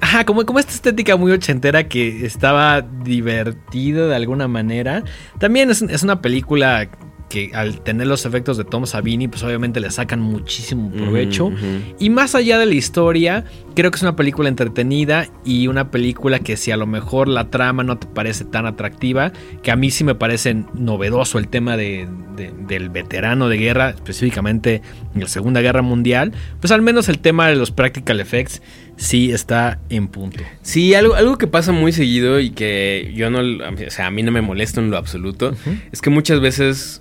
Ajá, 0.00 0.24
como, 0.24 0.44
como 0.44 0.58
esta 0.58 0.72
estética 0.72 1.16
muy 1.16 1.32
ochentera 1.32 1.88
que 1.88 2.26
estaba 2.26 2.82
divertida 2.82 4.06
de 4.06 4.14
alguna 4.14 4.46
manera. 4.48 5.02
También 5.38 5.70
es, 5.70 5.82
es 5.82 6.02
una 6.02 6.20
película 6.20 6.88
que 7.28 7.50
al 7.54 7.80
tener 7.80 8.06
los 8.06 8.24
efectos 8.24 8.56
de 8.56 8.64
Tom 8.64 8.86
Savini, 8.86 9.28
pues 9.28 9.42
obviamente 9.42 9.80
le 9.80 9.90
sacan 9.90 10.20
muchísimo 10.20 10.90
provecho. 10.90 11.50
Y 11.98 12.10
más 12.10 12.34
allá 12.34 12.58
de 12.58 12.66
la 12.66 12.74
historia, 12.74 13.44
creo 13.76 13.92
que 13.92 13.96
es 13.96 14.02
una 14.02 14.16
película 14.16 14.48
entretenida 14.48 15.28
y 15.44 15.68
una 15.68 15.90
película 15.92 16.40
que 16.40 16.56
si 16.56 16.72
a 16.72 16.76
lo 16.76 16.86
mejor 16.86 17.28
la 17.28 17.50
trama 17.50 17.84
no 17.84 17.98
te 17.98 18.08
parece 18.08 18.44
tan 18.44 18.66
atractiva, 18.66 19.32
que 19.62 19.70
a 19.70 19.76
mí 19.76 19.92
sí 19.92 20.02
me 20.02 20.16
parece 20.16 20.64
novedoso 20.74 21.38
el 21.38 21.46
tema 21.46 21.76
de- 21.76 22.08
de- 22.34 22.52
del 22.66 22.88
veterano 22.90 23.48
de 23.48 23.58
guerra, 23.58 23.90
específicamente 23.90 24.82
en 25.14 25.20
la 25.20 25.28
Segunda 25.28 25.60
Guerra 25.60 25.82
Mundial, 25.82 26.32
pues 26.60 26.72
al 26.72 26.82
menos 26.82 27.08
el 27.08 27.20
tema 27.20 27.48
de 27.48 27.54
los 27.56 27.70
practical 27.70 28.18
effects 28.18 28.60
sí 28.96 29.30
está 29.30 29.78
en 29.90 30.08
punto. 30.08 30.42
Sí, 30.62 30.94
algo, 30.94 31.14
algo 31.14 31.38
que 31.38 31.46
pasa 31.46 31.70
muy 31.70 31.92
seguido 31.92 32.40
y 32.40 32.50
que 32.50 33.12
yo 33.14 33.30
no, 33.30 33.38
o 33.40 33.90
sea, 33.90 34.06
a 34.06 34.10
mí 34.10 34.22
no 34.22 34.32
me 34.32 34.40
molesta 34.40 34.80
en 34.80 34.90
lo 34.90 34.96
absoluto, 34.96 35.54
es 35.92 36.00
que 36.00 36.10
muchas 36.10 36.40
veces 36.40 37.00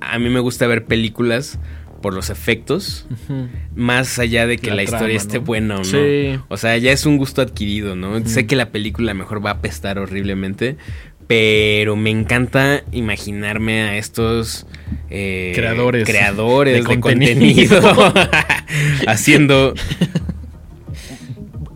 a 0.00 0.18
mí 0.18 0.28
me 0.28 0.40
gusta 0.40 0.66
ver 0.66 0.84
películas 0.84 1.58
por 2.02 2.12
los 2.12 2.28
efectos, 2.28 3.06
más 3.74 4.18
allá 4.18 4.46
de 4.46 4.58
que 4.58 4.68
la, 4.68 4.76
La 4.76 4.82
historia 4.82 5.16
esté 5.16 5.38
buena 5.38 5.76
o 5.76 5.78
no. 5.78 5.84
Sí. 5.84 6.38
O 6.48 6.58
sea, 6.58 6.76
ya 6.76 6.92
es 6.92 7.06
un 7.06 7.16
gusto 7.16 7.40
adquirido, 7.40 7.96
¿no? 7.96 8.22
Sé 8.26 8.46
que 8.46 8.56
la 8.56 8.70
película 8.70 9.14
mejor 9.14 9.44
va 9.44 9.50
a 9.50 9.54
apestar 9.54 9.98
horriblemente, 9.98 10.76
pero 11.26 11.96
me 11.96 12.10
encanta 12.10 12.82
imaginarme 12.92 13.82
a 13.82 13.96
estos 13.96 14.66
eh, 15.08 15.52
Creadores 15.54 16.06
creadores 16.06 16.74
de 16.74 16.80
de, 16.80 17.00
contenido. 17.00 17.80
contenido 17.80 18.12
haciendo 19.06 19.74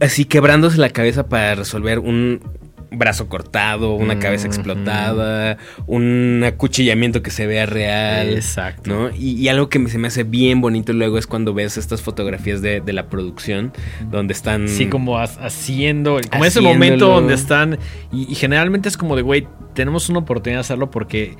así 0.00 0.24
quebrándose 0.24 0.78
la 0.78 0.90
cabeza 0.90 1.28
para 1.28 1.54
resolver 1.54 2.00
un 2.00 2.40
brazo 2.90 3.28
cortado, 3.28 3.94
una 3.94 4.18
cabeza 4.18 4.46
explotada, 4.46 5.58
un 5.86 6.42
acuchillamiento 6.46 7.22
que 7.22 7.30
se 7.30 7.46
vea 7.46 7.66
real. 7.66 8.28
Exacto. 8.34 8.90
¿no? 8.90 9.10
Y, 9.10 9.32
y 9.32 9.48
algo 9.48 9.68
que 9.68 9.86
se 9.88 9.98
me 9.98 10.08
hace 10.08 10.24
bien 10.24 10.60
bonito 10.60 10.92
luego 10.92 11.18
es 11.18 11.26
cuando 11.26 11.52
ves 11.54 11.76
estas 11.76 12.02
fotografías 12.02 12.62
de, 12.62 12.80
de 12.80 12.92
la 12.92 13.08
producción, 13.08 13.72
donde 14.10 14.32
están... 14.34 14.68
Sí, 14.68 14.86
como 14.86 15.18
ha- 15.18 15.24
haciendo, 15.24 16.18
como 16.30 16.44
ese 16.44 16.60
momento 16.60 17.08
donde 17.08 17.34
están, 17.34 17.78
y, 18.12 18.30
y 18.30 18.34
generalmente 18.34 18.88
es 18.88 18.96
como 18.96 19.16
de, 19.16 19.22
güey, 19.22 19.48
tenemos 19.74 20.08
una 20.08 20.20
oportunidad 20.20 20.58
de 20.58 20.60
hacerlo 20.60 20.90
porque 20.90 21.36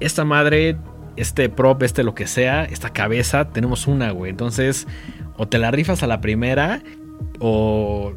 esta 0.00 0.24
madre, 0.24 0.76
este 1.16 1.48
prop, 1.48 1.82
este 1.82 2.02
lo 2.02 2.14
que 2.14 2.26
sea, 2.26 2.64
esta 2.64 2.90
cabeza, 2.90 3.48
tenemos 3.50 3.86
una, 3.86 4.10
güey. 4.10 4.30
Entonces, 4.30 4.86
o 5.36 5.46
te 5.48 5.58
la 5.58 5.70
rifas 5.70 6.02
a 6.02 6.06
la 6.06 6.20
primera, 6.20 6.82
o, 7.40 8.14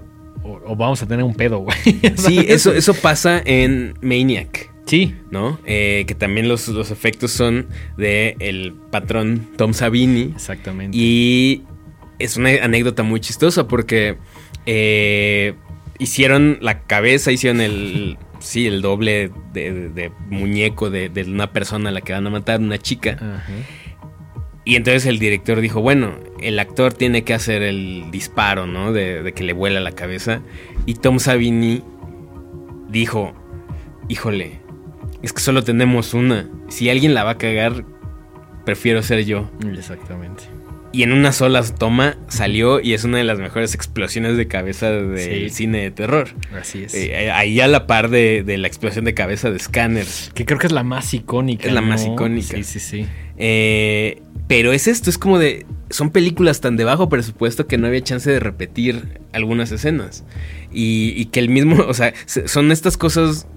o- 0.48 0.62
o 0.72 0.76
vamos 0.76 1.02
a 1.04 1.08
tener 1.08 1.24
un 1.24 1.36
pedo, 1.36 1.60
güey. 1.60 1.78
Sí, 2.16 2.44
eso, 2.48 2.74
eso 2.74 2.94
pasa 2.94 3.42
en 3.46 3.94
Maniac. 4.02 4.72
Sí, 4.86 5.16
¿No? 5.32 5.60
Eh, 5.66 6.06
que 6.08 6.16
también 6.16 6.48
los, 6.48 6.68
los 6.70 6.92
efectos 6.92 7.32
son 7.32 7.68
de 7.98 8.38
el 8.40 8.74
patrón 8.90 9.48
Tom 9.58 9.74
Savini. 9.74 10.32
exactamente. 10.34 10.98
Y 10.98 11.64
es 12.20 12.38
una 12.38 12.50
anécdota 12.64 13.04
muy 13.04 13.20
chistosa 13.20 13.68
porque 13.68 14.16
eh, 14.66 15.56
hicieron 16.00 16.58
la 16.62 16.82
cabeza, 16.84 17.32
hicieron 17.32 17.62
el. 17.62 18.18
Sí, 18.40 18.68
el 18.68 18.84
doble 18.84 19.32
de, 19.52 19.74
de- 19.74 19.90
de 19.90 20.12
muñeco 20.30 20.92
de, 20.92 21.10
de 21.10 21.24
una 21.24 21.52
persona 21.52 21.90
a 21.90 21.92
la 21.92 22.02
que 22.02 22.14
van 22.14 22.28
a 22.28 22.30
matar, 22.30 22.60
una 22.60 22.78
chica. 22.78 23.14
Ajá. 23.20 23.52
Y 24.68 24.76
entonces 24.76 25.06
el 25.06 25.18
director 25.18 25.62
dijo, 25.62 25.80
bueno, 25.82 26.16
el 26.42 26.60
actor 26.60 26.94
tiene 26.94 27.24
que 27.24 27.34
hacer 27.34 27.62
el 27.64 28.06
disparo, 28.12 28.68
¿no? 28.68 28.92
De, 28.92 29.24
de 29.24 29.32
que 29.34 29.44
le 29.44 29.54
vuela 29.54 29.80
la 29.80 29.94
cabeza. 29.94 30.42
Y 30.86 30.96
Tom 30.96 31.20
Savini 31.20 31.82
dijo, 32.90 33.34
híjole, 34.10 34.60
es 35.24 35.34
que 35.34 35.40
solo 35.42 35.64
tenemos 35.64 36.14
una. 36.14 36.50
Si 36.70 36.90
alguien 36.90 37.14
la 37.14 37.24
va 37.24 37.32
a 37.32 37.38
cagar, 37.38 37.86
prefiero 38.66 39.02
ser 39.04 39.24
yo. 39.26 39.50
Exactamente. 39.76 40.44
Y 40.94 41.04
en 41.04 41.12
una 41.12 41.32
sola 41.34 41.62
toma 41.64 42.18
salió 42.28 42.80
y 42.80 42.94
es 42.94 43.04
una 43.04 43.18
de 43.18 43.24
las 43.26 43.40
mejores 43.40 43.76
explosiones 43.76 44.38
de 44.38 44.48
cabeza 44.48 44.90
del 44.90 45.50
Sí. 45.50 45.50
cine 45.50 45.80
de 45.80 45.92
terror. 45.92 46.30
Así 46.60 46.84
es. 46.84 46.94
Eh, 46.96 47.30
ahí 47.30 47.60
a 47.60 47.68
la 47.68 47.88
par 47.88 48.10
de, 48.10 48.42
de 48.44 48.58
la 48.58 48.68
explosión 48.68 49.04
de 49.06 49.14
cabeza 49.14 49.52
de 49.52 49.60
Scanner. 49.60 50.06
que 50.34 50.46
creo 50.46 50.58
que 50.60 50.68
es 50.68 50.74
la 50.74 50.84
más 50.84 51.14
icónica. 51.14 51.68
Es 51.68 51.74
la 51.74 51.82
más 51.82 52.06
icónica. 52.06 52.56
Sí, 52.58 52.64
sí, 52.64 52.80
sí. 52.80 53.06
Eh, 53.38 54.22
pero 54.48 54.72
es 54.74 54.88
esto, 54.88 55.10
es 55.10 55.18
como 55.18 55.40
de... 55.40 55.66
Son 55.90 56.10
películas 56.10 56.60
tan 56.62 56.76
de 56.78 56.84
bajo 56.84 57.08
presupuesto 57.10 57.68
que 57.68 57.78
no 57.78 57.88
había 57.88 58.02
chance 58.02 58.30
de 58.30 58.40
repetir 58.40 59.20
algunas 59.34 59.72
escenas. 59.72 60.24
Y, 60.72 61.14
y 61.16 61.26
que 61.26 61.40
el 61.40 61.50
mismo, 61.50 61.84
o 61.88 61.94
sea, 61.94 62.14
se- 62.26 62.48
son 62.48 62.72
estas 62.72 62.98
cosas 62.98 63.48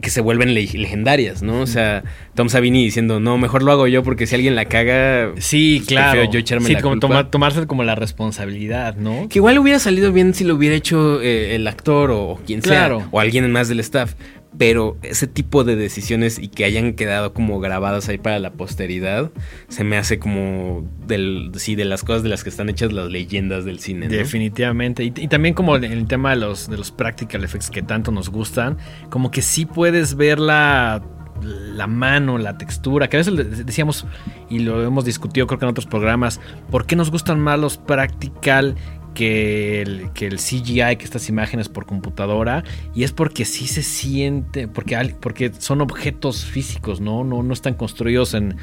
que 0.00 0.10
se 0.10 0.20
vuelven 0.20 0.52
le- 0.52 0.66
legendarias, 0.66 1.42
¿no? 1.42 1.60
O 1.60 1.66
sea, 1.66 2.02
Tom 2.34 2.48
Savini 2.48 2.84
diciendo, 2.84 3.20
no, 3.20 3.38
mejor 3.38 3.62
lo 3.62 3.72
hago 3.72 3.86
yo 3.86 4.02
porque 4.02 4.26
si 4.26 4.34
alguien 4.34 4.54
la 4.54 4.66
caga... 4.66 5.30
Sí, 5.38 5.76
pues, 5.78 5.88
claro. 5.88 6.24
yo 6.30 6.38
echarme 6.40 6.66
sí, 6.66 6.72
la 6.74 6.80
como 6.82 6.94
culpa. 6.94 7.06
toma- 7.08 7.30
tomarse 7.30 7.66
como 7.66 7.84
la 7.84 7.94
responsabilidad, 7.94 8.96
¿no? 8.96 9.28
Que 9.28 9.38
igual 9.38 9.58
hubiera 9.58 9.78
salido 9.78 10.12
bien 10.12 10.34
si 10.34 10.44
lo 10.44 10.56
hubiera 10.56 10.74
hecho 10.76 11.22
eh, 11.22 11.54
el 11.54 11.66
actor 11.66 12.10
o, 12.10 12.22
o 12.30 12.36
quien 12.44 12.60
Claro. 12.60 12.98
sea, 12.98 13.08
o 13.12 13.20
alguien 13.20 13.50
más 13.50 13.68
del 13.68 13.80
staff. 13.80 14.14
Pero 14.56 14.96
ese 15.02 15.26
tipo 15.26 15.64
de 15.64 15.74
decisiones 15.74 16.38
y 16.38 16.48
que 16.48 16.64
hayan 16.64 16.94
quedado 16.94 17.32
como 17.32 17.58
grabadas 17.58 18.08
ahí 18.08 18.18
para 18.18 18.38
la 18.38 18.52
posteridad, 18.52 19.32
se 19.68 19.82
me 19.82 19.96
hace 19.96 20.18
como 20.18 20.88
del, 21.06 21.50
sí, 21.56 21.74
de 21.74 21.84
las 21.84 22.04
cosas 22.04 22.22
de 22.22 22.28
las 22.28 22.44
que 22.44 22.50
están 22.50 22.68
hechas 22.68 22.92
las 22.92 23.10
leyendas 23.10 23.64
del 23.64 23.80
cine. 23.80 24.08
Definitivamente. 24.08 25.02
Y, 25.04 25.10
también 25.10 25.54
como 25.54 25.76
el, 25.76 26.06
tema 26.06 26.30
de 26.30 26.36
los, 26.36 26.68
de 26.68 26.76
los 26.76 26.92
practical 26.92 27.42
effects 27.42 27.70
que 27.70 27.82
tanto 27.82 28.12
nos 28.12 28.28
gustan, 28.28 28.78
como 29.10 29.30
que 29.30 29.42
sí 29.42 29.66
puedes 29.66 30.14
ver 30.14 30.38
la, 30.38 31.02
la 31.42 31.86
mano, 31.86 32.38
la 32.38 32.56
textura, 32.56 33.08
que 33.08 33.16
a 33.16 33.20
veces 33.20 33.66
decíamos, 33.66 34.06
y 34.48 34.60
lo 34.60 34.82
hemos 34.82 35.04
discutido 35.04 35.46
creo 35.46 35.58
que 35.58 35.64
en 35.64 35.70
otros 35.70 35.86
programas, 35.86 36.40
¿por 36.70 36.86
qué 36.86 36.96
nos 36.96 37.10
gustan 37.10 37.40
más 37.40 37.58
los 37.58 37.76
practical? 37.76 38.76
Que 39.14 39.80
el, 39.82 40.10
que 40.12 40.26
el 40.26 40.38
CGI, 40.38 40.96
que 40.96 41.04
estas 41.04 41.28
imágenes 41.28 41.68
por 41.68 41.86
computadora, 41.86 42.64
y 42.94 43.04
es 43.04 43.12
porque 43.12 43.44
sí 43.44 43.66
se 43.68 43.82
siente, 43.82 44.66
porque, 44.68 45.14
porque 45.20 45.52
son 45.58 45.80
objetos 45.80 46.44
físicos, 46.44 47.00
¿no? 47.00 47.22
¿no? 47.24 47.42
No 47.42 47.52
están 47.54 47.74
construidos 47.74 48.34
en 48.34 48.56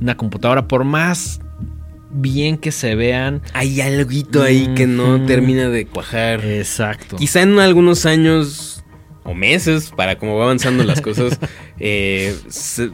una 0.00 0.16
computadora, 0.16 0.68
por 0.68 0.84
más 0.84 1.40
bien 2.10 2.58
que 2.58 2.70
se 2.70 2.94
vean, 2.94 3.42
Hay 3.54 3.80
algo 3.80 4.10
ahí 4.42 4.72
que 4.76 4.86
no 4.86 5.24
termina 5.26 5.68
de 5.68 5.86
cuajar. 5.86 6.44
Exacto. 6.44 7.16
Quizá 7.16 7.42
en 7.42 7.58
algunos 7.58 8.06
años 8.06 8.84
o 9.24 9.34
meses, 9.34 9.90
para 9.96 10.16
cómo 10.18 10.36
va 10.36 10.44
avanzando 10.44 10.84
las 10.84 11.00
cosas. 11.00 11.40
eh, 11.80 12.36
se- 12.48 12.90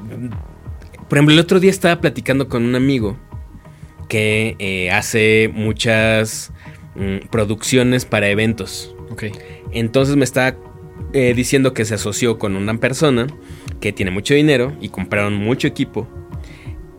por 1.09 1.19
ejemplo, 1.19 1.35
el 1.35 1.41
otro 1.41 1.59
día 1.61 1.71
estaba 1.71 2.01
platicando 2.01 2.49
con 2.49 2.65
un 2.65 2.77
amigo 2.77 3.19
que 4.09 4.57
eh, 4.59 4.91
hace 4.91 5.51
muchas 5.53 6.53
mm, 7.01 7.29
producciones 7.31 8.05
para 8.05 8.29
eventos. 8.29 8.95
Ok. 9.11 9.25
Entonces 9.73 10.15
me 10.17 10.25
está 10.25 10.57
eh, 11.13 11.33
diciendo 11.35 11.73
que 11.75 11.85
se 11.85 11.95
asoció 11.95 12.39
con 12.39 12.55
una 12.55 12.77
persona 12.79 13.27
que 13.81 13.93
tiene 13.93 14.11
mucho 14.13 14.35
dinero 14.35 14.77
y 14.81 14.91
compraron 14.91 15.35
mucho 15.35 15.67
equipo. 15.67 16.07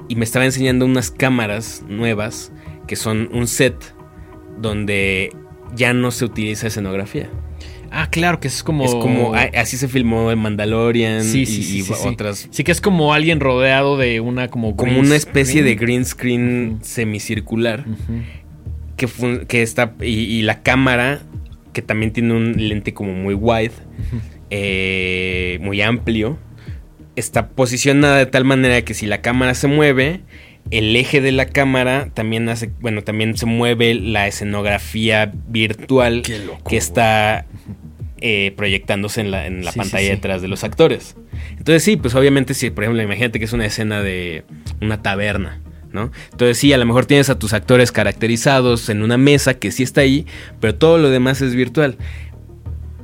Y 0.09 0.15
me 0.15 0.25
estaba 0.25 0.43
enseñando 0.43 0.85
unas 0.85 1.11
cámaras 1.11 1.83
nuevas 1.87 2.51
que 2.87 2.95
son 2.97 3.29
un 3.31 3.47
set 3.47 3.75
donde 4.59 5.33
ya 5.75 5.93
no 5.93 6.11
se 6.11 6.25
utiliza 6.25 6.67
escenografía. 6.67 7.29
Ah, 7.93 8.09
claro, 8.09 8.39
que 8.39 8.47
es 8.47 8.63
como. 8.63 8.85
Es 8.85 8.95
como, 8.95 9.35
a- 9.35 9.49
así 9.55 9.75
se 9.75 9.87
filmó 9.89 10.31
en 10.31 10.39
Mandalorian 10.39 11.23
Sí, 11.25 11.41
y, 11.41 11.45
sí, 11.45 11.63
sí, 11.63 11.79
y 11.79 11.81
sí, 11.83 11.93
otras. 12.07 12.47
Sí, 12.49 12.63
que 12.63 12.71
es 12.71 12.79
como 12.79 13.13
alguien 13.13 13.41
rodeado 13.41 13.97
de 13.97 14.21
una 14.21 14.47
como. 14.47 14.75
Como 14.77 14.97
una 14.99 15.15
especie 15.17 15.61
de 15.61 15.75
green 15.75 16.05
screen 16.05 16.79
semicircular 16.81 17.81
Ujú. 17.87 18.21
Que, 19.47 19.61
está. 19.61 19.93
Y, 20.01 20.05
y 20.25 20.41
la 20.41 20.61
cámara, 20.63 21.21
que 21.73 21.81
también 21.81 22.11
tiene 22.11 22.33
un 22.33 22.53
lente 22.57 22.93
como 22.93 23.13
muy 23.13 23.33
wide, 23.33 23.71
eh, 24.49 25.59
muy 25.61 25.81
amplio, 25.81 26.37
está 27.15 27.49
posicionada 27.49 28.17
de 28.17 28.25
tal 28.25 28.45
manera 28.45 28.81
que 28.83 28.93
si 28.93 29.05
la 29.05 29.21
cámara 29.21 29.53
se 29.53 29.67
mueve, 29.67 30.21
el 30.69 30.95
eje 30.95 31.21
de 31.21 31.31
la 31.31 31.45
cámara 31.45 32.09
también 32.13 32.47
hace, 32.49 32.71
bueno, 32.79 33.01
también 33.01 33.37
se 33.37 33.45
mueve 33.45 33.93
la 33.93 34.27
escenografía 34.27 35.31
virtual 35.47 36.23
loco, 36.45 36.69
que 36.69 36.77
está 36.77 37.45
eh, 38.19 38.53
proyectándose 38.55 39.21
en 39.21 39.31
la, 39.31 39.47
en 39.47 39.65
la 39.65 39.71
Sí, 39.71 39.73
sí, 39.73 39.79
pantalla 39.79 40.05
sí. 40.05 40.11
detrás 40.11 40.41
de 40.41 40.47
los 40.47 40.63
actores. 40.63 41.15
Entonces 41.57 41.83
sí, 41.83 41.97
pues 41.97 42.13
obviamente 42.15 42.53
si, 42.53 42.69
por 42.69 42.83
ejemplo, 42.83 43.01
imagínate 43.01 43.39
que 43.39 43.45
es 43.45 43.53
una 43.53 43.65
escena 43.65 44.01
de 44.01 44.43
una 44.81 45.01
taberna. 45.01 45.59
¿No? 45.93 46.11
Entonces 46.31 46.57
sí, 46.57 46.71
a 46.71 46.77
lo 46.77 46.85
mejor 46.85 47.05
tienes 47.05 47.29
a 47.29 47.37
tus 47.37 47.51
actores 47.53 47.91
caracterizados 47.91 48.87
en 48.89 49.01
una 49.03 49.17
mesa 49.17 49.55
que 49.55 49.71
sí 49.71 49.83
está 49.83 50.01
ahí, 50.01 50.25
pero 50.61 50.75
todo 50.75 50.97
lo 50.97 51.09
demás 51.09 51.41
es 51.41 51.53
virtual. 51.53 51.97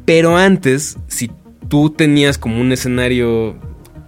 Pero 0.06 0.38
antes, 0.38 0.98
si 1.08 1.30
tú 1.68 1.90
tenías 1.90 2.38
como 2.38 2.62
un 2.62 2.72
escenario 2.72 3.58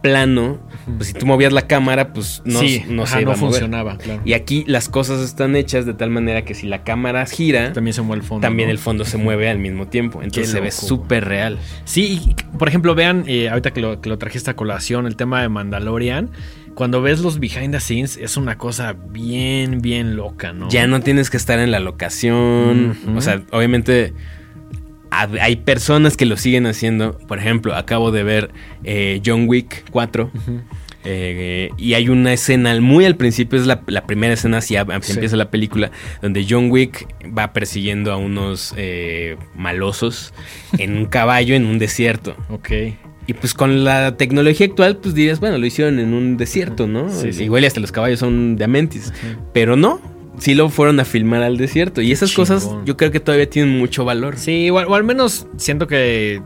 plano, 0.02 0.60
pues 0.98 1.08
si 1.10 1.14
tú 1.14 1.26
movías 1.26 1.52
la 1.52 1.68
cámara, 1.68 2.14
pues 2.14 2.42
no, 2.46 2.62
sí, 2.62 2.84
no 2.88 3.04
ajá, 3.04 3.18
se 3.18 3.22
iba 3.24 3.34
no 3.34 3.38
a 3.38 3.42
mover. 3.42 3.52
funcionaba, 3.60 3.98
claro. 3.98 4.22
Y 4.24 4.32
aquí 4.32 4.64
las 4.66 4.88
cosas 4.88 5.20
están 5.20 5.58
hechas 5.58 5.86
de 5.86 5.94
tal 5.94 6.10
manera 6.10 6.46
que 6.46 6.54
si 6.56 6.68
la 6.68 6.84
cámara 6.86 7.26
gira, 7.26 7.74
También 7.74 7.94
se 7.94 8.02
mueve 8.02 8.22
el 8.22 8.28
fondo. 8.28 8.42
también 8.48 8.70
¿no? 8.70 8.72
el 8.72 8.78
fondo 8.80 9.04
se 9.04 9.18
mueve 9.18 9.50
al 9.50 9.60
mismo 9.60 9.88
tiempo. 9.88 10.24
Entonces 10.24 10.52
se 10.52 10.62
ve 10.62 10.72
súper 10.72 11.26
real. 11.26 11.60
Sí, 11.84 12.22
y, 12.30 12.58
por 12.58 12.70
ejemplo, 12.70 12.96
vean, 12.96 13.26
eh, 13.28 13.50
ahorita 13.50 13.72
que 13.72 13.82
lo, 13.82 14.00
que 14.00 14.08
lo 14.08 14.18
trajiste 14.18 14.52
a 14.52 14.56
colación, 14.56 15.06
el 15.06 15.18
tema 15.18 15.42
de 15.42 15.50
Mandalorian. 15.50 16.30
Cuando 16.80 17.02
ves 17.02 17.20
los 17.20 17.42
behind 17.42 17.74
the 17.74 17.82
scenes, 17.82 18.16
es 18.16 18.38
una 18.38 18.58
cosa 18.58 18.94
bien, 18.94 19.82
bien 19.82 20.16
loca, 20.16 20.54
¿no? 20.54 20.70
Ya 20.70 20.88
no 20.88 21.02
tienes 21.02 21.30
que 21.30 21.36
estar 21.36 21.60
en 21.60 21.72
la 21.72 21.82
locación. 21.82 22.98
O 23.18 23.20
sea, 23.20 23.42
obviamente 23.52 24.14
hay 25.12 25.58
personas 25.58 26.16
que 26.16 26.26
lo 26.26 26.38
siguen 26.38 26.66
haciendo. 26.68 27.18
Por 27.18 27.38
ejemplo, 27.38 27.76
acabo 27.76 28.12
de 28.12 28.24
ver 28.24 28.52
eh, 28.86 29.22
John 29.26 29.50
Wick 29.50 29.84
4. 29.92 30.32
Ujú. 30.34 30.62
eh, 31.04 31.70
y 31.78 31.96
hay 31.96 32.08
una 32.08 32.32
escena 32.32 32.80
muy 32.80 33.04
al 33.04 33.18
principio, 33.18 33.60
es 33.60 33.66
la, 33.68 33.82
la 33.88 34.06
primera 34.06 34.34
escena, 34.34 34.60
a- 34.60 34.62
Sí. 34.62 34.78
empieza 34.78 35.36
la 35.36 35.52
película, 35.52 35.92
donde 36.22 36.46
John 36.50 36.72
Wick 36.72 37.08
va 37.38 37.52
persiguiendo 37.52 38.14
a 38.14 38.16
unos 38.18 38.74
eh, 38.78 39.36
malosos 39.54 40.34
en 40.78 40.98
un 40.98 41.06
caballo 41.08 41.56
en 41.56 41.66
un 41.66 41.78
desierto. 41.78 42.38
Ok. 42.50 42.70
Y 43.30 43.34
pues 43.34 43.54
con 43.54 43.84
la 43.84 44.18
tecnología 44.18 44.66
actual, 44.66 44.98
pues 44.98 45.14
dirías, 45.14 45.40
bueno, 45.40 45.60
lo 45.60 45.66
hicieron 45.68 46.00
en 46.00 46.16
un 46.16 46.36
desierto, 46.36 46.88
¿no? 46.88 47.10
Sí, 47.12 47.32
sí. 47.32 47.44
Igual 47.44 47.64
y 47.64 47.68
hasta 47.68 47.80
los 47.80 47.92
caballos 47.92 48.20
son 48.20 48.56
de 48.56 48.64
Amentis. 48.64 49.14
Pero 49.54 49.76
no, 49.76 50.02
sí 50.40 50.56
lo 50.56 50.70
fueron 50.70 51.00
a 51.00 51.06
filmar 51.06 51.44
al 51.44 51.58
desierto. 51.58 52.02
Y 52.02 52.12
esas 52.12 52.34
cosas 52.34 52.68
yo 52.86 52.98
creo 52.98 53.12
que 53.12 53.20
todavía 53.20 53.48
tienen 53.48 53.78
mucho 53.78 54.04
valor. 54.04 54.38
Sí, 54.38 54.68
o, 54.72 54.80
al- 54.80 54.88
o 54.88 54.96
al 54.96 55.04
menos 55.04 55.46
siento 55.58 55.86
que 55.86 56.42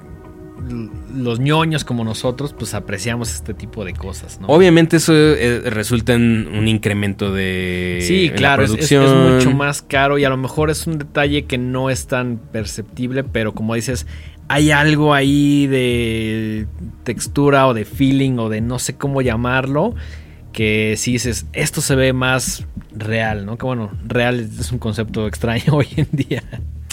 los 1.16 1.40
ñoños 1.40 1.84
como 1.84 2.04
nosotros, 2.04 2.54
pues 2.58 2.74
apreciamos 2.74 3.34
este 3.34 3.54
tipo 3.54 3.84
de 3.86 3.94
cosas, 3.94 4.40
¿no? 4.42 4.48
Obviamente 4.48 4.98
eso 4.98 5.14
eh, 5.16 5.62
resulta 5.66 6.14
en 6.14 6.48
un 6.54 6.68
incremento 6.68 7.34
de 7.34 8.00
Sí, 8.02 8.30
la 8.30 8.36
claro, 8.36 8.64
es, 8.64 8.72
es- 8.72 8.80
es 8.80 8.90
producción. 8.90 9.34
mucho 9.36 9.52
más 9.52 9.82
caro 9.82 10.18
y 10.18 10.24
a 10.26 10.30
lo 10.30 10.38
mejor 10.38 10.70
es 10.70 10.88
un 10.88 10.98
detalle 10.98 11.46
que 11.46 11.58
no 11.58 11.90
es 11.90 12.08
tan 12.08 12.38
perceptible, 12.52 13.24
pero 13.24 13.54
como 13.54 13.76
dices, 13.76 14.08
hay 14.48 14.72
algo 14.72 15.14
ahí 15.14 15.68
de 15.68 16.68
textura 17.04 17.68
o 17.68 17.74
de 17.74 17.86
feeling 17.86 18.38
o 18.38 18.50
de 18.50 18.62
no 18.62 18.80
sé 18.80 18.96
cómo 18.96 19.22
llamarlo 19.22 19.96
que 20.54 20.96
si 20.98 21.14
dices, 21.14 21.48
esto 21.52 21.82
se 21.82 21.96
ve 21.96 22.14
más 22.14 22.66
real, 22.92 23.46
¿no? 23.46 23.58
Que 23.58 23.66
bueno, 23.66 23.92
real 24.06 24.40
es 24.40 24.72
un 24.72 24.78
concepto 24.80 25.28
extraño 25.28 25.64
hoy 25.74 25.88
en 25.98 26.08
día. 26.12 26.44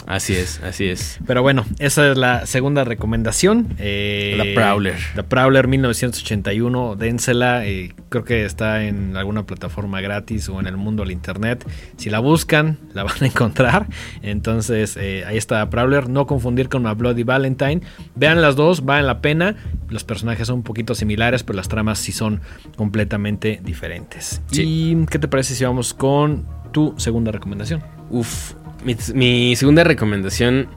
Así 0.07 0.35
es, 0.35 0.61
así 0.63 0.87
es. 0.87 1.19
Pero 1.27 1.43
bueno, 1.43 1.65
esa 1.79 2.11
es 2.11 2.17
la 2.17 2.47
segunda 2.47 2.85
recomendación. 2.85 3.75
Eh, 3.79 4.35
la 4.37 4.45
Prowler. 4.55 4.97
La 5.15 5.23
Prowler 5.25 5.69
1981, 5.69 6.97
dénsela. 6.97 7.67
Eh, 7.67 7.95
creo 8.09 8.25
que 8.25 8.45
está 8.45 8.85
en 8.85 9.17
alguna 9.17 9.47
plataforma 9.47 10.01
gratis 10.01 10.49
o 10.49 10.59
en 10.61 10.67
el 10.67 10.77
mundo 10.77 11.03
del 11.03 11.13
internet. 11.13 11.65
Si 11.97 12.11
la 12.11 12.19
buscan, 12.19 12.79
la 12.93 13.05
van 13.05 13.23
a 13.23 13.27
encontrar. 13.27 13.87
Entonces, 14.23 14.97
eh, 14.97 15.25
ahí 15.27 15.37
está 15.37 15.69
Prowler. 15.71 16.09
No 16.09 16.27
confundir 16.27 16.69
con 16.69 16.83
la 16.83 16.95
Bloody 16.95 17.23
Valentine. 17.23 17.81
Vean 18.15 18.43
las 18.43 18.57
dos, 18.57 18.85
valen 18.85 19.07
la 19.07 19.21
pena. 19.21 19.57
Los 19.89 20.05
personajes 20.05 20.47
son 20.47 20.57
un 20.57 20.63
poquito 20.63 20.95
similares, 20.95 21.43
pero 21.43 21.57
las 21.57 21.69
tramas 21.69 21.99
sí 21.99 22.13
son 22.13 22.41
completamente 22.77 23.61
diferentes. 23.63 24.43
¿Y 24.53 25.07
qué 25.07 25.19
te 25.19 25.29
parece 25.29 25.55
si 25.55 25.65
vamos 25.65 25.95
con 25.95 26.47
tu 26.73 26.95
segunda 26.97 27.33
recomendación? 27.33 27.83
Uf, 28.11 28.55
mi, 28.85 29.57
segunda 29.57 29.85
recomendación, 29.85 30.69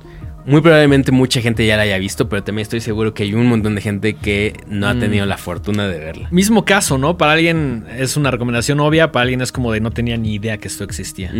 muy 0.46 0.62
probablemente 0.62 1.12
mucha 1.12 1.42
gente 1.42 1.66
ya 1.66 1.78
la 1.78 1.84
haya 1.84 1.98
visto, 1.98 2.28
pero 2.28 2.44
también 2.44 2.64
estoy 2.64 2.82
seguro 2.82 3.14
que 3.14 3.24
hay 3.24 3.34
un 3.34 3.46
montón 3.46 3.76
de 3.76 3.82
gente 3.82 4.14
que 4.16 4.54
no 4.68 4.88
ha 4.88 4.98
tenido 4.98 5.26
mm. 5.26 5.30
la 5.30 5.38
fortuna 5.38 5.88
de 5.88 6.00
verla. 6.00 6.28
Mismo 6.32 6.66
caso, 6.66 6.98
¿no? 6.98 7.18
Para 7.18 7.34
alguien 7.34 7.86
es 7.98 8.18
una 8.18 8.32
recomendación 8.32 8.80
obvia, 8.80 9.12
para 9.12 9.24
alguien 9.24 9.42
es 9.42 9.52
como 9.52 9.72
de 9.72 9.80
no 9.80 9.92
tenía 9.92 10.18
ni 10.18 10.34
idea 10.34 10.58
que 10.58 10.68
esto 10.68 10.84
existía. 10.84 11.32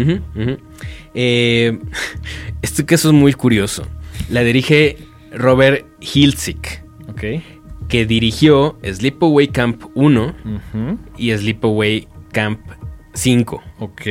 Eh, 1.14 1.80
este 2.62 2.86
caso 2.86 3.10
es 3.10 3.14
muy 3.14 3.34
curioso. 3.34 3.86
La 4.30 4.42
dirige 4.42 4.98
Robert 5.34 5.86
Hiltzik. 6.00 6.84
Ok. 7.10 7.24
Que 7.90 8.06
dirigió 8.06 8.78
Sleepaway 8.84 9.50
Camp 9.50 9.84
1 9.96 10.36
y 11.18 11.32
Sleepaway 11.32 12.08
Camp 12.32 12.60
5. 13.14 13.62
Ok. 13.80 14.02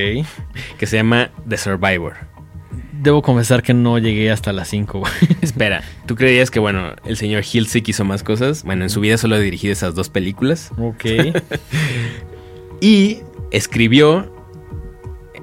Que 0.79 0.87
se 0.87 0.97
llama 0.97 1.31
The 1.49 1.57
Survivor. 1.57 2.32
Debo 3.03 3.21
confesar 3.21 3.65
que 3.65 3.75
no 3.75 3.99
llegué 3.99 4.31
hasta 4.31 4.53
las 4.53 4.69
5. 4.69 5.03
Espera, 5.43 5.83
¿tú 6.07 6.15
creías 6.15 6.53
que, 6.53 6.61
bueno, 6.61 6.95
el 7.05 7.17
señor 7.17 7.43
Hilsick 7.43 7.89
hizo 7.89 8.05
más 8.05 8.23
cosas? 8.23 8.63
Bueno, 8.63 8.85
en 8.85 8.91
su 8.91 9.01
vida 9.01 9.19
solo 9.19 9.35
ha 9.35 9.41
dirigido 9.41 9.73
esas 9.73 9.97
dos 9.97 10.09
películas. 10.09 10.71
Ok. 10.79 11.05
y 12.81 13.19
escribió 13.51 14.33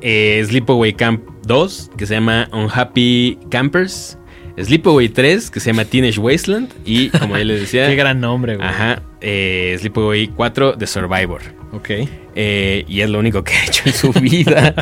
eh, 0.02 0.42
Sleepaway 0.48 0.94
Camp 0.94 1.22
2, 1.48 1.92
que 1.98 2.06
se 2.06 2.14
llama 2.14 2.48
Unhappy 2.54 3.38
Campers. 3.52 4.18
Sleepaway 4.58 5.10
3, 5.10 5.52
que 5.52 5.60
se 5.60 5.72
llama 5.72 5.84
Teenage 5.84 6.18
Wasteland. 6.18 6.74
Y, 6.86 7.10
como 7.10 7.38
ya 7.38 7.44
les 7.44 7.60
decía... 7.62 7.88
Qué 7.88 7.96
gran 7.96 8.22
nombre, 8.22 8.56
güey. 8.56 8.66
Ajá. 8.66 9.02
Eh, 9.20 9.76
Sleepaway 9.80 10.28
4, 10.30 10.78
The 10.78 10.88
Survivor. 10.88 11.42
Ok. 11.74 11.90
Eh, 12.36 12.86
y 12.88 13.02
es 13.02 13.10
lo 13.10 13.20
único 13.20 13.44
que 13.44 13.54
ha 13.54 13.66
hecho 13.66 13.84
en 13.86 13.94
su 13.94 14.14
vida. 14.14 14.74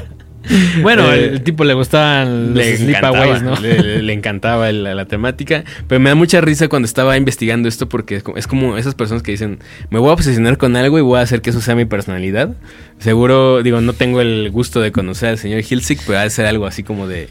Bueno, 0.82 1.12
eh, 1.12 1.26
el 1.26 1.44
tipo 1.44 1.64
le 1.64 1.74
gustaban 1.74 2.54
los 2.54 2.66
sleepaways, 2.66 3.42
¿no? 3.42 3.56
Le, 3.60 4.14
encantaba 4.14 4.72
la, 4.72 5.06
temática. 5.06 5.64
Pero 5.88 6.00
me 6.00 6.10
da 6.10 6.16
mucha 6.16 6.42
risa 6.42 6.68
cuando 6.68 6.86
estaba 6.86 7.18
investigando 7.18 7.68
esto 7.68 7.90
porque 7.90 8.22
es 8.36 8.48
como, 8.48 8.78
esas 8.78 8.96
personas 8.96 9.24
que 9.24 9.32
dicen, 9.32 9.60
me 9.90 10.00
voy 10.00 10.10
a 10.10 10.14
obsesionar 10.14 10.58
con 10.58 10.76
algo 10.76 10.98
y 10.98 11.02
voy 11.02 11.20
a 11.20 11.22
hacer 11.22 11.42
que 11.42 11.50
eso 11.50 11.62
sea 11.62 11.76
mi 11.76 11.86
personalidad. 11.86 12.56
Seguro, 13.00 13.64
digo, 13.64 13.82
no 13.82 13.94
tengo 13.94 14.22
el 14.22 14.50
gusto 14.52 14.82
de 14.82 14.92
conocer 14.92 15.30
al 15.30 15.38
señor 15.38 15.64
Hilsick, 15.68 16.02
pero 16.06 16.20
ha 16.20 16.24
de 16.24 16.30
ser 16.30 16.46
algo 16.46 16.66
así 16.66 16.84
como 16.84 17.08
de... 17.08 17.30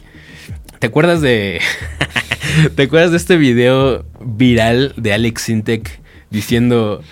¿Te 0.79 0.87
acuerdas 0.87 1.21
de... 1.21 1.61
¿Te 2.77 2.85
acuerdas 2.85 3.11
de 3.11 3.17
este 3.17 3.37
video 3.37 4.05
viral 4.21 4.93
de 4.97 5.13
Alex 5.13 5.43
Sintek 5.43 6.01
diciendo... 6.31 7.03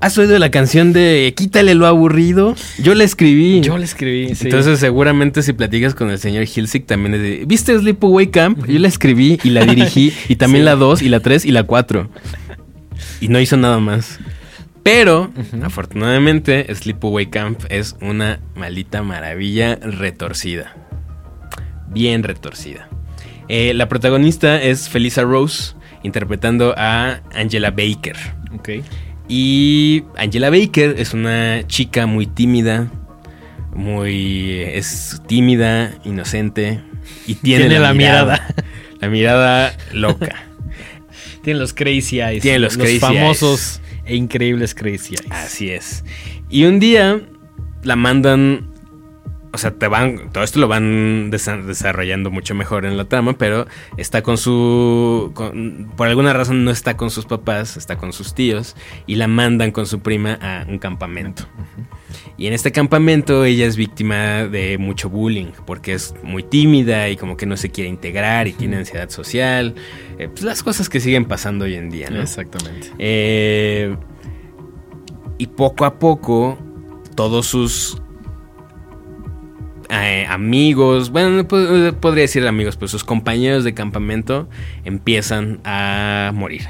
¿Has 0.00 0.16
oído 0.16 0.38
la 0.38 0.50
canción 0.50 0.94
de 0.94 1.32
Quítale 1.36 1.74
lo 1.74 1.86
aburrido? 1.86 2.56
Yo 2.82 2.94
la 2.94 3.04
escribí. 3.04 3.60
Yo 3.60 3.76
la 3.76 3.84
escribí, 3.84 4.34
sí. 4.34 4.46
Entonces, 4.46 4.78
seguramente 4.78 5.42
si 5.42 5.52
platicas 5.52 5.94
con 5.94 6.10
el 6.10 6.18
señor 6.18 6.44
Hilsick, 6.44 6.86
también 6.86 7.14
es 7.14 7.20
de, 7.20 7.44
¿viste 7.46 7.78
Sleepaway 7.78 8.28
Camp? 8.28 8.66
Yo 8.66 8.78
la 8.78 8.88
escribí 8.88 9.38
y 9.44 9.50
la 9.50 9.66
dirigí, 9.66 10.14
y 10.28 10.36
también 10.36 10.64
la 10.64 10.74
2, 10.74 11.02
y 11.02 11.10
la 11.10 11.20
3, 11.20 11.44
y 11.44 11.50
la 11.50 11.64
4. 11.64 12.08
Y 13.20 13.28
no 13.28 13.40
hizo 13.40 13.58
nada 13.58 13.78
más. 13.78 14.18
Pero, 14.82 15.30
afortunadamente, 15.62 16.74
Sleepaway 16.74 17.26
Camp 17.26 17.60
es 17.68 17.94
una 18.00 18.40
maldita 18.56 19.02
maravilla 19.02 19.76
retorcida. 19.76 20.74
Bien 21.88 22.22
retorcida. 22.22 22.88
Eh, 23.48 23.74
la 23.74 23.88
protagonista 23.88 24.62
es 24.62 24.88
Felisa 24.88 25.24
Rose, 25.24 25.74
interpretando 26.02 26.72
a 26.78 27.20
Angela 27.34 27.70
Baker. 27.70 28.16
Ok. 28.54 28.70
Y 29.32 30.02
Angela 30.16 30.50
Baker 30.50 30.96
es 30.98 31.14
una 31.14 31.64
chica 31.68 32.06
muy 32.06 32.26
tímida, 32.26 32.90
muy 33.72 34.58
es 34.60 35.22
tímida, 35.28 35.94
inocente 36.04 36.80
y 37.28 37.36
tiene, 37.36 37.78
la, 37.78 37.94
mirada, 37.94 38.44
la 38.98 39.08
mirada 39.08 39.76
loca. 39.92 40.34
tiene 41.44 41.60
los 41.60 41.72
crazy 41.72 42.20
eyes, 42.20 42.42
tiene 42.42 42.58
los, 42.58 42.76
famosos 42.98 43.80
e 44.04 44.16
increíbles 44.16 44.74
crazy 44.74 45.14
eyes. 45.14 45.30
Así 45.30 45.70
es. 45.70 46.02
Y 46.48 46.64
un 46.64 46.80
día 46.80 47.20
la 47.84 47.94
mandan 47.94 48.69
o 49.52 49.58
sea, 49.58 49.72
te 49.72 49.88
van, 49.88 50.30
todo 50.32 50.44
esto 50.44 50.60
lo 50.60 50.68
van 50.68 51.30
desarrollando 51.30 52.30
mucho 52.30 52.54
mejor 52.54 52.84
en 52.84 52.96
la 52.96 53.06
trama, 53.06 53.36
pero 53.36 53.66
está 53.96 54.22
con 54.22 54.38
su, 54.38 55.32
por 55.96 56.06
alguna 56.06 56.32
razón 56.32 56.64
no 56.64 56.70
está 56.70 56.96
con 56.96 57.10
sus 57.10 57.26
papás, 57.26 57.76
está 57.76 57.96
con 57.96 58.12
sus 58.12 58.34
tíos 58.34 58.76
y 59.06 59.16
la 59.16 59.26
mandan 59.26 59.72
con 59.72 59.86
su 59.86 60.00
prima 60.00 60.38
a 60.40 60.64
un 60.68 60.78
campamento. 60.78 61.48
Y 62.36 62.46
en 62.46 62.52
este 62.52 62.70
campamento 62.70 63.44
ella 63.44 63.66
es 63.66 63.76
víctima 63.76 64.46
de 64.46 64.78
mucho 64.78 65.10
bullying 65.10 65.52
porque 65.66 65.94
es 65.94 66.14
muy 66.22 66.42
tímida 66.42 67.08
y 67.08 67.16
como 67.16 67.36
que 67.36 67.44
no 67.44 67.56
se 67.56 67.70
quiere 67.70 67.90
integrar 67.90 68.46
y 68.46 68.52
tiene 68.52 68.76
ansiedad 68.76 69.10
social. 69.10 69.74
Eh, 70.18 70.28
pues 70.28 70.42
las 70.42 70.62
cosas 70.62 70.88
que 70.88 71.00
siguen 71.00 71.24
pasando 71.24 71.64
hoy 71.64 71.74
en 71.74 71.90
día, 71.90 72.08
¿no? 72.08 72.22
Exactamente. 72.22 72.92
Eh, 72.98 73.96
y 75.38 75.46
poco 75.48 75.84
a 75.84 75.98
poco 75.98 76.58
todos 77.14 77.46
sus 77.46 78.00
eh, 79.90 80.26
amigos, 80.28 81.10
bueno, 81.10 81.46
podría 81.48 82.22
decir 82.22 82.46
amigos, 82.46 82.76
pero 82.76 82.88
sus 82.88 83.02
compañeros 83.02 83.64
de 83.64 83.74
campamento 83.74 84.48
empiezan 84.84 85.60
a 85.64 86.30
morir. 86.34 86.62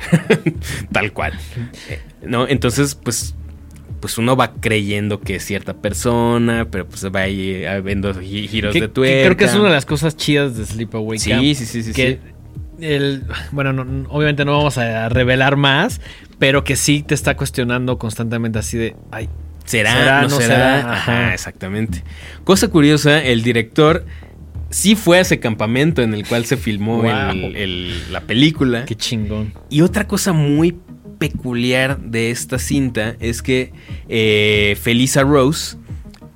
Tal 0.93 1.13
cual. 1.13 1.35
Eh, 1.89 2.01
¿No? 2.23 2.49
Entonces, 2.49 2.95
pues 2.95 3.35
pues 4.01 4.17
uno 4.17 4.35
va 4.35 4.55
creyendo 4.55 5.21
que 5.21 5.37
es 5.37 5.45
cierta 5.45 5.75
persona, 5.75 6.69
pero 6.71 6.87
pues 6.87 7.05
va 7.05 7.21
ahí 7.21 7.65
viendo 7.85 8.15
giros 8.15 8.73
de 8.73 8.89
tuerca. 8.89 9.25
creo 9.27 9.37
que 9.37 9.45
es 9.45 9.55
una 9.55 9.65
de 9.65 9.75
las 9.75 9.85
cosas 9.85 10.17
chidas 10.17 10.57
de 10.57 10.65
Sleepaway 10.65 11.19
Camp. 11.19 11.43
Sí, 11.43 11.55
sí, 11.55 11.67
sí, 11.67 11.83
sí. 11.83 11.93
Que 11.93 12.19
El, 12.81 13.25
bueno, 13.53 14.07
obviamente 14.09 14.47
no 14.47 14.57
vamos 14.57 14.79
a 14.79 15.11
revelar 15.11 15.57
más, 15.57 16.01
pero 16.39 16.65
que 16.65 16.77
sí 16.77 17.03
te 17.03 17.15
está 17.15 17.37
cuestionando 17.37 17.99
constantemente 17.99 18.59
así 18.59 18.79
de, 18.79 18.97
ay, 19.11 19.29
¿Será? 19.65 20.23
¿No, 20.23 20.31
será? 20.31 20.93
Ajá, 20.93 21.35
exactamente. 21.35 22.03
Cosa 22.45 22.69
curiosa, 22.69 23.23
el 23.23 23.43
director 23.43 24.05
sí 24.71 24.95
fue 24.95 25.19
a 25.19 25.21
ese 25.21 25.41
campamento 25.41 26.03
en 26.03 26.15
el 26.15 26.27
cual 26.27 26.45
se 26.47 26.57
filmó 26.57 27.03
la 27.03 28.21
película. 28.27 28.85
Qué 28.85 28.95
chingón. 28.95 29.53
Y 29.69 29.83
otra 29.83 30.07
cosa 30.07 30.33
muy 30.33 30.77
peculiar 31.19 32.01
de 32.01 32.31
esta 32.31 32.59
cinta 32.59 33.15
es 33.21 33.43
que 33.43 33.73
eh, 34.09 34.77
Felisa 34.81 35.23
Rose, 35.23 35.77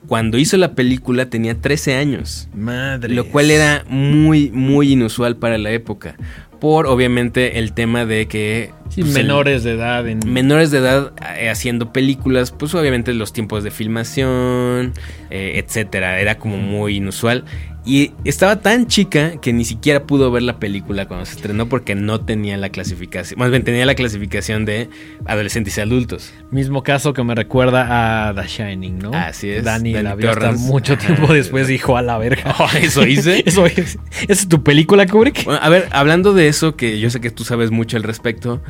cuando 0.06 0.38
hizo 0.38 0.56
la 0.56 0.74
película, 0.74 1.30
tenía 1.30 1.60
13 1.60 1.94
años. 1.94 2.48
Madre. 2.54 3.14
Lo 3.14 3.26
cual 3.26 3.50
era 3.50 3.84
muy, 3.88 4.50
muy 4.50 4.92
inusual 4.92 5.36
para 5.36 5.58
la 5.58 5.70
época 5.70 6.16
por 6.64 6.86
obviamente 6.86 7.58
el 7.58 7.74
tema 7.74 8.06
de 8.06 8.26
que... 8.26 8.70
Pues, 8.94 9.08
menores 9.08 9.64
de 9.64 9.72
edad. 9.72 10.08
En... 10.08 10.20
Menores 10.26 10.70
de 10.70 10.78
edad 10.78 11.12
eh, 11.38 11.50
haciendo 11.50 11.92
películas, 11.92 12.52
pues 12.52 12.74
obviamente 12.74 13.12
los 13.12 13.34
tiempos 13.34 13.64
de 13.64 13.70
filmación, 13.70 14.94
eh, 15.28 15.62
etcétera, 15.62 16.20
era 16.20 16.38
como 16.38 16.56
muy 16.56 16.96
inusual. 16.96 17.44
Y 17.86 18.12
estaba 18.24 18.60
tan 18.60 18.86
chica 18.86 19.32
que 19.42 19.52
ni 19.52 19.66
siquiera 19.66 20.04
pudo 20.04 20.30
ver 20.30 20.42
la 20.42 20.58
película 20.58 21.06
cuando 21.06 21.26
se 21.26 21.36
estrenó 21.36 21.68
porque 21.68 21.94
no 21.94 22.20
tenía 22.20 22.56
la 22.56 22.70
clasificación. 22.70 23.38
Más 23.38 23.50
bien 23.50 23.62
tenía 23.62 23.84
la 23.84 23.94
clasificación 23.94 24.64
de 24.64 24.88
adolescentes 25.26 25.76
y 25.76 25.80
adultos. 25.82 26.32
Mismo 26.50 26.82
caso 26.82 27.12
que 27.12 27.22
me 27.22 27.34
recuerda 27.34 28.28
a 28.28 28.34
The 28.34 28.48
Shining, 28.48 29.00
¿no? 29.00 29.12
Así 29.12 29.50
es. 29.50 29.64
Dani, 29.64 29.92
la 29.92 30.14
vio 30.14 30.30
hasta 30.30 30.52
mucho 30.52 30.96
tiempo 30.98 31.32
después 31.34 31.68
dijo 31.68 31.98
a 31.98 32.02
la 32.02 32.16
verga. 32.16 32.54
Oh, 32.58 32.68
¿Eso 32.80 33.06
hice? 33.06 33.42
¿Eso 33.46 33.66
es, 33.66 33.98
es 34.28 34.48
tu 34.48 34.62
película, 34.62 35.06
Kubrick? 35.06 35.46
a 35.46 35.68
ver, 35.68 35.88
hablando 35.90 36.32
de 36.32 36.48
eso, 36.48 36.76
que 36.76 36.98
yo 36.98 37.10
sé 37.10 37.20
que 37.20 37.30
tú 37.30 37.44
sabes 37.44 37.70
mucho 37.70 37.98
al 37.98 38.02
respecto, 38.02 38.62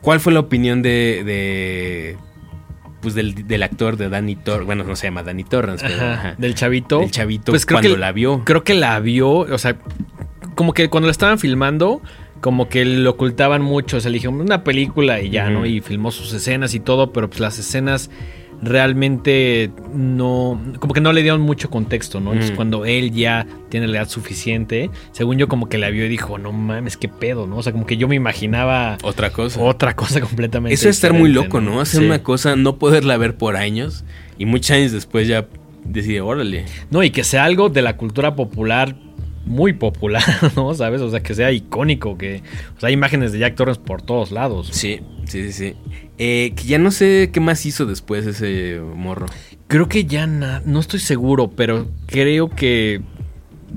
¿cuál 0.00 0.18
fue 0.18 0.32
la 0.32 0.40
opinión 0.40 0.82
de 0.82 2.16
pues 3.00 3.14
del, 3.14 3.62
actor 3.62 3.96
de 3.96 4.08
Danny 4.08 4.36
Torrance, 4.36 4.66
bueno, 4.66 4.84
no 4.84 4.96
se 4.96 5.06
llama 5.06 5.22
Danny 5.22 5.44
Torrance, 5.44 5.86
pero 5.86 6.36
del 6.38 6.54
chavito. 6.54 7.00
Del 7.00 7.10
chavito 7.10 7.52
pues 7.52 7.66
cuando 7.66 7.96
la 7.96 8.12
vio. 8.12 8.42
Creo 8.44 8.64
que 8.64 8.74
la 8.74 8.98
vio, 9.00 9.30
o 9.30 9.58
sea, 9.58 9.76
como 10.54 10.72
que 10.72 10.88
cuando 10.88 11.06
la 11.06 11.12
estaban 11.12 11.38
filmando, 11.38 12.02
como 12.40 12.68
que 12.68 12.84
lo 12.84 13.10
ocultaban 13.10 13.62
mucho. 13.62 14.00
Se 14.00 14.08
eligió 14.08 14.30
una 14.30 14.64
película 14.64 15.20
y 15.20 15.30
ya, 15.30 15.50
¿no? 15.50 15.66
Y 15.66 15.80
filmó 15.80 16.10
sus 16.10 16.32
escenas 16.32 16.74
y 16.74 16.80
todo, 16.80 17.12
pero 17.12 17.28
pues 17.28 17.40
las 17.40 17.58
escenas 17.58 18.10
realmente 18.62 19.70
no, 19.94 20.60
como 20.78 20.92
que 20.92 21.00
no 21.00 21.12
le 21.12 21.22
dieron 21.22 21.40
mucho 21.40 21.70
contexto, 21.70 22.20
¿no? 22.20 22.32
Entonces, 22.32 22.54
cuando 22.54 22.84
él 22.84 23.12
ya 23.12 23.46
tiene 23.68 23.86
la 23.88 23.98
edad 23.98 24.08
suficiente, 24.08 24.90
según 25.12 25.38
yo 25.38 25.48
como 25.48 25.68
que 25.68 25.78
la 25.78 25.90
vio 25.90 26.04
y 26.04 26.08
dijo, 26.08 26.38
no 26.38 26.52
mames, 26.52 26.96
qué 26.96 27.08
pedo, 27.08 27.46
¿no? 27.46 27.58
O 27.58 27.62
sea, 27.62 27.72
como 27.72 27.86
que 27.86 27.96
yo 27.96 28.08
me 28.08 28.16
imaginaba 28.16 28.98
otra 29.02 29.30
cosa. 29.30 29.60
Otra 29.60 29.94
cosa 29.94 30.20
completamente. 30.20 30.74
Eso 30.74 30.88
es 30.88 30.96
estar 30.96 31.12
muy 31.12 31.30
loco, 31.30 31.60
¿no? 31.60 31.80
Hacer 31.80 32.02
una 32.02 32.22
cosa, 32.22 32.56
no 32.56 32.76
poderla 32.76 33.16
ver 33.16 33.36
por 33.36 33.56
años 33.56 34.04
y 34.38 34.46
muchos 34.46 34.72
años 34.72 34.92
después 34.92 35.26
ya 35.26 35.46
decide, 35.84 36.20
órale. 36.20 36.66
No, 36.90 37.02
y 37.02 37.10
que 37.10 37.24
sea 37.24 37.44
algo 37.44 37.68
de 37.68 37.82
la 37.82 37.96
cultura 37.96 38.34
popular 38.36 38.96
muy 39.44 39.72
popular, 39.72 40.22
¿no? 40.56 40.74
¿Sabes? 40.74 41.00
O 41.00 41.10
sea, 41.10 41.20
que 41.20 41.34
sea 41.34 41.52
icónico, 41.52 42.16
que 42.18 42.42
o 42.76 42.80
sea, 42.80 42.88
hay 42.88 42.94
imágenes 42.94 43.32
de 43.32 43.38
Jack 43.38 43.56
Torrance 43.56 43.80
por 43.80 44.02
todos 44.02 44.30
lados. 44.30 44.68
Sí, 44.72 45.00
sí, 45.24 45.44
sí, 45.44 45.52
sí. 45.52 45.76
Eh, 46.18 46.52
que 46.54 46.64
ya 46.64 46.78
no 46.78 46.90
sé 46.90 47.30
qué 47.32 47.40
más 47.40 47.64
hizo 47.64 47.86
después 47.86 48.26
ese 48.26 48.80
morro. 48.94 49.26
Creo 49.68 49.88
que 49.88 50.04
ya 50.04 50.26
no 50.26 50.80
estoy 50.80 51.00
seguro, 51.00 51.50
pero 51.50 51.88
creo 52.06 52.50
que 52.50 53.02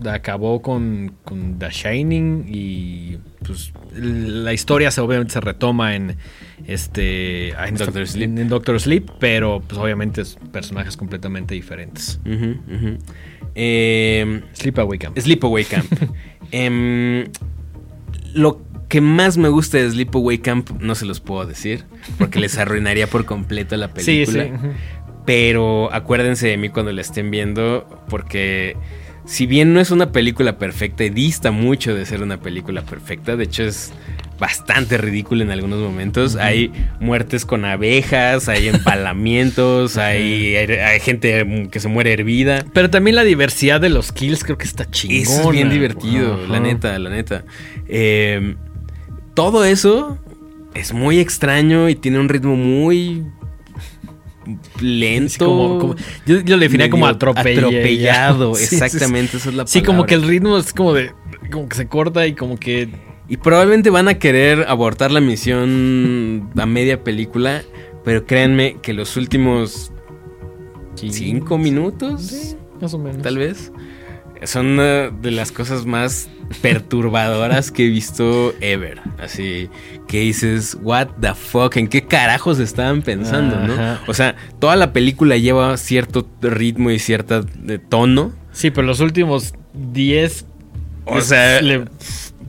acabó 0.09 0.61
con, 0.61 1.15
con 1.23 1.59
The 1.59 1.69
Shining 1.69 2.45
y 2.47 3.17
pues 3.45 3.73
la 3.95 4.53
historia 4.53 4.91
se, 4.91 5.01
obviamente 5.01 5.33
se 5.33 5.41
retoma 5.41 5.95
en 5.95 6.17
este 6.65 7.49
en 7.49 7.75
Doctor, 7.75 8.07
Sleep. 8.07 8.37
En, 8.37 8.47
Doctor 8.47 8.79
Sleep, 8.79 9.09
pero 9.19 9.61
pues 9.65 9.79
obviamente 9.79 10.21
es 10.21 10.37
personajes 10.51 10.97
completamente 10.97 11.53
diferentes. 11.53 12.19
Eh, 13.55 14.41
Sleepaway 14.53 14.99
Camp. 14.99 15.17
Sleepaway 15.17 15.65
Camp. 15.65 15.91
eh, 16.51 17.27
lo 18.33 18.61
que 18.89 19.01
más 19.01 19.37
me 19.37 19.49
gusta 19.49 19.77
de 19.77 19.89
Sleepaway 19.89 20.37
Camp 20.37 20.69
no 20.79 20.95
se 20.95 21.05
los 21.05 21.19
puedo 21.19 21.45
decir, 21.45 21.85
porque 22.17 22.39
les 22.39 22.57
arruinaría 22.59 23.07
por 23.07 23.25
completo 23.25 23.75
la 23.77 23.93
película. 23.93 24.43
Sí, 24.43 24.51
sí. 24.51 24.67
Pero 25.25 25.91
acuérdense 25.93 26.47
de 26.47 26.57
mí 26.57 26.69
cuando 26.69 26.91
la 26.91 27.01
estén 27.01 27.31
viendo, 27.31 27.87
porque 28.09 28.75
si 29.25 29.45
bien 29.45 29.73
no 29.73 29.79
es 29.79 29.91
una 29.91 30.11
película 30.11 30.57
perfecta 30.57 31.03
y 31.03 31.09
dista 31.09 31.51
mucho 31.51 31.95
de 31.95 32.05
ser 32.05 32.21
una 32.21 32.39
película 32.39 32.81
perfecta, 32.81 33.35
de 33.35 33.45
hecho 33.45 33.63
es 33.63 33.93
bastante 34.39 34.97
ridículo 34.97 35.43
en 35.43 35.51
algunos 35.51 35.79
momentos. 35.79 36.35
Hay 36.35 36.71
muertes 36.99 37.45
con 37.45 37.63
abejas, 37.63 38.49
hay 38.49 38.67
empalamientos, 38.67 39.97
hay, 39.97 40.55
hay, 40.55 40.99
gente 40.99 41.69
que 41.71 41.79
se 41.79 41.87
muere 41.87 42.13
hervida. 42.13 42.65
Pero 42.73 42.89
también 42.89 43.15
la 43.15 43.23
diversidad 43.23 43.79
de 43.79 43.89
los 43.89 44.11
kills 44.11 44.43
creo 44.43 44.57
que 44.57 44.65
está 44.65 44.89
chingón. 44.89 45.39
es 45.41 45.49
bien 45.51 45.69
divertido, 45.69 46.45
la 46.47 46.59
neta, 46.59 46.99
la 46.99 47.09
neta. 47.09 47.45
Eh, 47.87 48.55
todo 49.33 49.63
eso 49.63 50.17
es 50.73 50.93
muy 50.93 51.19
extraño 51.19 51.87
y 51.89 51.95
tiene 51.95 52.19
un 52.19 52.29
ritmo 52.29 52.55
muy 52.55 53.23
lento. 54.79 55.95
yo, 56.25 56.39
lo 56.45 56.57
definía 56.57 56.89
como 56.89 57.07
atropellado. 57.07 58.51
exactamente, 58.57 59.37
esa 59.37 59.49
es 59.49 59.55
la 59.55 59.65
palabra. 59.65 59.67
Sí, 59.67 59.81
como 59.81 60.05
que 60.05 60.15
el 60.15 60.23
ritmo 60.23 60.57
es 60.57 60.73
como 60.73 60.93
de. 60.93 61.11
Como 61.51 61.67
que 61.67 61.75
se 61.75 61.87
corta 61.87 62.25
y 62.25 62.33
como 62.33 62.57
que 62.57 62.89
y 63.27 63.37
probablemente 63.37 63.89
van 63.89 64.07
a 64.09 64.15
querer 64.15 64.65
abortar 64.67 65.11
la 65.11 65.21
misión 65.21 66.49
a 66.57 66.65
media 66.65 67.03
película, 67.03 67.63
pero 68.03 68.25
créanme 68.25 68.77
que 68.81 68.93
los 68.93 69.15
últimos 69.15 69.91
cinco 70.95 71.57
minutos, 71.57 72.55
más 72.81 72.93
o 72.93 72.99
menos, 72.99 73.21
tal 73.21 73.37
vez, 73.37 73.71
son 74.45 74.67
una 74.67 75.09
de 75.09 75.31
las 75.31 75.51
cosas 75.51 75.85
más 75.85 76.29
perturbadoras 76.61 77.71
que 77.71 77.85
he 77.85 77.89
visto 77.89 78.53
ever. 78.61 79.01
Así 79.19 79.69
que 80.07 80.19
dices, 80.21 80.77
what 80.81 81.07
the 81.19 81.33
fuck, 81.33 81.77
¿en 81.77 81.87
qué 81.87 82.05
carajos 82.05 82.59
estaban 82.59 83.01
pensando, 83.01 83.57
no? 83.59 83.99
O 84.07 84.13
sea, 84.13 84.35
toda 84.59 84.75
la 84.75 84.93
película 84.93 85.37
lleva 85.37 85.77
cierto 85.77 86.27
ritmo 86.41 86.91
y 86.91 86.99
cierta 86.99 87.43
tono. 87.89 88.33
Sí, 88.51 88.69
pero 88.69 88.85
los 88.85 88.99
últimos 88.99 89.53
10 89.73 90.45
o 91.05 91.21
sea, 91.21 91.59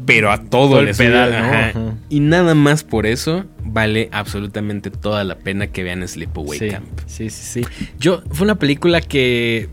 pero 0.07 0.30
a 0.30 0.42
todo, 0.42 0.80
el 0.80 0.95
pedal, 0.95 1.97
Y 2.09 2.20
nada 2.20 2.55
más 2.55 2.84
por 2.84 3.07
eso 3.07 3.45
vale 3.64 4.09
absolutamente 4.12 4.90
toda 4.90 5.24
la 5.24 5.36
pena 5.36 5.68
que 5.68 5.82
vean 5.82 6.07
Sleepaway 6.07 6.70
Camp. 6.70 6.86
Sí, 7.07 7.30
sí, 7.30 7.62
sí. 7.62 7.66
Yo, 7.99 8.22
fue 8.30 8.45
una 8.45 8.57
película 8.57 9.01
que 9.01 9.68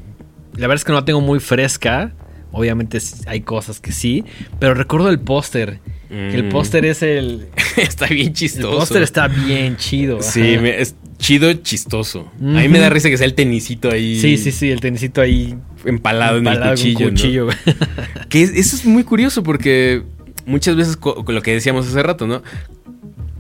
la 0.54 0.68
verdad 0.68 0.76
es 0.76 0.84
que 0.84 0.92
no 0.92 1.00
la 1.00 1.06
tengo 1.06 1.22
muy 1.22 1.40
fresca. 1.40 2.14
Obviamente 2.54 2.98
hay 3.28 3.42
cosas 3.42 3.80
que 3.80 3.94
sí, 3.94 4.26
pero 4.60 4.74
recuerdo 4.74 5.10
el 5.10 5.20
póster. 5.20 5.80
El 6.10 6.44
mm. 6.44 6.50
póster 6.50 6.86
es 6.86 7.02
el. 7.02 7.48
está 7.78 8.08
bien 8.08 8.34
chistoso. 8.34 8.72
El 8.72 8.78
póster 8.78 9.04
está 9.04 9.28
bien 9.30 9.78
chido. 9.78 10.22
Sí, 10.22 10.42
es 10.42 10.96
chido, 11.18 11.54
chistoso. 11.54 12.30
A 12.40 12.44
mí 12.44 12.68
me 12.68 12.80
da 12.80 12.90
risa 12.90 13.10
que 13.10 13.18
sea 13.18 13.26
el 13.26 13.36
tenisito 13.36 13.90
ahí. 13.90 14.20
Sí, 14.20 14.38
sí, 14.38 14.52
sí, 14.52 14.70
el 14.70 14.82
tenisito 14.82 15.22
ahí. 15.22 15.56
Empalado, 15.86 16.38
en 16.40 16.48
el 16.48 16.60
cuchillo. 16.60 17.10
cuchillo 17.10 17.48
que 18.30 18.44
eso 18.44 18.76
es 18.76 18.86
muy 18.86 19.04
curioso 19.04 19.42
porque 19.44 20.04
muchas 20.46 20.76
veces 20.76 20.98
lo 21.28 21.42
que 21.42 21.54
decíamos 21.54 21.88
hace 21.88 22.04
rato, 22.04 22.28
¿no? 22.28 22.44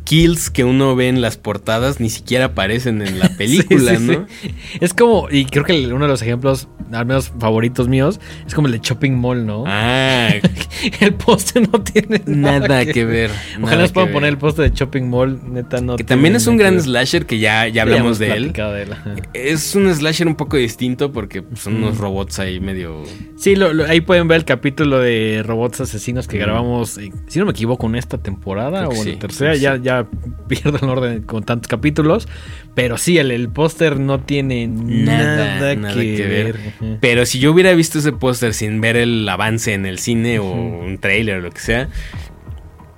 Kills 0.04 0.50
que 0.50 0.64
uno 0.64 0.96
ve 0.96 1.08
en 1.08 1.22
las 1.22 1.38
portadas 1.38 2.00
ni 2.00 2.10
siquiera 2.10 2.46
aparecen 2.46 3.02
en 3.02 3.20
la 3.20 3.30
película, 3.38 3.98
¿no? 4.00 4.26
Es 4.80 4.94
como, 4.94 5.28
y 5.30 5.46
creo 5.46 5.64
que 5.64 5.88
uno 5.88 6.06
de 6.06 6.12
los 6.12 6.22
ejemplos, 6.22 6.68
al 6.92 7.06
menos 7.06 7.32
favoritos 7.40 7.88
míos, 7.88 8.20
es 8.46 8.54
como 8.54 8.68
el 8.68 8.74
de 8.74 8.80
Shopping 8.80 9.14
Mall, 9.14 9.46
¿no? 9.46 9.64
Ah. 9.68 10.32
el 11.00 11.14
poste 11.14 11.62
no 11.62 11.82
tiene 11.82 12.22
nada, 12.26 12.86
que, 12.86 13.06
ver. 13.06 13.32
Ojalá 13.62 13.84
nos 13.84 13.92
puedan 13.92 14.12
poner 14.12 14.30
el 14.30 14.38
poste 14.38 14.64
de 14.64 14.72
Shopping 14.72 15.04
Mall, 15.04 15.40
neta, 15.54 15.82
no. 15.82 15.96
Que 15.96 16.04
también 16.04 16.36
es 16.36 16.48
un 16.48 16.58
gran 16.58 16.82
slasher 16.82 17.26
que 17.26 17.40
ya, 17.40 17.68
ya 17.68 17.84
hablamos 17.84 18.20
de 18.20 18.32
él. 18.32 18.54
Es 19.34 19.76
un 19.76 19.94
slasher 19.94 20.28
un 20.28 20.36
poco 20.36 20.58
distinto 20.58 21.12
porque 21.12 21.44
son 21.56 21.78
unos 21.78 21.98
robots 21.98 22.40
ahí 22.40 22.60
medio. 22.60 23.04
Sí, 23.36 23.56
ahí 23.88 24.02
pueden 24.02 24.28
ver 24.28 24.38
el 24.38 24.46
capítulo 24.46 25.00
de 25.00 25.44
robots 25.46 25.82
asesinos 25.82 26.28
que 26.28 26.38
grabamos, 26.38 26.98
eh, 26.98 27.12
si 27.28 27.40
no 27.40 27.46
me 27.46 27.52
equivoco, 27.52 27.88
en 27.88 27.96
esta 27.96 28.18
temporada 28.18 28.88
o 28.88 28.94
en 28.94 29.14
la 29.14 29.20
tercera, 29.20 29.56
ya, 29.56 29.78
ya 29.78 29.91
pierdo 30.48 30.80
el 30.82 30.90
orden 30.90 31.22
con 31.24 31.44
tantos 31.44 31.68
capítulos. 31.68 32.28
Pero 32.74 32.98
sí, 32.98 33.18
el, 33.18 33.50
póster 33.50 34.00
no 34.00 34.22
tiene 34.22 34.68
nada, 34.68 35.76
que, 35.94 36.26
ver. 36.28 36.56
Pero 37.02 37.26
si 37.26 37.40
yo 37.40 37.52
hubiera 37.52 37.74
visto 37.74 38.00
ese 38.00 38.14
póster 38.14 38.54
sin 38.54 38.80
ver 38.80 38.96
el 38.96 39.28
avance 39.28 39.74
en 39.74 39.86
el 39.86 40.00
cine 40.00 40.40
o 40.40 40.52
un 40.52 40.98
trailer 40.98 41.40
o 41.40 41.42
lo 41.42 41.52
que 41.52 41.60
sea, 41.60 41.90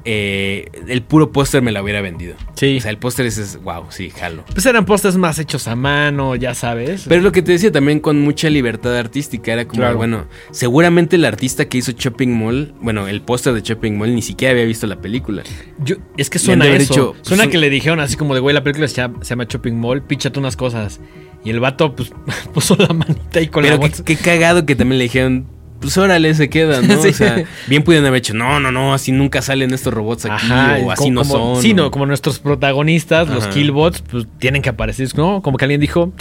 eh, 0.06 0.70
el 0.88 1.01
puro 1.01 1.32
póster 1.32 1.62
me 1.62 1.72
lo 1.72 1.82
hubiera 1.82 2.01
vendido. 2.01 2.36
Sí. 2.56 2.78
O 2.78 2.82
sea, 2.82 2.91
el 2.91 2.97
póster 2.97 3.26
es, 3.26 3.62
wow, 3.64 3.86
sí, 3.89 4.10
jalo. 4.10 4.43
Pues 4.51 4.66
eran 4.66 4.86
pósters 4.86 5.16
más 5.18 5.39
hechos 5.39 5.68
a 5.68 5.76
mano, 5.76 6.36
ya 6.36 6.54
sabes. 6.54 7.06
Pero 7.08 7.22
lo 7.22 7.32
que 7.32 7.41
te 7.41 7.54
decía 7.54 7.72
también 7.72 7.99
con 7.99 8.20
mucha 8.22 8.49
libertad 8.49 8.97
artística 8.97 9.54
era 9.54 9.66
como, 9.66 9.93
bueno, 9.95 10.26
seguramente 10.51 11.16
el 11.16 11.26
artista 11.26 11.66
que 11.66 11.78
hizo 11.78 11.93
Shopping 11.93 12.30
Mall, 12.30 12.74
bueno, 12.82 13.08
el 13.08 13.22
póster 13.22 13.54
de 13.54 13.62
Shopping 13.62 13.93
Mall 13.93 14.14
ni 14.14 14.22
siquiera 14.22 14.51
había 14.51 14.66
visto 14.66 14.88
la 14.88 15.01
película. 15.01 15.43
Yo, 15.80 15.95
es 16.18 16.30
que 16.30 16.39
suena 16.39 16.68
eso. 16.68 17.16
suena 17.22 17.47
que 17.47 17.58
le 17.58 17.70
dijeron 17.70 17.99
así 17.99 18.18
como 18.18 18.34
de, 18.34 18.39
güey, 18.39 18.54
la 18.54 18.64
película 18.64 18.88
se 18.88 18.95
llama, 18.95 19.20
se 19.22 19.30
llama 19.30 19.45
Shopping 19.45 19.74
Mall, 19.74 20.04
píchate 20.04 20.39
unas 20.39 20.58
cosas. 20.58 20.99
Y 21.45 21.49
el 21.49 21.60
vato, 21.60 21.95
pues, 21.95 22.12
puso 22.54 22.76
la 22.76 22.93
manita 22.93 23.39
ahí 23.39 23.47
con 23.47 23.64
la 23.64 23.78
qué, 23.80 24.04
qué 24.04 24.16
cagado 24.16 24.66
que 24.66 24.76
también 24.76 24.99
le 24.99 25.04
dijeron, 25.04 25.47
pues 25.84 25.97
órale, 25.97 26.34
se 26.34 26.49
quedan, 26.49 26.88
¿no? 26.88 26.93
O 27.03 27.13
sea, 27.13 27.43
bien 27.67 27.84
pudieron 27.84 28.07
haber 28.07 28.19
hecho, 28.19 28.34
no, 28.34 28.61
no, 28.61 28.71
no, 28.71 28.93
así 28.93 29.11
nunca 29.11 29.41
salen 29.41 29.73
estos 29.73 29.93
robots 29.93 30.25
aquí, 30.25 30.47
o 30.81 30.91
así 30.91 31.11
no 31.11 31.25
son. 31.25 31.61
Sí, 31.61 31.73
no, 31.73 31.91
como 31.91 32.05
nuestros 32.05 32.39
protagonistas, 32.39 33.27
los 33.27 33.47
killbots, 33.47 34.01
pues 34.01 34.25
tienen 34.39 34.61
que 34.61 34.69
aparecer, 34.69 35.09
¿no? 35.15 35.41
Como 35.41 35.57
que 35.57 35.65
alguien 35.65 35.81
dijo, 35.81 36.13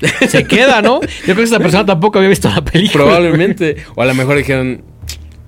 sí, 0.00 0.28
se 0.28 0.44
queda, 0.44 0.80
¿no? 0.80 1.02
Yo 1.02 1.08
creo 1.24 1.36
que 1.36 1.42
esa 1.42 1.58
persona 1.58 1.84
tampoco 1.84 2.18
había 2.18 2.30
visto 2.30 2.48
la 2.48 2.64
película. 2.64 3.04
Probablemente. 3.04 3.76
O 3.96 4.02
a 4.02 4.06
lo 4.06 4.14
mejor 4.14 4.36
dijeron, 4.36 4.82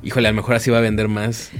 híjole, 0.03 0.29
a 0.29 0.31
lo 0.31 0.37
mejor 0.37 0.57
así 0.57 0.71
va 0.71 0.79
a 0.79 0.81
vender 0.83 1.09
más. 1.09 1.51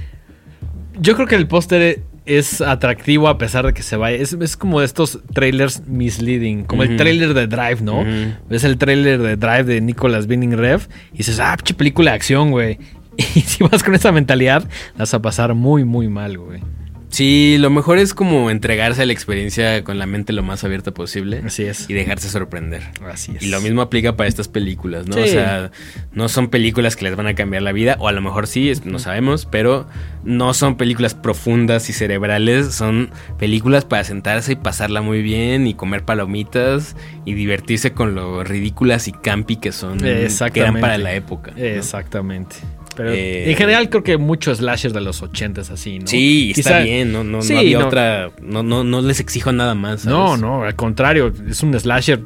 Yo 0.99 1.15
creo 1.15 1.27
que 1.27 1.35
el 1.35 1.47
póster 1.47 2.01
es 2.27 2.61
atractivo 2.61 3.27
a 3.27 3.37
pesar 3.37 3.65
de 3.65 3.73
que 3.73 3.81
se 3.81 3.95
vaya. 3.95 4.17
Es, 4.17 4.57
como 4.57 4.81
estos 4.81 5.19
trailers 5.33 5.87
misleading, 5.87 6.65
como 6.65 6.83
el 6.83 6.97
trailer 6.97 7.33
de 7.33 7.47
Drive, 7.47 7.81
¿no? 7.81 8.05
Es 8.49 8.63
el 8.63 8.77
trailer 8.77 9.21
de 9.21 9.35
Drive 9.35 9.63
de 9.63 9.81
Nicolas 9.81 10.27
Binning 10.27 10.57
Rev 10.57 10.87
y 11.13 11.17
dices, 11.17 11.39
ah, 11.39 11.55
película 11.75 12.11
de 12.11 12.15
acción, 12.15 12.51
güey. 12.51 12.77
Y 13.17 13.41
si 13.41 13.63
vas 13.63 13.81
con 13.81 13.95
esa 13.95 14.11
mentalidad, 14.11 14.69
vas 14.95 15.11
a 15.15 15.21
pasar 15.23 15.55
muy, 15.55 15.83
muy 15.83 16.07
mal, 16.07 16.37
güey. 16.37 16.61
Sí, 17.09 17.57
lo 17.59 17.69
mejor 17.69 17.97
es 17.99 18.13
como 18.13 18.51
entregarse 18.51 19.01
a 19.01 19.05
la 19.05 19.13
experiencia 19.13 19.83
con 19.83 19.97
la 19.97 20.05
mente 20.05 20.33
lo 20.33 20.43
más 20.43 20.63
abierta 20.63 20.93
posible. 20.93 21.41
Así 21.45 21.63
es. 21.63 21.89
Y 21.89 21.93
dejarse 21.93 22.29
sorprender. 22.29 22.83
Así 23.09 23.33
es. 23.35 23.43
Y 23.43 23.47
lo 23.47 23.61
mismo 23.61 23.81
aplica 23.81 24.17
para 24.17 24.27
estas 24.27 24.47
películas, 24.47 25.07
¿no? 25.07 25.15
O 25.15 25.25
sea, 25.25 25.71
no 26.11 26.29
son 26.29 26.49
películas 26.49 26.95
que 26.95 27.05
les 27.05 27.15
van 27.15 27.27
a 27.27 27.35
cambiar 27.35 27.63
la 27.63 27.71
vida, 27.71 27.95
o 27.99 28.07
a 28.07 28.11
lo 28.11 28.21
mejor 28.21 28.47
sí, 28.47 28.71
no 28.83 28.99
sabemos, 28.99 29.45
pero 29.45 29.87
no 30.23 30.53
son 30.53 30.75
películas 30.75 31.13
profundas 31.15 31.89
y 31.89 31.93
cerebrales, 31.93 32.73
son 32.73 33.09
películas 33.39 33.85
para 33.85 34.03
sentarse 34.03 34.53
y 34.53 34.55
pasarla 34.55 35.01
muy 35.01 35.21
bien 35.21 35.67
y 35.67 35.73
comer 35.73 36.03
palomitas 36.03 36.95
y 37.25 37.33
divertirse 37.33 37.93
con 37.93 38.15
lo 38.15 38.43
ridículas 38.43 39.07
y 39.07 39.13
campi 39.13 39.55
que 39.55 39.71
son, 39.71 39.99
que 39.99 40.29
eran 40.55 40.79
para 40.79 40.97
la 40.97 41.13
época. 41.13 41.53
Exactamente. 41.55 42.57
Pero 42.97 43.11
Eh, 43.13 43.49
en 43.51 43.55
general 43.55 43.89
creo 43.89 44.03
que 44.03 44.17
muchos 44.17 44.57
slashers 44.57 44.93
de 44.93 44.99
los 45.01 45.21
80 45.21 45.61
es 45.61 45.69
así, 45.69 45.99
¿no? 45.99 46.07
Sí, 46.07 46.51
está 46.57 46.79
bien, 46.79 47.13
no, 47.13 47.23
no, 47.23 47.41
Sí, 47.43 47.53
no 47.53 47.59
había 47.59 47.79
no. 47.79 47.87
otra. 47.87 48.31
No, 48.41 48.63
no, 48.63 48.83
no 48.83 49.01
les 49.01 49.19
exijo 49.21 49.51
nada 49.53 49.75
más. 49.75 50.01
¿sabes? 50.01 50.17
No, 50.17 50.35
no, 50.35 50.63
al 50.63 50.75
contrario, 50.75 51.31
es 51.49 51.61
un 51.63 51.79
slasher. 51.79 52.21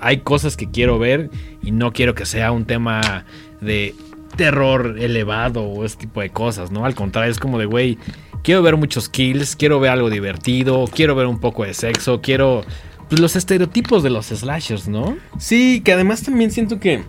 Hay 0.00 0.18
cosas 0.18 0.56
que 0.58 0.70
quiero 0.70 0.98
ver 0.98 1.30
y 1.62 1.70
no 1.70 1.92
quiero 1.92 2.14
que 2.14 2.26
sea 2.26 2.52
un 2.52 2.66
tema 2.66 3.24
de 3.62 3.94
terror 4.36 4.96
elevado 4.98 5.62
o 5.62 5.84
ese 5.86 5.96
tipo 5.96 6.20
de 6.20 6.28
cosas, 6.30 6.70
¿no? 6.70 6.84
Al 6.84 6.94
contrario, 6.94 7.30
es 7.32 7.38
como 7.38 7.58
de, 7.58 7.64
güey, 7.64 7.96
quiero 8.42 8.62
ver 8.62 8.76
muchos 8.76 9.08
kills, 9.08 9.56
quiero 9.56 9.80
ver 9.80 9.90
algo 9.92 10.10
divertido, 10.10 10.84
quiero 10.92 11.14
ver 11.14 11.26
un 11.26 11.38
poco 11.40 11.64
de 11.64 11.72
sexo, 11.72 12.20
quiero... 12.20 12.62
Pues 13.08 13.20
los 13.20 13.36
estereotipos 13.36 14.02
de 14.02 14.10
los 14.10 14.26
slashers, 14.26 14.88
¿no? 14.88 15.16
Sí, 15.38 15.80
que 15.84 15.92
además 15.92 16.24
también 16.24 16.50
siento 16.50 16.80
que 16.80 17.02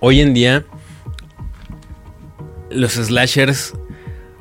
hoy 0.00 0.20
en 0.22 0.32
día 0.32 0.64
los 2.74 2.92
slashers 2.94 3.74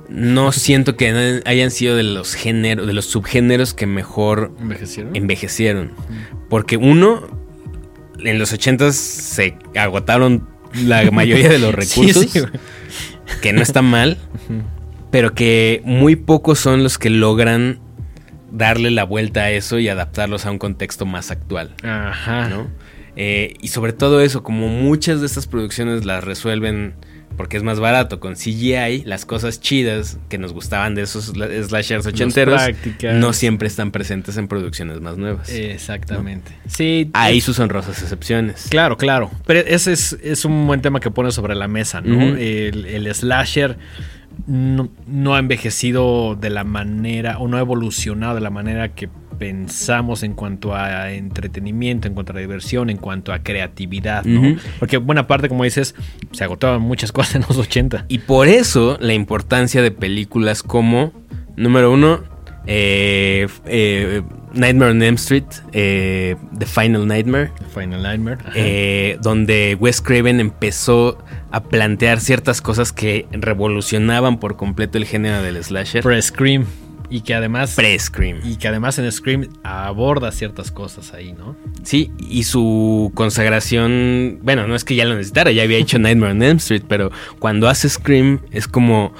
no 0.09 0.51
siento 0.51 0.97
que 0.97 1.41
hayan 1.45 1.71
sido 1.71 1.95
de 1.95 2.03
los 2.03 2.33
géneros, 2.33 2.85
de 2.85 2.93
los 2.93 3.05
subgéneros 3.05 3.73
que 3.73 3.85
mejor 3.85 4.51
Envejecieron. 4.59 5.15
envejecieron. 5.15 5.91
Porque 6.49 6.75
uno, 6.77 7.27
en 8.19 8.37
los 8.37 8.51
80 8.51 8.91
se 8.91 9.57
agotaron 9.75 10.47
la 10.83 11.09
mayoría 11.11 11.47
de 11.49 11.59
los 11.59 11.71
Sí, 11.85 12.01
recursos, 12.01 12.31
sí, 12.31 12.39
güey. 12.41 12.51
que 13.41 13.53
no 13.53 13.61
está 13.61 13.81
mal, 13.81 14.17
pero 15.11 15.33
que 15.33 15.81
muy 15.85 16.17
pocos 16.17 16.59
son 16.59 16.83
los 16.83 16.97
que 16.97 17.09
logran 17.09 17.79
darle 18.51 18.91
la 18.91 19.05
vuelta 19.05 19.43
a 19.43 19.51
eso 19.51 19.79
y 19.79 19.87
adaptarlos 19.87 20.45
a 20.45 20.51
un 20.51 20.57
contexto 20.57 21.05
más 21.05 21.31
actual. 21.31 21.73
Ajá. 21.83 22.49
¿no? 22.49 22.67
Eh, 23.15 23.53
y 23.61 23.69
sobre 23.69 23.93
todo 23.93 24.19
eso, 24.19 24.43
como 24.43 24.67
muchas 24.67 25.21
de 25.21 25.27
estas 25.27 25.47
producciones 25.47 26.03
las 26.03 26.21
resuelven 26.23 26.95
porque 27.41 27.57
es 27.57 27.63
más 27.63 27.79
barato 27.79 28.19
con 28.19 28.35
CGI, 28.35 29.01
las 29.05 29.25
cosas 29.25 29.59
chidas 29.59 30.19
que 30.29 30.37
nos 30.37 30.53
gustaban 30.53 30.93
de 30.93 31.01
esos 31.01 31.33
sla- 31.33 31.63
slashers 31.63 32.05
ochenteros 32.05 32.61
no 33.15 33.33
siempre 33.33 33.67
están 33.67 33.89
presentes 33.89 34.37
en 34.37 34.47
producciones 34.47 35.01
más 35.01 35.17
nuevas. 35.17 35.49
Exactamente. 35.49 36.51
Sí. 36.67 37.09
Hay 37.13 37.39
es- 37.39 37.43
sus 37.43 37.57
honrosas 37.57 37.99
excepciones. 37.99 38.67
Claro, 38.69 38.95
claro. 38.95 39.31
Pero 39.47 39.61
ese 39.61 39.91
es, 39.93 40.15
es 40.21 40.45
un 40.45 40.67
buen 40.67 40.81
tema 40.83 40.99
que 40.99 41.09
pone 41.09 41.31
sobre 41.31 41.55
la 41.55 41.67
mesa, 41.67 41.99
¿no? 42.01 42.21
El, 42.35 42.85
el 42.85 43.11
slasher 43.15 43.75
no, 44.45 44.89
no 45.07 45.33
ha 45.33 45.39
envejecido 45.39 46.35
de 46.39 46.51
la 46.51 46.63
manera, 46.63 47.39
o 47.39 47.47
no 47.47 47.57
ha 47.57 47.61
evolucionado 47.61 48.35
de 48.35 48.41
la 48.41 48.51
manera 48.51 48.89
que 48.93 49.09
pensamos 49.41 50.21
en 50.21 50.35
cuanto 50.35 50.75
a 50.75 51.11
entretenimiento, 51.13 52.07
en 52.07 52.13
cuanto 52.13 52.31
a 52.31 52.37
diversión, 52.37 52.91
en 52.91 52.97
cuanto 52.97 53.33
a 53.33 53.39
creatividad, 53.39 54.23
¿no? 54.23 54.55
Porque 54.77 54.97
buena 54.97 55.25
parte, 55.25 55.49
como 55.49 55.63
dices, 55.63 55.95
se 56.31 56.43
agotaban 56.43 56.79
muchas 56.79 57.11
cosas 57.17 57.37
en 57.37 57.41
los 57.41 57.57
80. 57.57 58.05
Y 58.07 58.19
por 58.19 58.47
eso 58.47 58.99
la 59.01 59.15
importancia 59.15 59.81
de 59.81 59.89
películas 59.89 60.61
como, 60.61 61.11
número 61.57 61.91
uno, 61.91 62.21
eh, 62.67 63.47
eh, 63.65 64.21
Nightmare 64.53 64.91
on 64.91 65.01
Elm 65.01 65.15
Street, 65.15 65.45
eh, 65.71 66.35
The 66.59 66.67
Final 66.67 67.07
Nightmare, 67.07 67.51
Final 67.73 68.03
Nightmare. 68.03 68.37
eh, 68.53 69.17
donde 69.23 69.75
Wes 69.79 70.01
Craven 70.01 70.39
empezó 70.39 71.17
a 71.49 71.63
plantear 71.63 72.19
ciertas 72.19 72.61
cosas 72.61 72.93
que 72.93 73.25
revolucionaban 73.31 74.39
por 74.39 74.55
completo 74.55 74.99
el 74.99 75.05
género 75.05 75.41
del 75.41 75.63
slasher. 75.63 76.03
Pre-Scream. 76.03 76.67
Y 77.11 77.21
que 77.21 77.35
además... 77.35 77.75
Pre-Scream. 77.75 78.39
y 78.43 78.55
que 78.55 78.69
además 78.69 78.97
en 78.97 79.11
Scream 79.11 79.49
aborda 79.63 80.31
ciertas 80.31 80.71
cosas 80.71 81.13
ahí, 81.13 81.33
¿no? 81.33 81.55
Sí, 81.83 82.11
y 82.17 82.43
su 82.43 83.11
consagración, 83.13 84.39
bueno, 84.41 84.65
no 84.65 84.75
es 84.75 84.83
que 84.83 84.95
ya 84.95 85.05
lo 85.05 85.15
necesitara, 85.15 85.51
ya 85.51 85.63
había 85.63 85.77
hecho 85.77 85.99
Nightmare 85.99 86.31
on 86.31 86.41
Elm 86.41 86.57
Street, 86.57 86.83
pero 86.87 87.11
cuando 87.37 87.67
hace 87.67 87.89
Scream 87.89 88.39
es 88.51 88.67
como 88.67 89.13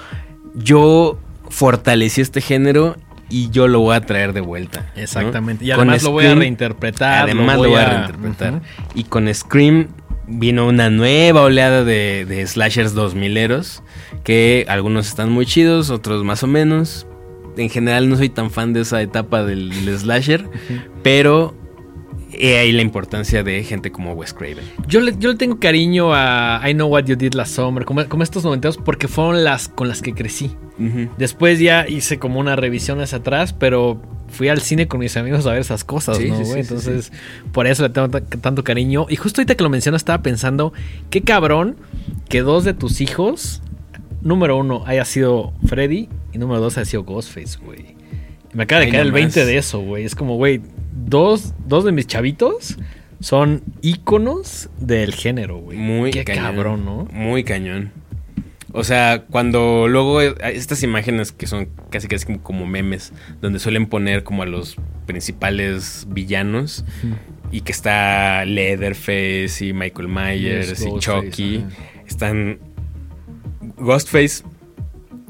yo 0.55 1.19
fortalecí 1.49 2.21
este 2.21 2.41
género 2.41 2.95
y 3.29 3.49
yo 3.49 3.67
lo 3.67 3.79
voy 3.79 3.95
a 3.95 4.01
traer 4.01 4.33
de 4.33 4.41
vuelta. 4.41 4.91
¿no? 4.95 5.01
Exactamente. 5.01 5.65
Y 5.65 5.71
además 5.71 6.03
lo 6.03 6.11
voy 6.11 6.25
a 6.25 6.35
reinterpretar. 6.35 7.23
Además 7.23 7.57
lo 7.57 7.69
voy 7.69 7.79
a 7.79 7.89
reinterpretar. 7.89 8.61
Y 8.95 9.05
con 9.05 9.33
Scream 9.33 9.87
vino 10.27 10.67
una 10.67 10.89
nueva 10.89 11.41
oleada 11.41 11.83
de, 11.83 12.25
de 12.25 12.47
slashers 12.47 12.95
2000eros, 12.95 13.81
que 14.23 14.65
algunos 14.67 15.07
están 15.07 15.31
muy 15.31 15.45
chidos, 15.45 15.89
otros 15.89 16.23
más 16.23 16.43
o 16.43 16.47
menos. 16.47 17.05
En 17.57 17.69
general 17.69 18.09
no 18.09 18.15
soy 18.17 18.29
tan 18.29 18.49
fan 18.51 18.73
de 18.73 18.81
esa 18.81 19.01
etapa 19.01 19.43
del, 19.43 19.69
del 19.85 19.97
slasher, 19.97 20.49
pero 21.03 21.53
he 22.33 22.57
ahí 22.57 22.71
la 22.71 22.81
importancia 22.81 23.43
de 23.43 23.61
gente 23.63 23.91
como 23.91 24.13
Wes 24.13 24.33
Craven. 24.33 24.63
Yo 24.87 25.01
le, 25.01 25.13
yo 25.19 25.29
le 25.31 25.35
tengo 25.35 25.59
cariño 25.59 26.13
a 26.13 26.61
I 26.67 26.73
Know 26.73 26.87
What 26.87 27.03
You 27.05 27.15
Did 27.17 27.33
Last 27.33 27.55
Summer, 27.55 27.83
como, 27.85 28.05
como 28.07 28.23
estos 28.23 28.43
noventeros, 28.45 28.77
porque 28.77 29.07
fueron 29.09 29.43
las 29.43 29.67
con 29.67 29.87
las 29.89 30.01
que 30.01 30.13
crecí. 30.13 30.51
Después 31.19 31.59
ya 31.59 31.87
hice 31.87 32.17
como 32.17 32.39
una 32.39 32.55
revisión 32.55 33.01
hacia 33.01 33.19
atrás, 33.19 33.53
pero 33.53 34.01
fui 34.29 34.47
al 34.49 34.61
cine 34.61 34.87
con 34.87 34.99
mis 34.99 35.15
amigos 35.15 35.45
a 35.45 35.51
ver 35.51 35.59
esas 35.59 35.83
cosas, 35.83 36.17
Sí, 36.17 36.29
¿no, 36.29 36.37
sí, 36.37 36.45
sí, 36.45 36.59
Entonces, 36.59 37.11
por 37.51 37.67
eso 37.67 37.83
le 37.83 37.89
tengo 37.89 38.09
ta- 38.09 38.21
tanto 38.21 38.63
cariño. 38.63 39.05
Y 39.07 39.15
justo 39.17 39.41
ahorita 39.41 39.53
que 39.55 39.63
lo 39.63 39.69
menciono, 39.69 39.95
estaba 39.95 40.23
pensando, 40.23 40.73
qué 41.11 41.21
cabrón 41.21 41.75
que 42.29 42.41
dos 42.41 42.63
de 42.63 42.73
tus 42.73 42.99
hijos, 43.01 43.61
número 44.21 44.57
uno, 44.57 44.83
haya 44.85 45.05
sido 45.05 45.53
Freddy 45.65 46.09
y 46.33 46.37
número 46.37 46.59
dos 46.61 46.77
haya 46.77 46.85
sido 46.85 47.03
Ghostface, 47.03 47.57
güey. 47.63 47.95
Me 48.53 48.63
acaba 48.63 48.79
de 48.81 48.85
Ay, 48.87 48.91
caer 48.91 49.01
el 49.03 49.11
nomás. 49.11 49.33
20 49.33 49.45
de 49.45 49.57
eso, 49.57 49.79
güey. 49.79 50.03
Es 50.03 50.15
como, 50.15 50.35
güey, 50.35 50.61
dos, 50.91 51.53
dos 51.65 51.85
de 51.85 51.91
mis 51.91 52.07
chavitos 52.07 52.77
son 53.19 53.63
íconos 53.81 54.69
del 54.79 55.13
género, 55.13 55.57
güey. 55.57 55.77
Muy 55.77 56.11
Qué 56.11 56.23
cañón. 56.25 56.43
cabrón, 56.43 56.85
¿no? 56.85 57.07
Muy 57.11 57.43
cañón. 57.43 57.91
O 58.73 58.83
sea, 58.83 59.25
cuando 59.29 59.87
luego 59.89 60.21
estas 60.21 60.81
imágenes 60.83 61.31
que 61.33 61.45
son 61.45 61.67
casi 61.89 62.07
casi 62.07 62.37
como, 62.37 62.65
memes, 62.65 63.11
donde 63.41 63.59
suelen 63.59 63.85
poner 63.87 64.23
como 64.23 64.43
a 64.43 64.45
los 64.45 64.77
principales 65.05 66.07
villanos 66.09 66.85
y 67.51 67.61
que 67.61 67.73
está 67.73 68.45
Leatherface 68.45 69.65
y 69.65 69.73
Michael 69.73 70.07
Myers 70.07 70.85
y 70.85 70.99
Chucky, 70.99 71.65
están 72.07 72.59
Ghostface 73.81 74.43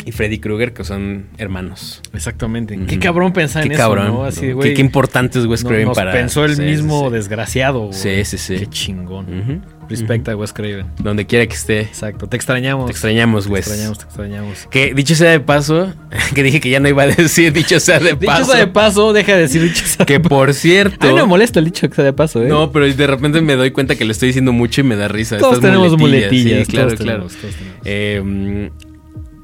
y 0.05 0.11
Freddy 0.11 0.39
Krueger 0.39 0.73
que 0.73 0.83
son 0.83 1.27
hermanos. 1.37 2.01
Exactamente. 2.13 2.77
Qué 2.87 2.99
cabrón 2.99 3.33
pensar 3.33 3.63
Qué 3.63 3.69
en 3.73 3.77
cabrón. 3.77 4.05
eso, 4.07 4.13
¿no? 4.13 4.23
Así, 4.25 4.47
¿no? 4.47 4.55
güey. 4.55 4.69
Qué, 4.69 4.75
qué 4.75 4.81
importante 4.81 5.39
es 5.39 5.45
Wes 5.45 5.63
no- 5.63 5.69
Craven 5.69 5.87
nos 5.87 5.95
para. 5.97 6.11
pensó 6.11 6.43
el 6.45 6.55
Sí, 6.55 6.61
mismo 6.63 7.07
sí, 7.09 7.13
desgraciado, 7.13 7.79
güey. 7.87 7.93
Sí, 7.93 8.25
sí, 8.25 8.37
sí. 8.37 8.55
Qué 8.57 8.67
chingón. 8.67 9.61
Respecta 9.91 10.31
a 10.31 10.35
Wes 10.35 10.53
Craven. 10.53 10.87
Donde 10.99 11.25
quiera 11.25 11.45
que 11.45 11.53
esté. 11.53 11.81
Exacto. 11.81 12.27
Te 12.27 12.35
extrañamos. 12.37 12.85
Te 12.85 12.91
extrañamos, 12.91 13.45
Te 13.45 13.51
Wes. 13.51 13.67
extrañamos, 13.67 13.97
te 13.99 14.05
extrañamos. 14.05 14.67
Que 14.71 14.93
dicho 14.93 15.15
sea 15.15 15.31
de 15.31 15.39
paso, 15.39 15.93
que 16.35 16.43
dije 16.43 16.59
que 16.59 16.69
ya 16.69 16.79
no 16.79 16.89
iba 16.89 17.03
a 17.03 17.07
decir 17.07 17.53
dicho 17.53 17.79
sea 17.79 17.99
de 17.99 18.13
Dicho 18.13 18.25
paso. 18.25 18.45
sea 18.51 18.59
de 18.59 18.67
paso, 18.67 19.13
deja 19.13 19.33
de 19.35 19.41
decir 19.41 19.61
dicho 19.61 19.85
sea 19.85 20.05
Que 20.05 20.19
por 20.19 20.53
cierto. 20.53 21.07
A 21.07 21.09
mí 21.11 21.15
no 21.15 21.23
me 21.23 21.29
molesta 21.29 21.59
el 21.59 21.65
dicho 21.65 21.87
sea 21.93 22.03
de 22.03 22.13
paso, 22.13 22.43
¿eh? 22.43 22.47
No, 22.47 22.71
pero 22.71 22.91
de 22.91 23.07
repente 23.07 23.41
me 23.41 23.55
doy 23.55 23.71
cuenta 23.71 23.95
que 23.95 24.05
lo 24.05 24.11
estoy 24.11 24.27
diciendo 24.27 24.51
mucho 24.51 24.81
y 24.81 24.83
me 24.83 24.95
da 24.95 25.07
risa. 25.07 25.37
todos 25.37 25.55
Estas 25.55 25.71
tenemos 25.71 25.97
muletillas. 25.97 26.65
Sí, 26.65 26.71
claro, 26.71 26.87
todos 26.87 26.99
claro. 26.99 27.27
tenemos, 27.27 27.35
todos 27.35 27.55
tenemos. 27.55 27.77
Eh, 27.85 28.21
mm, 28.23 28.91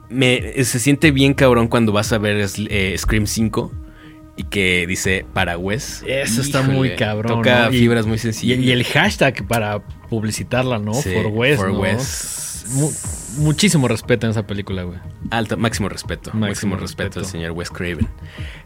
me, 0.09 0.63
se 0.63 0.79
siente 0.79 1.11
bien 1.11 1.33
cabrón 1.33 1.67
cuando 1.67 1.91
vas 1.91 2.13
a 2.13 2.17
ver 2.17 2.47
eh, 2.69 2.95
Scream 2.97 3.27
5 3.27 3.71
y 4.38 4.43
que 4.43 4.85
dice 4.88 5.25
para 5.33 5.57
Wes. 5.57 6.03
Eso 6.07 6.41
está 6.41 6.61
muy 6.61 6.95
cabrón. 6.95 7.38
Toca 7.38 7.65
¿no? 7.65 7.73
Y- 7.73 7.79
fibras 7.79 8.05
muy 8.05 8.15
Y, 8.15 8.19
sensibles. 8.19 8.59
y 8.65 8.71
el 8.71 8.83
hashtag 8.85 9.45
para 9.47 9.79
publicitarla, 10.09 10.77
¿no? 10.79 10.93
Sí, 10.93 11.09
For 11.11 11.25
West. 11.27 11.59
For 11.59 11.73
¿no? 11.73 11.79
West. 11.79 12.67
Mu- 12.69 12.91
muchísimo 13.45 13.88
respeto 13.88 14.25
en 14.27 14.31
esa 14.31 14.45
película, 14.45 14.83
güey. 14.83 14.99
Alto, 15.31 15.55
máximo 15.57 15.88
respeto. 15.89 16.31
Máximo, 16.33 16.47
Máximo 16.47 16.75
respeto, 16.75 17.03
respeto. 17.05 17.19
al 17.21 17.25
señor 17.25 17.51
Wes 17.51 17.69
Craven. 17.69 18.07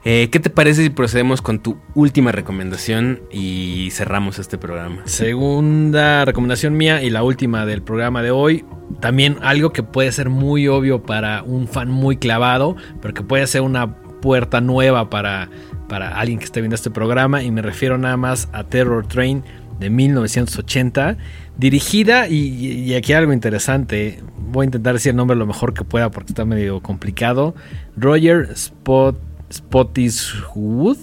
Eh, 0.04 0.30
¿Qué 0.32 0.40
te 0.40 0.50
parece 0.50 0.82
si 0.84 0.90
procedemos 0.90 1.42
con 1.44 1.60
tu 1.60 1.78
última 1.94 2.32
recomendación 2.32 3.22
y 3.32 3.90
cerramos 3.92 4.40
este 4.40 4.58
programa? 4.58 5.04
Segunda 5.06 6.26
recomendación 6.26 6.76
mía 6.78 7.04
y 7.04 7.10
la 7.12 7.22
última 7.24 7.66
del 7.68 7.84
programa 7.84 8.24
de 8.24 8.32
hoy. 8.32 8.66
También 9.02 9.38
algo 9.42 9.72
que 9.72 9.84
puede 9.84 10.12
ser 10.12 10.30
muy 10.30 10.68
obvio 10.68 11.04
para 11.04 11.44
un 11.44 11.68
fan 11.68 11.90
muy 11.90 12.18
clavado, 12.18 12.76
pero 13.02 13.14
que 13.14 13.22
puede 13.24 13.46
ser 13.48 13.62
una 13.62 13.98
puerta 14.22 14.62
nueva 14.62 15.10
para, 15.10 15.50
para 15.90 16.18
alguien 16.20 16.40
que 16.40 16.46
esté 16.46 16.62
viendo 16.62 16.76
este 16.76 16.92
programa. 16.92 17.44
Y 17.44 17.52
me 17.52 17.62
refiero 17.62 17.98
nada 17.98 18.18
más 18.18 18.48
a 18.54 18.64
Terror 18.64 19.06
Train 19.08 19.44
de 19.80 19.90
1980. 19.90 21.18
Dirigida, 21.58 22.28
y, 22.28 22.94
aquí 22.94 23.14
algo 23.14 23.34
interesante. 23.34 24.24
Voy 24.38 24.64
a 24.64 24.66
intentar 24.66 24.94
decir 24.94 25.10
el 25.10 25.18
nombre 25.18 25.36
lo 25.36 25.46
mejor 25.46 25.74
que 25.74 25.84
pueda 25.84 26.10
porque 26.12 26.32
está 26.32 26.46
medio 26.46 26.82
complicado. 26.82 27.56
Roger 27.98 28.50
Spot, 28.52 29.18
Spottiswood 29.52 30.98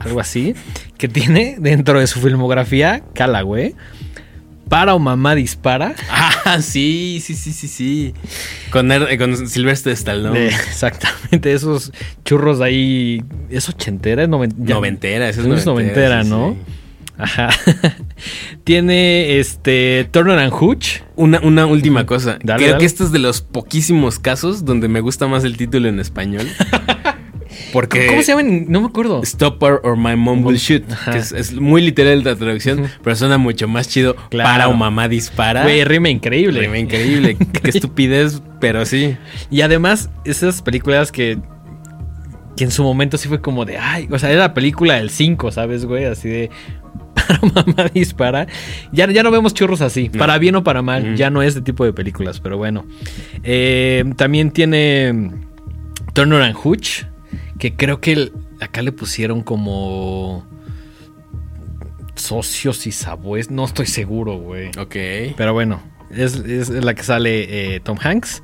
algo 0.00 0.18
así, 0.18 0.54
que 0.98 1.08
tiene 1.08 1.56
dentro 1.60 2.00
de 2.00 2.06
su 2.06 2.20
filmografía 2.20 3.02
Callaway, 3.12 3.76
Para 4.70 4.94
o 4.94 4.98
Mamá 4.98 5.34
Dispara. 5.34 5.94
Ah, 6.42 6.62
sí, 6.62 7.20
sí, 7.22 7.34
sí, 7.34 7.52
sí, 7.52 7.68
sí. 7.68 8.14
Con, 8.72 8.90
Er- 8.90 9.18
con 9.18 9.46
Sylvester 9.46 9.92
Stallone. 9.92 10.38
de- 10.40 10.46
exactamente, 10.48 11.52
esos 11.52 11.92
churros 12.24 12.58
de 12.60 12.64
ahí. 12.64 13.24
¿Es 13.50 13.68
ochentera? 13.68 14.22
Es 14.22 14.28
noven- 14.30 14.54
ya- 14.58 14.74
Noventera, 14.76 15.28
esa 15.28 15.42
es 15.42 15.46
Es 15.46 15.66
noventera. 15.66 16.22
noventera, 16.22 16.24
sí, 16.24 16.30
¿no? 16.30 16.56
sí. 16.66 16.72
Ajá. 17.18 17.50
Tiene 18.64 19.38
este 19.38 20.08
Turner 20.10 20.38
and 20.38 20.52
Hooch. 20.52 21.02
Una, 21.16 21.38
una 21.40 21.66
última 21.66 22.06
cosa. 22.06 22.38
Dale, 22.42 22.56
Creo 22.64 22.68
dale. 22.72 22.80
que 22.80 22.86
este 22.86 23.04
es 23.04 23.12
de 23.12 23.18
los 23.18 23.42
poquísimos 23.42 24.18
casos 24.18 24.64
donde 24.64 24.88
me 24.88 25.00
gusta 25.00 25.26
más 25.28 25.44
el 25.44 25.56
título 25.58 25.88
en 25.88 26.00
español. 26.00 26.48
Porque 27.72 28.06
¿Cómo 28.06 28.22
se 28.22 28.28
llama? 28.32 28.40
en- 28.42 28.66
No 28.70 28.80
me 28.80 28.86
acuerdo. 28.88 29.22
Stop 29.22 29.62
or, 29.62 29.80
or 29.84 29.96
my 29.96 30.16
mom 30.16 30.44
will 30.44 30.56
shoot. 30.58 30.82
Que 31.10 31.18
es, 31.18 31.32
es 31.32 31.52
muy 31.54 31.82
literal 31.82 32.22
la 32.24 32.34
traducción, 32.36 32.86
pero 33.02 33.16
suena 33.16 33.38
mucho 33.38 33.68
más 33.68 33.88
chido. 33.88 34.16
Claro. 34.30 34.48
Para 34.50 34.68
o 34.68 34.74
mamá 34.74 35.08
dispara. 35.08 35.62
Güey, 35.62 35.84
rima 35.84 36.08
increíble. 36.08 36.60
Rima 36.60 36.78
increíble. 36.78 37.36
Qué 37.62 37.70
estupidez, 37.70 38.42
pero 38.60 38.84
sí. 38.86 39.16
Y 39.50 39.60
además, 39.62 40.10
esas 40.24 40.62
películas 40.62 41.12
que. 41.12 41.38
Que 42.56 42.64
en 42.64 42.70
su 42.72 42.82
momento 42.82 43.16
sí 43.16 43.28
fue 43.28 43.40
como 43.40 43.64
de. 43.64 43.78
Ay, 43.78 44.08
o 44.10 44.18
sea, 44.18 44.30
era 44.30 44.40
la 44.40 44.54
película 44.54 44.96
del 44.96 45.10
5, 45.10 45.50
¿sabes, 45.52 45.84
güey? 45.86 46.04
Así 46.04 46.28
de. 46.28 46.50
Para 47.14 47.40
mamá 47.54 47.90
dispara. 47.94 48.46
Ya, 48.92 49.10
ya 49.10 49.22
no 49.22 49.30
vemos 49.30 49.54
churros 49.54 49.80
así. 49.80 50.10
No. 50.12 50.18
Para 50.18 50.38
bien 50.38 50.56
o 50.56 50.64
para 50.64 50.82
mal. 50.82 51.14
Ya 51.16 51.30
no 51.30 51.42
es 51.42 51.48
este 51.50 51.62
tipo 51.62 51.84
de 51.84 51.92
películas, 51.92 52.40
pero 52.40 52.56
bueno. 52.58 52.84
Eh, 53.44 54.04
también 54.16 54.50
tiene. 54.50 55.30
Turner 56.12 56.42
and 56.42 56.56
Hooch. 56.62 57.04
Que 57.60 57.74
creo 57.76 58.00
que 58.00 58.12
el- 58.12 58.32
acá 58.60 58.82
le 58.82 58.90
pusieron 58.90 59.42
como. 59.42 60.44
Socios 62.16 62.86
y 62.86 62.92
sabues. 62.92 63.50
No 63.50 63.64
estoy 63.64 63.86
seguro, 63.86 64.36
güey. 64.38 64.68
Ok. 64.78 64.96
Pero 65.36 65.52
bueno, 65.52 65.80
es, 66.10 66.34
es 66.36 66.68
la 66.70 66.94
que 66.94 67.02
sale 67.02 67.74
eh, 67.76 67.80
Tom 67.80 67.98
Hanks. 68.02 68.42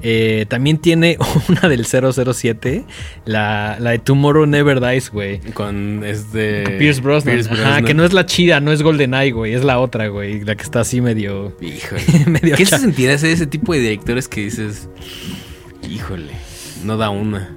Eh, 0.00 0.46
también 0.48 0.78
tiene 0.78 1.18
una 1.48 1.68
del 1.68 1.84
007, 1.84 2.84
la, 3.24 3.76
la 3.80 3.90
de 3.90 3.98
Tomorrow 3.98 4.46
Never 4.46 4.80
Dies, 4.80 5.10
güey. 5.10 5.40
Con 5.54 6.04
este. 6.04 6.62
Pierce 6.78 7.00
Brosnan. 7.00 7.34
Pierce 7.34 7.50
Ajá, 7.50 7.82
que 7.82 7.94
no 7.94 8.04
es 8.04 8.12
la 8.12 8.24
chida, 8.24 8.60
no 8.60 8.70
es 8.70 8.82
GoldenEye, 8.82 9.32
güey. 9.32 9.54
Es 9.54 9.64
la 9.64 9.80
otra, 9.80 10.06
güey. 10.08 10.44
La 10.44 10.54
que 10.54 10.62
está 10.62 10.80
así 10.80 11.00
medio. 11.00 11.56
Híjole. 11.60 12.02
medio 12.26 12.54
¿Qué 12.56 12.66
se 12.66 12.78
sentirá 12.78 13.18
ser 13.18 13.30
ese 13.30 13.46
tipo 13.48 13.72
de 13.72 13.80
directores 13.80 14.28
que 14.28 14.42
dices. 14.42 14.88
Híjole. 15.88 16.32
No 16.84 16.96
da 16.96 17.10
una. 17.10 17.56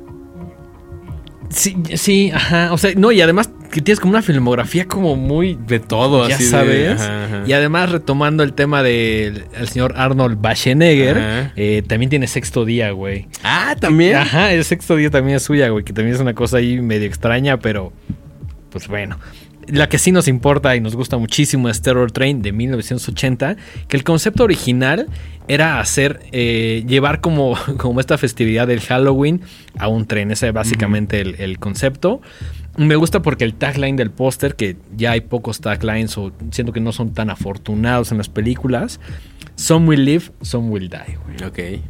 Sí, 1.53 1.75
sí, 1.95 2.31
ajá. 2.33 2.71
O 2.73 2.77
sea, 2.77 2.91
no, 2.95 3.11
y 3.11 3.21
además 3.21 3.49
que 3.71 3.81
tienes 3.81 3.99
como 3.99 4.11
una 4.11 4.21
filmografía 4.21 4.87
como 4.87 5.15
muy. 5.15 5.57
De 5.67 5.79
todo, 5.79 6.27
Ya 6.27 6.35
así 6.35 6.45
de- 6.45 6.49
sabes. 6.49 7.01
ajá, 7.01 7.25
ajá. 7.25 7.43
Y 7.45 7.53
además, 7.53 7.91
retomando 7.91 8.43
el 8.43 8.53
tema 8.53 8.83
del 8.83 9.45
el 9.57 9.67
señor 9.67 9.93
Arnold 9.97 10.37
Schwarzenegger, 10.37 11.51
eh, 11.55 11.83
también 11.87 12.09
tiene 12.09 12.27
sexto 12.27 12.65
día, 12.65 12.91
güey. 12.91 13.27
Ah, 13.43 13.75
también. 13.79 14.15
Ajá, 14.15 14.51
el 14.53 14.63
sexto 14.65 14.95
día 14.95 15.09
también 15.09 15.37
es 15.37 15.43
suya, 15.43 15.69
güey, 15.69 15.83
que 15.83 15.93
también 15.93 16.15
es 16.15 16.21
una 16.21 16.33
cosa 16.33 16.57
ahí 16.57 16.81
medio 16.81 17.07
extraña, 17.07 17.57
pero 17.57 17.91
pues 18.69 18.87
bueno. 18.87 19.17
La 19.68 19.89
que 19.89 19.97
sí 19.97 20.12
nos 20.12 20.28
importa 20.28 20.76
y 20.76 20.82
nos 20.82 20.95
gusta 20.95 21.18
muchísimo 21.18 21.70
es 21.70 21.82
Terror 21.82 22.12
Train 22.12 22.41
de 22.41 22.51
1980, 22.51 23.57
que 23.88 23.97
el 23.97 24.03
concepto 24.03 24.43
original 24.43 25.07
era 25.47 25.80
hacer, 25.80 26.20
eh, 26.32 26.84
llevar 26.88 27.22
como, 27.22 27.55
como 27.78 27.99
esta 27.99 28.18
festividad 28.18 28.68
del 28.68 28.82
Halloween 28.82 29.41
a 29.78 29.88
un 29.88 30.05
tren, 30.05 30.32
ese 30.32 30.47
es 30.47 30.53
básicamente 30.53 31.22
el, 31.22 31.36
el 31.36 31.59
concepto. 31.59 32.22
Me 32.78 32.95
gusta 32.95 33.22
porque 33.22 33.43
el 33.43 33.53
tagline 33.53 33.97
del 33.97 34.12
póster, 34.12 34.55
que 34.55 34.78
ya 34.95 35.12
hay 35.12 35.22
pocos 35.22 35.59
taglines 35.59 36.18
o 36.18 36.32
siento 36.51 36.72
que 36.72 36.80
no 36.80 36.93
son 36.93 37.14
tan 37.14 37.30
afortunados 37.30 38.12
en 38.12 38.18
las 38.18 38.30
películas, 38.30 38.99
Some 39.62 39.88
will 39.88 40.03
live, 40.03 40.32
some 40.41 40.70
will 40.70 40.89
die, 40.89 41.18
güey. 41.24 41.43
Ok. 41.47 41.84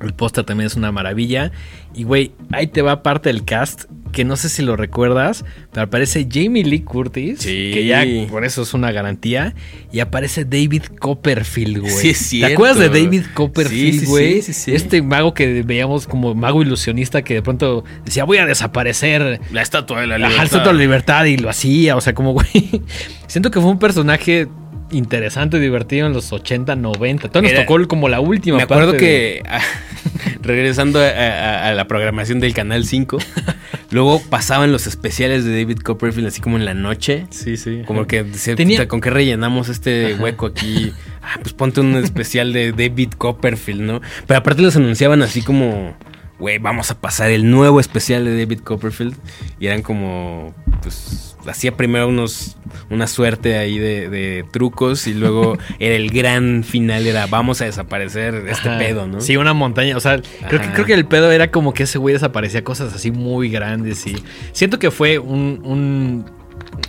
El 0.00 0.14
póster 0.14 0.44
también 0.44 0.66
es 0.66 0.76
una 0.76 0.92
maravilla. 0.92 1.52
Y 1.94 2.04
güey, 2.04 2.32
ahí 2.52 2.66
te 2.66 2.82
va 2.82 3.02
parte 3.02 3.28
del 3.28 3.44
cast. 3.44 3.84
Que 4.12 4.24
no 4.24 4.36
sé 4.36 4.48
si 4.48 4.62
lo 4.62 4.76
recuerdas. 4.76 5.44
Pero 5.72 5.84
aparece 5.84 6.26
Jamie 6.30 6.64
Lee 6.64 6.80
Curtis. 6.80 7.40
Sí. 7.40 7.70
Que 7.74 7.86
ya 7.86 8.04
por 8.30 8.44
eso 8.44 8.62
es 8.62 8.72
una 8.72 8.90
garantía. 8.92 9.54
Y 9.92 10.00
aparece 10.00 10.44
David 10.44 10.84
Copperfield, 10.98 11.80
güey. 11.80 11.92
Sí, 11.92 12.10
es 12.10 12.30
¿Te 12.30 12.54
acuerdas 12.54 12.78
de 12.78 12.88
David 12.88 13.24
Copperfield, 13.34 14.00
sí, 14.00 14.06
güey? 14.06 14.42
sí, 14.42 14.52
sí, 14.52 14.52
sí. 14.52 14.74
Este 14.74 15.02
mago 15.02 15.34
que 15.34 15.62
veíamos 15.62 16.06
como 16.06 16.34
mago 16.34 16.62
ilusionista 16.62 17.22
que 17.22 17.34
de 17.34 17.42
pronto 17.42 17.84
decía 18.04 18.24
voy 18.24 18.38
a 18.38 18.46
desaparecer. 18.46 19.40
La 19.52 19.60
estatua 19.62 20.00
de 20.00 20.06
la 20.06 20.18
libertad. 20.18 20.38
el 20.40 20.44
Estatua 20.44 20.68
de 20.68 20.74
la 20.74 20.80
Libertad 20.80 21.24
y 21.26 21.36
lo 21.36 21.50
hacía, 21.50 21.96
o 21.96 22.00
sea, 22.00 22.14
como 22.14 22.32
güey. 22.32 22.46
Siento 23.26 23.50
que 23.50 23.60
fue 23.60 23.70
un 23.70 23.78
personaje 23.78 24.48
interesante, 24.90 25.58
divertido 25.60 26.06
en 26.06 26.12
los 26.12 26.32
80, 26.32 26.76
90. 26.76 27.28
Todavía 27.28 27.52
nos 27.52 27.60
tocó 27.66 27.86
como 27.88 28.08
la 28.08 28.20
última 28.20 28.56
Me 28.58 28.62
acuerdo 28.64 28.92
parte 28.92 29.04
de- 29.04 29.40
que 29.42 29.42
ah, 29.48 29.60
regresando 30.42 31.00
a, 31.00 31.06
a- 31.08 31.68
a 31.68 31.74
la 31.74 31.86
programación 31.88 32.40
del 32.40 32.54
Canal 32.54 32.84
5, 32.84 33.18
luego 33.90 34.22
pasaban 34.28 34.72
los 34.72 34.86
especiales 34.86 35.44
de 35.44 35.58
David 35.62 35.78
Copperfield 35.78 36.28
así 36.28 36.40
como 36.40 36.56
en 36.56 36.64
la 36.64 36.74
noche. 36.74 37.26
Sí, 37.30 37.56
sí. 37.56 37.82
Como 37.86 38.06
que 38.06 38.24
decía, 38.24 38.54
Tenía- 38.56 38.78
"Puta, 38.78 38.88
¿con 38.88 39.00
qué 39.00 39.10
rellenamos 39.10 39.68
este 39.68 40.14
Ajá. 40.14 40.22
hueco 40.22 40.46
aquí? 40.46 40.92
Ah, 41.28 41.40
pues 41.42 41.54
ponte 41.54 41.80
un 41.80 41.96
especial 41.96 42.52
de 42.52 42.70
David 42.70 43.10
Copperfield, 43.18 43.80
¿no? 43.80 44.00
Pero 44.28 44.38
aparte 44.38 44.62
los 44.62 44.76
anunciaban 44.76 45.22
así 45.22 45.42
como, 45.42 45.96
güey, 46.38 46.58
vamos 46.58 46.92
a 46.92 47.00
pasar 47.00 47.32
el 47.32 47.50
nuevo 47.50 47.80
especial 47.80 48.24
de 48.24 48.38
David 48.38 48.60
Copperfield. 48.60 49.16
Y 49.58 49.66
eran 49.66 49.82
como, 49.82 50.54
pues, 50.86 51.36
hacía 51.48 51.76
primero 51.76 52.06
unos, 52.06 52.56
una 52.90 53.08
suerte 53.08 53.58
ahí 53.58 53.76
de, 53.78 54.08
de 54.08 54.44
trucos 54.52 55.08
y 55.08 55.14
luego 55.14 55.58
era 55.80 55.96
el 55.96 56.10
gran 56.10 56.62
final, 56.62 57.04
era 57.08 57.26
vamos 57.26 57.60
a 57.60 57.64
desaparecer 57.64 58.34
este 58.48 58.68
Ajá. 58.68 58.78
pedo, 58.78 59.08
¿no? 59.08 59.20
Sí, 59.20 59.36
una 59.36 59.52
montaña. 59.52 59.96
O 59.96 60.00
sea, 60.00 60.20
creo 60.48 60.60
que, 60.60 60.70
creo 60.70 60.86
que 60.86 60.94
el 60.94 61.06
pedo 61.06 61.32
era 61.32 61.50
como 61.50 61.74
que 61.74 61.82
ese 61.82 61.98
güey 61.98 62.12
desaparecía 62.12 62.62
cosas 62.62 62.94
así 62.94 63.10
muy 63.10 63.48
grandes. 63.48 64.06
Y 64.06 64.16
siento 64.52 64.78
que 64.78 64.92
fue 64.92 65.18
un. 65.18 65.60
un- 65.64 66.35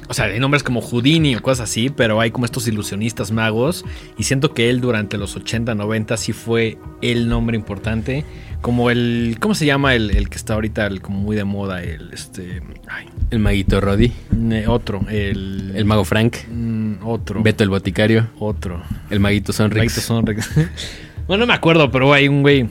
o 0.07 0.13
sea, 0.13 0.25
hay 0.25 0.39
nombres 0.39 0.63
como 0.63 0.81
Houdini 0.81 1.35
o 1.35 1.41
cosas 1.41 1.69
así, 1.69 1.89
pero 1.89 2.19
hay 2.21 2.31
como 2.31 2.45
estos 2.45 2.67
ilusionistas 2.67 3.31
magos. 3.31 3.85
Y 4.17 4.23
siento 4.23 4.53
que 4.53 4.69
él 4.69 4.81
durante 4.81 5.17
los 5.17 5.35
80, 5.35 5.75
90 5.75 6.17
sí 6.17 6.33
fue 6.33 6.77
el 7.01 7.27
nombre 7.29 7.57
importante. 7.57 8.23
Como 8.61 8.89
el. 8.89 9.37
¿Cómo 9.39 9.53
se 9.53 9.65
llama 9.67 9.93
el, 9.93 10.09
el 10.17 10.29
que 10.29 10.35
está 10.37 10.55
ahorita 10.55 10.87
el- 10.87 10.99
como 11.01 11.19
muy 11.19 11.35
de 11.35 11.43
moda? 11.43 11.83
El. 11.83 12.11
Este. 12.11 12.61
Ay, 12.87 13.07
El 13.29 13.37
maguito 13.39 13.79
Roddy, 13.79 14.11
eh, 14.51 14.65
otro. 14.67 15.01
El. 15.09 15.73
el 15.75 15.85
mago 15.85 16.03
Frank, 16.03 16.37
mm, 16.51 16.93
otro. 17.03 17.43
Beto 17.43 17.63
el 17.63 17.69
boticario, 17.69 18.27
Otro. 18.39 18.81
el 19.11 19.19
maguito 19.19 19.53
Sonrix. 19.53 19.77
Maguito 19.83 20.01
Sonrix. 20.01 20.49
bueno, 21.27 21.41
no 21.41 21.47
me 21.47 21.53
acuerdo, 21.53 21.91
pero 21.91 22.11
hay 22.13 22.27
un 22.27 22.41
güey. 22.41 22.67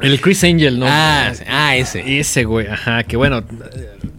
El 0.00 0.20
Chris 0.20 0.42
Angel, 0.44 0.78
¿no? 0.78 0.86
Ah, 0.88 1.32
ah, 1.48 1.76
ese. 1.76 2.18
Ese 2.18 2.44
güey, 2.44 2.66
ajá, 2.66 3.04
que 3.04 3.16
bueno, 3.16 3.44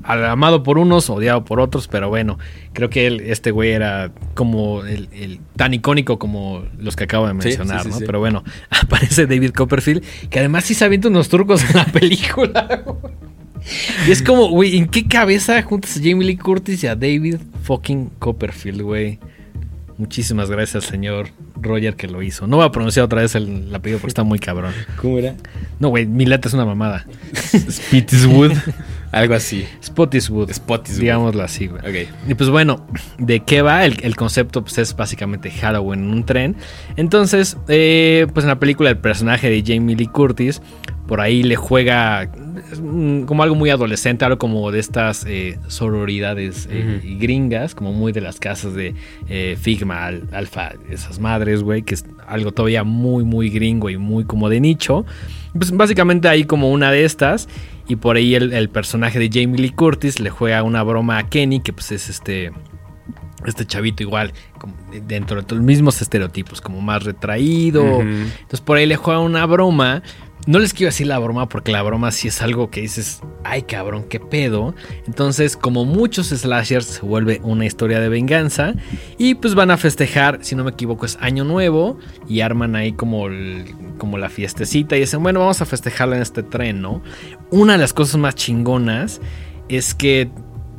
amado 0.03 0.63
por 0.63 0.77
unos, 0.77 1.09
odiado 1.09 1.43
por 1.45 1.59
otros, 1.59 1.87
pero 1.87 2.09
bueno, 2.09 2.37
creo 2.73 2.89
que 2.89 3.07
él, 3.07 3.21
este 3.21 3.51
güey 3.51 3.71
era 3.71 4.11
como 4.35 4.85
el, 4.85 5.09
el- 5.13 5.39
tan 5.55 5.73
icónico 5.73 6.17
como 6.17 6.63
los 6.77 6.95
que 6.95 7.03
acabo 7.05 7.27
de 7.27 7.33
mencionar, 7.33 7.83
sí, 7.83 7.91
sí, 7.91 7.99
¿no? 7.99 8.05
Pero 8.05 8.19
bueno, 8.19 8.43
aparece 8.69 9.27
David 9.27 9.51
Copperfield, 9.51 10.03
que 10.29 10.39
además 10.39 10.63
sí 10.65 10.73
se 10.73 10.85
avienta 10.85 11.07
unos 11.09 11.29
turcos 11.29 11.63
en 11.69 11.75
la 11.75 11.85
película. 11.85 12.83
güey. 12.85 13.13
y 14.07 14.11
es 14.11 14.21
como, 14.21 14.47
güey, 14.49 14.77
¿en 14.77 14.87
qué 14.87 15.07
cabeza 15.07 15.61
juntas 15.61 15.97
a 15.97 15.99
Jamie 15.99 16.25
Lee 16.25 16.37
Curtis 16.37 16.83
y 16.83 16.87
a 16.87 16.95
David 16.95 17.37
fucking 17.63 18.11
Copperfield, 18.19 18.81
güey? 18.81 19.19
Muchísimas 19.97 20.49
gracias, 20.49 20.83
señor 20.83 21.29
Roger, 21.55 21.95
que 21.95 22.07
lo 22.07 22.21
hizo. 22.21 22.47
No 22.47 22.57
voy 22.57 22.65
a 22.65 22.71
pronunciar 22.71 23.05
otra 23.05 23.21
vez 23.21 23.33
el, 23.35 23.67
el 23.67 23.75
apellido 23.75 23.99
porque 23.99 24.09
está 24.09 24.23
muy 24.23 24.39
cabrón. 24.39 24.73
¿Cómo 24.97 25.17
era? 25.17 25.35
No, 25.79 25.89
güey, 25.89 26.05
mi 26.05 26.25
letra 26.25 26.49
es 26.49 26.53
una 26.53 26.65
mamada. 26.65 27.05
Spittiswood. 27.69 28.51
Algo 29.11 29.33
así. 29.33 29.65
Spottiswood. 29.81 30.51
Spottiswood. 30.51 30.99
Digámoslo 30.99 31.41
así, 31.41 31.67
güey. 31.67 31.81
Ok. 31.81 32.09
Y 32.27 32.33
pues 32.33 32.49
bueno, 32.49 32.85
¿de 33.17 33.39
qué 33.39 33.61
va? 33.61 33.85
El, 33.85 34.03
el 34.03 34.17
concepto 34.17 34.61
pues, 34.61 34.77
es 34.77 34.93
básicamente 34.93 35.49
Halloween 35.49 36.03
en 36.03 36.09
un 36.09 36.25
tren. 36.25 36.57
Entonces, 36.97 37.55
eh, 37.69 38.27
pues 38.33 38.43
en 38.43 38.49
la 38.49 38.59
película 38.59 38.89
el 38.89 38.97
personaje 38.97 39.49
de 39.49 39.63
Jamie 39.65 39.95
Lee 39.95 40.07
Curtis, 40.07 40.61
por 41.07 41.21
ahí 41.21 41.43
le 41.43 41.55
juega 41.55 42.29
como 43.25 43.43
algo 43.43 43.55
muy 43.55 43.69
adolescente, 43.69 44.25
algo 44.25 44.37
como 44.37 44.71
de 44.71 44.79
estas 44.79 45.25
eh, 45.27 45.57
sororidades 45.67 46.67
eh, 46.71 47.17
gringas, 47.19 47.75
como 47.75 47.93
muy 47.93 48.11
de 48.11 48.21
las 48.21 48.39
casas 48.39 48.73
de 48.73 48.95
eh, 49.27 49.57
Figma, 49.59 50.05
Al- 50.05 50.27
Alfa, 50.31 50.73
esas 50.89 51.19
madres, 51.19 51.63
güey, 51.63 51.83
que 51.83 51.95
es 51.95 52.05
algo 52.27 52.51
todavía 52.51 52.83
muy, 52.83 53.23
muy 53.23 53.49
gringo 53.49 53.89
y 53.89 53.97
muy 53.97 54.23
como 54.25 54.49
de 54.49 54.59
nicho. 54.59 55.05
Pues 55.57 55.71
básicamente 55.71 56.27
hay 56.27 56.43
como 56.45 56.71
una 56.71 56.91
de 56.91 57.05
estas. 57.05 57.47
Y 57.87 57.97
por 57.97 58.15
ahí 58.15 58.33
el, 58.35 58.51
el 58.53 58.69
personaje 58.69 59.19
de 59.19 59.29
Jamie 59.31 59.61
Lee 59.61 59.69
Curtis 59.69 60.19
le 60.19 60.31
juega 60.31 60.63
una 60.63 60.81
broma 60.81 61.19
a 61.19 61.27
Kenny, 61.29 61.59
que 61.59 61.71
pues 61.71 61.91
es 61.91 62.09
este. 62.09 62.51
Este 63.45 63.63
chavito 63.63 64.01
igual, 64.01 64.33
dentro 65.07 65.39
de 65.39 65.55
los 65.55 65.63
mismos 65.63 66.01
estereotipos, 66.01 66.61
como 66.61 66.81
más 66.81 67.03
retraído. 67.03 68.01
Entonces 68.01 68.61
por 68.61 68.77
ahí 68.77 68.87
le 68.87 68.95
juega 68.95 69.19
una 69.19 69.45
broma. 69.45 70.01
No 70.47 70.59
les 70.59 70.73
quiero 70.73 70.89
decir 70.89 71.07
la 71.07 71.17
broma 71.17 71.49
porque 71.49 71.71
la 71.71 71.81
broma 71.81 72.11
sí 72.11 72.27
es 72.27 72.41
algo 72.43 72.69
que 72.69 72.81
dices, 72.81 73.21
ay 73.43 73.63
cabrón, 73.63 74.05
qué 74.07 74.19
pedo. 74.19 74.75
Entonces, 75.07 75.57
como 75.57 75.85
muchos 75.85 76.27
slashers, 76.27 76.85
se 76.85 77.01
vuelve 77.01 77.41
una 77.43 77.65
historia 77.65 77.99
de 77.99 78.09
venganza. 78.09 78.75
Y 79.17 79.35
pues 79.35 79.55
van 79.55 79.71
a 79.71 79.77
festejar, 79.77 80.39
si 80.43 80.55
no 80.55 80.63
me 80.63 80.69
equivoco, 80.71 81.05
es 81.07 81.17
Año 81.19 81.45
Nuevo. 81.45 81.97
Y 82.29 82.41
arman 82.41 82.75
ahí 82.75 82.91
como, 82.93 83.25
el- 83.27 83.65
como 83.97 84.19
la 84.19 84.29
fiestecita. 84.29 84.95
Y 84.95 84.99
dicen, 85.01 85.23
bueno, 85.23 85.39
vamos 85.39 85.61
a 85.61 85.65
festejarla 85.65 86.17
en 86.17 86.21
este 86.21 86.43
tren, 86.43 86.79
¿no? 86.79 87.01
Una 87.49 87.73
de 87.73 87.79
las 87.79 87.93
cosas 87.93 88.17
más 88.17 88.35
chingonas 88.35 89.21
es 89.67 89.95
que 89.95 90.29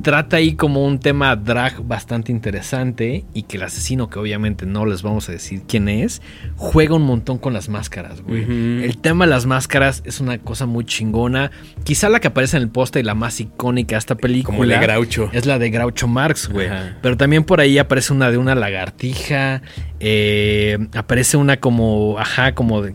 trata 0.01 0.37
ahí 0.37 0.55
como 0.55 0.85
un 0.85 0.99
tema 0.99 1.35
drag 1.35 1.83
bastante 1.83 2.31
interesante 2.31 3.25
y 3.33 3.43
que 3.43 3.57
el 3.57 3.63
asesino, 3.63 4.09
que 4.09 4.19
obviamente 4.19 4.65
no 4.65 4.85
les 4.85 5.01
vamos 5.01 5.29
a 5.29 5.31
decir 5.31 5.63
quién 5.67 5.89
es, 5.89 6.21
juega 6.55 6.95
un 6.95 7.03
montón 7.03 7.37
con 7.37 7.53
las 7.53 7.69
máscaras, 7.69 8.21
güey. 8.21 8.43
El 8.83 8.97
tema 8.97 9.25
de 9.25 9.31
las 9.31 9.45
máscaras 9.45 10.03
es 10.05 10.19
una 10.19 10.37
cosa 10.37 10.65
muy 10.65 10.85
chingona. 10.85 11.51
Quizá 11.83 12.09
la 12.09 12.19
que 12.19 12.27
aparece 12.27 12.57
en 12.57 12.63
el 12.63 12.69
póster 12.69 13.01
y 13.01 13.05
la 13.05 13.15
más 13.15 13.39
icónica 13.39 13.95
de 13.95 13.99
esta 13.99 14.15
película. 14.15 14.57
Como 14.57 14.67
de 14.67 14.77
Groucho. 14.77 15.29
Es 15.33 15.45
la 15.45 15.59
de 15.59 15.69
Groucho 15.69 16.07
Marx, 16.07 16.49
güey. 16.49 16.69
Pero 17.01 17.17
también 17.17 17.43
por 17.43 17.59
ahí 17.59 17.77
aparece 17.77 18.13
una 18.13 18.31
de 18.31 18.37
una 18.37 18.55
lagartija. 18.55 19.61
Eh, 19.99 20.77
aparece 20.93 21.37
una 21.37 21.57
como, 21.57 22.19
ajá, 22.19 22.53
como, 22.53 22.81
de, 22.81 22.93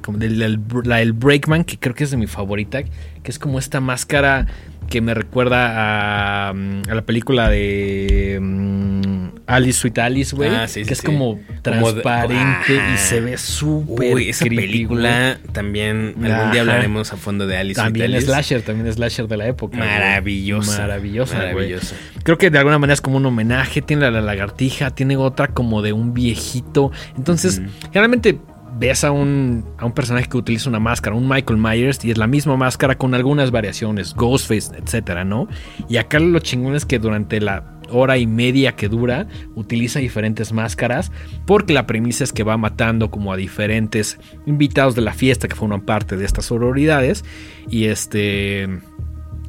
la 0.84 0.96
del 0.96 1.12
Breakman, 1.12 1.64
que 1.64 1.78
creo 1.78 1.94
que 1.94 2.04
es 2.04 2.10
de 2.10 2.16
mi 2.16 2.26
favorita, 2.26 2.82
que 2.82 3.30
es 3.30 3.38
como 3.38 3.58
esta 3.58 3.80
máscara 3.80 4.46
que 4.92 5.00
me 5.00 5.14
recuerda 5.14 6.50
a, 6.50 6.52
mm, 6.52 6.82
la 6.86 7.00
película 7.00 7.48
de 7.48 8.36
um, 8.38 9.30
Alice 9.46 9.80
Sweet 9.80 9.98
Alice, 9.98 10.36
güey. 10.36 10.50
Ah, 10.50 10.66
que 10.70 10.82
es 10.82 11.00
como 11.00 11.40
transparente 11.62 12.78
y 12.92 12.98
se 12.98 13.22
ve 13.22 13.38
súper 13.38 14.14
Uy, 14.14 14.28
esa 14.28 14.44
película 14.44 15.38
también 15.52 16.14
algún 16.22 16.52
día 16.52 16.60
hablaremos 16.60 17.10
a 17.10 17.16
fondo 17.16 17.46
de 17.46 17.56
Alice 17.56 17.80
también 17.80 18.08
Sweet 18.08 18.16
Alice. 18.16 18.26
Slasher, 18.26 18.60
también 18.60 18.92
slasher 18.92 19.28
de 19.28 19.36
la 19.38 19.46
época. 19.46 19.78
Maravillosa. 19.78 20.82
Maravillosa, 20.82 21.38
maravillosa. 21.38 21.96
Creo 22.22 22.36
que 22.36 22.50
de 22.50 22.58
alguna 22.58 22.78
manera 22.78 22.92
es 22.92 23.00
como 23.00 23.16
un 23.16 23.24
homenaje, 23.24 23.80
tiene 23.80 24.10
la, 24.10 24.20
lagartija, 24.20 24.90
tiene 24.90 25.16
otra 25.16 25.48
como 25.48 25.80
de 25.80 25.94
un 25.94 26.12
viejito. 26.12 26.92
Entonces, 27.16 27.62
generalmente 27.84 28.38
ves 28.78 29.04
a 29.04 29.10
un, 29.10 29.64
a 29.78 29.86
un 29.86 29.92
personaje 29.92 30.28
que 30.28 30.36
utiliza 30.36 30.68
una 30.68 30.80
máscara, 30.80 31.16
un 31.16 31.28
Michael 31.28 31.58
Myers, 31.58 32.04
y 32.04 32.10
es 32.10 32.18
la 32.18 32.26
misma 32.26 32.56
máscara 32.56 32.96
con 32.96 33.14
algunas 33.14 33.50
variaciones, 33.50 34.14
Ghostface, 34.14 34.76
etcétera, 34.76 35.24
¿no? 35.24 35.48
Y 35.88 35.96
acá 35.96 36.18
lo 36.18 36.38
chingón 36.38 36.74
es 36.74 36.84
que 36.84 36.98
durante 36.98 37.40
la 37.40 37.78
hora 37.90 38.18
y 38.18 38.26
media 38.26 38.72
que 38.72 38.88
dura, 38.88 39.26
utiliza 39.54 39.98
diferentes 39.98 40.52
máscaras, 40.52 41.12
porque 41.46 41.72
la 41.72 41.86
premisa 41.86 42.24
es 42.24 42.32
que 42.32 42.42
va 42.42 42.56
matando 42.56 43.10
como 43.10 43.32
a 43.32 43.36
diferentes 43.36 44.18
invitados 44.46 44.94
de 44.94 45.02
la 45.02 45.12
fiesta 45.12 45.48
que 45.48 45.54
forman 45.54 45.82
parte 45.82 46.16
de 46.16 46.24
estas 46.24 46.46
sororidades, 46.46 47.24
y 47.68 47.84
este. 47.84 48.68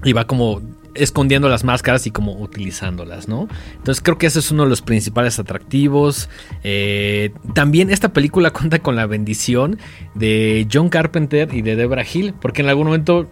Y 0.06 0.12
va 0.12 0.28
como 0.28 0.62
escondiendo 0.96 1.50
las 1.50 1.64
máscaras 1.64 2.06
y 2.08 2.12
como 2.12 2.34
utilizándolas, 2.40 3.28
¿no? 3.28 3.48
Entonces 3.76 4.02
creo 4.04 4.18
que 4.18 4.28
ese 4.28 4.40
es 4.40 4.52
uno 4.52 4.64
de 4.64 4.70
los 4.70 4.82
principales 4.82 5.40
atractivos. 5.40 6.30
Eh, 6.64 7.34
también 7.54 7.90
esta 7.90 8.14
película 8.14 8.50
cuenta 8.54 8.80
con 8.80 8.96
la 8.96 9.06
bendición 9.06 9.80
de 10.16 10.68
John 10.72 10.90
Carpenter 10.90 11.54
y 11.54 11.62
de 11.62 11.76
Debra 11.76 12.04
Hill, 12.12 12.34
porque 12.40 12.62
en 12.62 12.70
algún 12.70 12.88
momento 12.88 13.30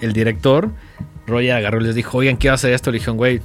el 0.00 0.12
director, 0.12 0.70
Roy 1.26 1.50
agarró 1.50 1.80
y 1.80 1.84
les 1.84 1.94
dijo, 1.94 2.18
oigan, 2.18 2.36
quiero 2.36 2.54
hacer 2.54 2.72
esto. 2.72 2.90
Le 2.90 2.98
dijeron, 2.98 3.16
güey, 3.16 3.40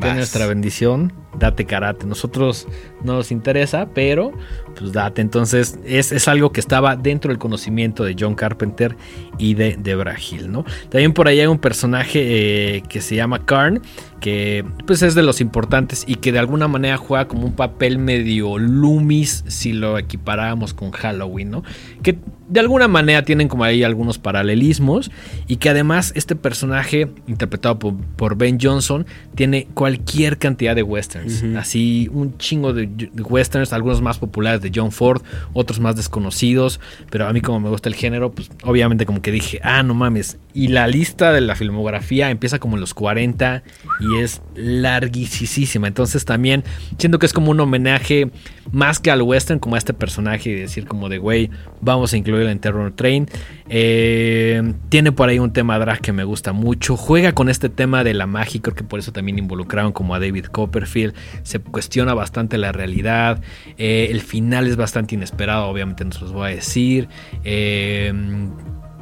tiene 0.00 0.16
nuestra 0.16 0.46
bendición, 0.46 1.12
date 1.38 1.64
karate. 1.64 2.06
Nosotros 2.06 2.66
no 3.02 3.14
nos 3.14 3.30
interesa, 3.30 3.88
pero 3.94 4.32
pues 4.76 4.92
date. 4.92 5.22
Entonces 5.22 5.78
es, 5.84 6.28
algo 6.28 6.50
que 6.50 6.60
estaba 6.60 6.96
dentro 6.96 7.30
del 7.30 7.38
conocimiento 7.38 8.04
de 8.04 8.16
John 8.18 8.34
Carpenter 8.34 8.96
y 9.38 9.54
de 9.54 9.76
Debra 9.78 10.16
Hill, 10.18 10.50
¿no? 10.50 10.64
También 10.88 11.12
por 11.12 11.28
ahí 11.28 11.40
hay 11.40 11.46
un 11.46 11.58
personaje 11.58 12.76
eh, 12.76 12.82
que 12.88 13.00
se 13.00 13.16
llama 13.16 13.44
Karn, 13.44 13.80
que 14.20 14.64
pues 14.86 15.02
es 15.02 15.14
de 15.14 15.22
los 15.22 15.40
importantes 15.40 16.04
y 16.06 16.16
que 16.16 16.32
de 16.32 16.38
alguna 16.38 16.68
manera 16.68 16.96
juega 16.96 17.28
como 17.28 17.46
un 17.46 17.52
papel 17.52 17.98
medio 17.98 18.58
Loomis 18.58 19.44
si 19.46 19.72
lo 19.72 19.98
equiparáramos 19.98 20.74
con 20.74 20.90
Halloween, 20.90 21.50
¿no? 21.50 21.62
Que 22.02 22.18
de 22.48 22.60
alguna 22.60 22.88
manera 22.88 23.22
tienen 23.22 23.48
como 23.48 23.64
ahí 23.64 23.82
algunos 23.82 24.18
paralelismos 24.18 25.10
y 25.46 25.56
que 25.56 25.70
además 25.70 26.12
este 26.14 26.36
personaje 26.36 27.08
interpretado 27.26 27.78
por, 27.78 28.36
Ben 28.36 28.58
Johnson 28.60 29.06
tiene 29.34 29.66
cualquier 29.74 30.38
cantidad 30.38 30.74
de 30.74 30.82
westerns, 31.26 31.56
así 31.56 32.08
un 32.12 32.38
chingo 32.38 32.72
de, 32.72 32.88
westerns, 33.22 33.72
algunos 33.72 34.00
más 34.02 34.18
populares 34.18 34.60
de 34.60 34.70
John 34.74 34.92
Ford, 34.92 35.22
otros 35.52 35.80
más 35.80 35.96
desconocidos, 35.96 36.80
pero 37.10 37.26
a 37.26 37.32
mí 37.32 37.40
como 37.40 37.60
me 37.60 37.68
gusta 37.68 37.88
el 37.88 37.94
género, 37.94 38.32
pues 38.32 38.50
obviamente 38.62 39.06
como 39.06 39.22
que 39.22 39.30
dije, 39.30 39.60
ah, 39.62 39.82
no 39.82 39.94
mames, 39.94 40.38
y 40.56 40.68
la 40.68 40.86
lista 40.86 41.34
de 41.34 41.42
la 41.42 41.54
filmografía 41.54 42.30
empieza 42.30 42.58
como 42.58 42.76
en 42.76 42.80
los 42.80 42.94
40 42.94 43.62
y 44.00 44.22
es 44.22 44.40
larguísima. 44.54 45.86
Entonces 45.86 46.24
también 46.24 46.64
siento 46.96 47.18
que 47.18 47.26
es 47.26 47.34
como 47.34 47.50
un 47.50 47.60
homenaje 47.60 48.30
más 48.72 48.98
que 48.98 49.10
al 49.10 49.20
western, 49.20 49.60
como 49.60 49.74
a 49.74 49.78
este 49.78 49.92
personaje 49.92 50.48
y 50.48 50.54
decir 50.54 50.86
como 50.86 51.10
de, 51.10 51.18
güey, 51.18 51.50
vamos 51.82 52.14
a 52.14 52.16
incluirlo 52.16 52.48
en 52.48 52.58
Terror 52.58 52.90
Train. 52.96 53.28
Eh, 53.68 54.72
tiene 54.88 55.12
por 55.12 55.28
ahí 55.28 55.38
un 55.38 55.52
tema 55.52 55.78
drag 55.78 56.00
que 56.00 56.14
me 56.14 56.24
gusta 56.24 56.54
mucho. 56.54 56.96
Juega 56.96 57.32
con 57.32 57.50
este 57.50 57.68
tema 57.68 58.02
de 58.02 58.14
la 58.14 58.26
magia, 58.26 58.62
creo 58.62 58.74
que 58.74 58.84
por 58.84 58.98
eso 58.98 59.12
también 59.12 59.38
involucraron 59.38 59.92
como 59.92 60.14
a 60.14 60.20
David 60.20 60.46
Copperfield. 60.46 61.12
Se 61.42 61.58
cuestiona 61.58 62.14
bastante 62.14 62.56
la 62.56 62.72
realidad. 62.72 63.42
Eh, 63.76 64.08
el 64.10 64.22
final 64.22 64.66
es 64.66 64.76
bastante 64.76 65.16
inesperado, 65.16 65.66
obviamente 65.66 66.02
no 66.02 66.12
se 66.12 66.22
los 66.22 66.32
voy 66.32 66.52
a 66.52 66.54
decir. 66.54 67.08
Eh, 67.44 68.10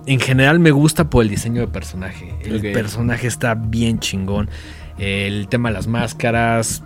en 0.06 0.20
general 0.20 0.58
me 0.58 0.70
gusta 0.70 1.10
por 1.10 1.22
el 1.22 1.30
diseño 1.30 1.60
de 1.60 1.68
personaje. 1.68 2.34
El 2.42 2.60
personaje 2.72 3.26
está 3.26 3.54
bien 3.54 3.98
chingón 3.98 4.48
el 4.98 5.48
tema 5.48 5.70
de 5.70 5.74
las 5.74 5.86
máscaras. 5.86 6.82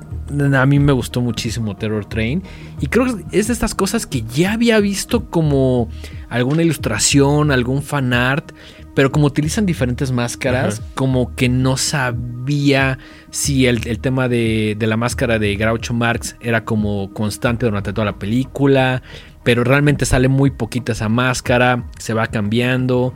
A 0.54 0.66
mí 0.66 0.78
me 0.78 0.92
gustó 0.92 1.20
muchísimo 1.20 1.76
Terror 1.76 2.04
Train. 2.04 2.42
Y 2.80 2.86
creo 2.88 3.16
que 3.16 3.38
es 3.38 3.46
de 3.46 3.52
estas 3.52 3.74
cosas 3.74 4.06
que 4.06 4.22
ya 4.22 4.52
había 4.52 4.78
visto 4.80 5.30
como 5.30 5.88
alguna 6.28 6.62
ilustración, 6.62 7.50
algún 7.50 7.82
fan 7.82 8.12
art. 8.12 8.52
Pero 8.94 9.12
como 9.12 9.26
utilizan 9.26 9.64
diferentes 9.64 10.10
máscaras, 10.10 10.82
como 10.94 11.34
que 11.36 11.48
no 11.48 11.76
sabía 11.76 12.98
si 13.30 13.66
el, 13.66 14.00
tema 14.00 14.28
de, 14.28 14.74
de, 14.76 14.86
la 14.88 14.96
máscara 14.96 15.38
de 15.38 15.54
Groucho 15.54 15.94
Marx 15.94 16.34
era 16.40 16.64
como 16.64 17.12
constante 17.12 17.66
durante 17.66 17.92
toda 17.92 18.06
la 18.06 18.18
película. 18.18 19.02
Pero 19.48 19.64
realmente 19.64 20.04
sale 20.04 20.28
muy 20.28 20.50
poquita 20.50 20.92
esa 20.92 21.08
máscara, 21.08 21.84
se 21.98 22.12
va 22.12 22.26
cambiando. 22.26 23.14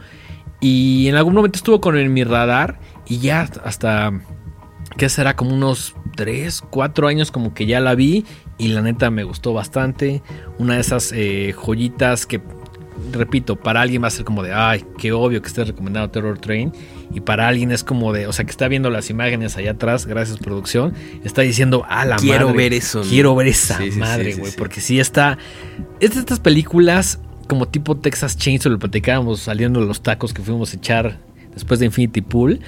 Y 0.62 1.06
en 1.08 1.16
algún 1.16 1.34
momento 1.34 1.58
estuvo 1.58 1.82
con 1.82 1.98
en 1.98 2.10
mi 2.10 2.24
radar. 2.24 2.80
Y 3.06 3.18
ya 3.18 3.42
hasta 3.66 4.18
que 4.96 5.10
será 5.10 5.36
como 5.36 5.52
unos 5.52 5.94
3, 6.16 6.62
4 6.70 7.08
años 7.08 7.30
como 7.30 7.52
que 7.52 7.66
ya 7.66 7.80
la 7.80 7.94
vi 7.94 8.24
y 8.56 8.68
la 8.68 8.80
neta 8.80 9.10
me 9.10 9.24
gustó 9.24 9.52
bastante. 9.52 10.22
Una 10.56 10.76
de 10.76 10.80
esas 10.80 11.12
eh, 11.12 11.54
joyitas 11.54 12.24
que, 12.24 12.40
repito, 13.12 13.56
para 13.56 13.82
alguien 13.82 14.02
va 14.02 14.06
a 14.06 14.10
ser 14.10 14.24
como 14.24 14.42
de, 14.42 14.54
ay, 14.54 14.86
qué 14.96 15.12
obvio 15.12 15.42
que 15.42 15.48
esté 15.48 15.64
recomendado 15.64 16.08
Terror 16.08 16.38
Train. 16.38 16.72
Y 17.14 17.20
para 17.20 17.48
alguien 17.48 17.72
es 17.72 17.84
como 17.84 18.12
de, 18.12 18.26
o 18.26 18.32
sea, 18.32 18.44
que 18.44 18.50
está 18.50 18.68
viendo 18.68 18.90
las 18.90 19.10
imágenes 19.10 19.56
allá 19.56 19.72
atrás, 19.72 20.06
gracias 20.06 20.38
producción, 20.38 20.94
está 21.24 21.42
diciendo, 21.42 21.84
ah, 21.88 22.04
la 22.04 22.16
quiero 22.16 22.52
ver 22.54 22.72
eso. 22.72 23.02
Quiero 23.02 23.34
ver 23.34 23.48
esa 23.48 23.78
madre, 23.96 24.34
güey. 24.34 24.52
porque 24.52 24.80
si 24.80 24.98
está... 24.98 25.38
Es 26.00 26.14
de 26.14 26.20
estas 26.20 26.40
películas 26.40 27.18
como 27.46 27.68
tipo 27.68 27.96
Texas 27.96 28.36
Chainsaw, 28.38 28.72
lo 28.72 28.78
platicábamos 28.78 29.40
saliendo 29.40 29.80
de 29.80 29.86
los 29.86 30.00
tacos 30.02 30.32
que 30.32 30.42
fuimos 30.42 30.72
a 30.72 30.76
echar 30.76 31.18
después 31.54 31.80
de 31.80 31.86
Infinity 31.86 32.22
Pool 32.22 32.60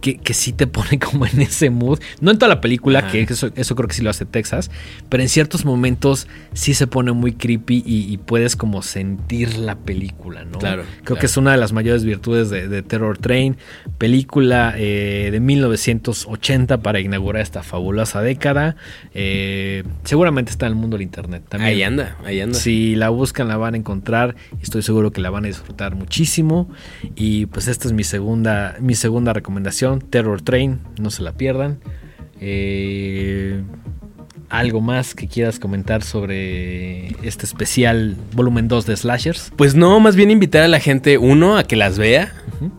que, 0.00 0.16
que, 0.16 0.34
sí 0.34 0.52
te 0.52 0.66
pone 0.66 0.98
como 1.00 1.26
en 1.26 1.40
ese 1.40 1.70
mood. 1.70 2.00
No 2.20 2.30
en 2.30 2.38
toda 2.38 2.48
la 2.48 2.60
película, 2.60 3.10
que 3.10 3.22
eso, 3.22 3.50
eso, 3.54 3.76
creo 3.76 3.88
que 3.88 3.94
sí 3.94 4.02
lo 4.02 4.10
hace 4.10 4.24
Texas, 4.24 4.70
pero 5.08 5.22
en 5.22 5.28
ciertos 5.28 5.64
momentos 5.64 6.26
sí 6.52 6.74
se 6.74 6.86
pone 6.86 7.12
muy 7.12 7.32
creepy 7.32 7.82
y, 7.86 8.18
puedes 8.22 8.56
como 8.56 8.82
sentir 8.82 9.58
la 9.58 9.76
película, 9.76 10.44
¿no? 10.44 10.58
Claro. 10.58 10.84
Creo 11.04 11.18
que 11.18 11.26
es 11.26 11.36
una 11.36 11.52
de 11.52 11.58
las 11.58 11.72
mayores 11.72 12.04
virtudes 12.04 12.50
de, 12.50 12.82
Terror 12.82 13.18
Train, 13.18 13.56
película 13.98 14.74
eh, 14.76 15.28
de 15.30 15.40
1980 15.40 16.82
para 16.82 17.00
inaugurar 17.00 17.42
esta 17.42 17.62
fabulosa 17.62 18.22
década. 18.22 18.76
Eh, 19.14 19.84
seguramente 20.04 20.50
está 20.50 20.66
en 20.66 20.72
el 20.72 20.78
mundo 20.78 20.96
del 20.96 21.02
internet 21.02 21.44
también. 21.48 21.72
Ahí 21.72 21.82
anda, 21.82 22.16
ahí 22.24 22.40
anda. 22.40 22.58
Si 22.58 22.96
la 22.96 23.08
buscan 23.08 23.48
la 23.48 23.56
van 23.56 23.74
a 23.74 23.76
encontrar 23.76 24.34
estoy 24.60 24.82
seguro 24.82 25.12
que 25.12 25.20
la 25.20 25.30
van 25.30 25.44
a 25.44 25.48
disfrutar 25.48 25.94
muchísimo. 25.94 26.70
Y 27.14 27.46
pues 27.46 27.68
esta 27.68 27.88
es 27.88 27.92
mi 27.92 28.04
segunda, 28.32 28.76
mi 28.80 28.94
segunda 28.94 29.32
recomendación 29.34 30.00
Terror 30.00 30.40
Train, 30.40 30.80
no 30.98 31.10
se 31.10 31.22
la 31.22 31.32
pierdan. 31.32 31.80
Eh, 32.40 33.62
¿Algo 34.48 34.80
más 34.80 35.14
que 35.14 35.28
quieras 35.28 35.58
comentar 35.58 36.02
sobre 36.02 37.08
este 37.26 37.44
especial 37.44 38.16
volumen 38.32 38.68
2 38.68 38.86
de 38.86 38.96
Slashers? 38.96 39.52
Pues 39.56 39.74
no, 39.74 40.00
más 40.00 40.16
bien 40.16 40.30
invitar 40.30 40.62
a 40.62 40.68
la 40.68 40.80
gente, 40.80 41.18
uno, 41.18 41.56
a 41.56 41.64
que 41.64 41.76
las 41.76 41.98
vea, 41.98 42.32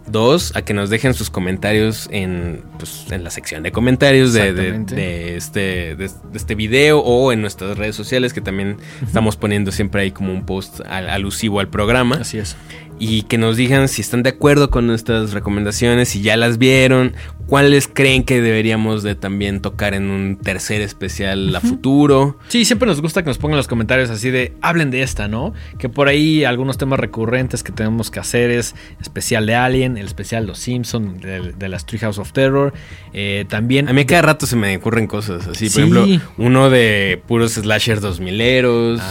dos, 0.08 0.56
a 0.56 0.62
que 0.64 0.74
nos 0.74 0.90
dejen 0.90 1.14
sus 1.14 1.30
comentarios 1.30 2.08
en, 2.12 2.62
pues, 2.78 3.08
en 3.12 3.24
la 3.24 3.32
sección 3.32 3.64
de 3.64 3.72
comentarios 3.72 4.34
de, 4.34 5.36
este, 5.36 5.96
de, 5.96 6.10
este 6.34 6.56
video 6.56 7.00
o 7.00 7.32
en 7.32 7.42
nuestras 7.42 7.78
redes 7.78 7.96
sociales, 7.96 8.34
que 8.34 8.42
también 8.42 8.78
estamos 9.04 9.36
poniendo 9.36 9.72
siempre 9.72 10.04
ahí 10.04 10.12
como 10.12 10.32
un 10.32 10.46
post 10.46 10.82
alusivo 10.88 11.60
al 11.60 11.70
programa. 11.70 12.18
Así 12.22 12.38
es. 12.38 12.56
Y 13.00 13.24
que 13.24 13.38
nos 13.38 13.58
digan 13.58 13.88
si 13.88 14.02
están 14.02 14.24
de 14.24 14.30
acuerdo 14.30 14.70
con 14.70 14.88
nuestras 14.88 15.34
recomendaciones, 15.34 16.10
si 16.10 16.22
ya 16.22 16.38
las 16.38 16.58
vieron, 16.58 17.14
cuáles 17.48 17.90
creen 17.92 18.24
que 18.24 18.42
deberíamos 18.42 19.04
de 19.04 19.16
también 19.16 19.62
tocar 19.62 19.94
en 19.94 20.10
un 20.10 20.38
tercer 20.38 20.82
especial 20.82 21.56
a 21.56 21.62
futuro. 21.62 22.40
Sí, 22.48 22.66
siempre 22.66 22.88
nos 22.88 23.02
gusta 23.02 23.22
que 23.22 23.28
nos 23.28 23.38
pongan 23.38 23.58
los 23.58 23.68
comentarios 23.68 24.10
así 24.10 24.32
de 24.32 24.54
hablen 24.62 24.92
de 24.92 25.04
esta, 25.04 25.28
¿no? 25.28 25.54
Que 25.78 25.90
por 25.90 26.08
ahí 26.08 26.46
algunos 26.46 26.78
temas 26.78 27.00
recurrentes 27.00 27.64
que 27.64 27.72
tenemos 27.72 28.10
que 28.10 28.20
hacer 28.20 28.50
es 28.50 28.76
especial 29.02 29.46
de 29.46 29.56
Alien, 29.56 29.98
el 29.98 30.06
especial 30.06 30.46
Los 30.46 30.60
Simpson, 30.60 31.20
de, 31.20 31.54
de 31.54 31.70
las 31.70 31.86
Treehouse 31.86 32.20
of 32.20 32.32
Terror, 32.32 32.74
eh, 33.14 33.46
también... 33.50 33.90
A 33.90 33.94
mí 33.94 34.06
cada 34.06 34.22
rato 34.22 34.46
se 34.46 34.56
me 34.56 34.76
ocurren 34.78 35.08
cosas 35.08 35.48
así, 35.48 35.70
por 35.70 35.80
ejemplo, 35.80 36.06
uno 36.38 36.70
de 36.70 37.22
puros 37.28 37.54
slasher 37.54 38.00
dos 38.00 38.20
mileros, 38.20 39.02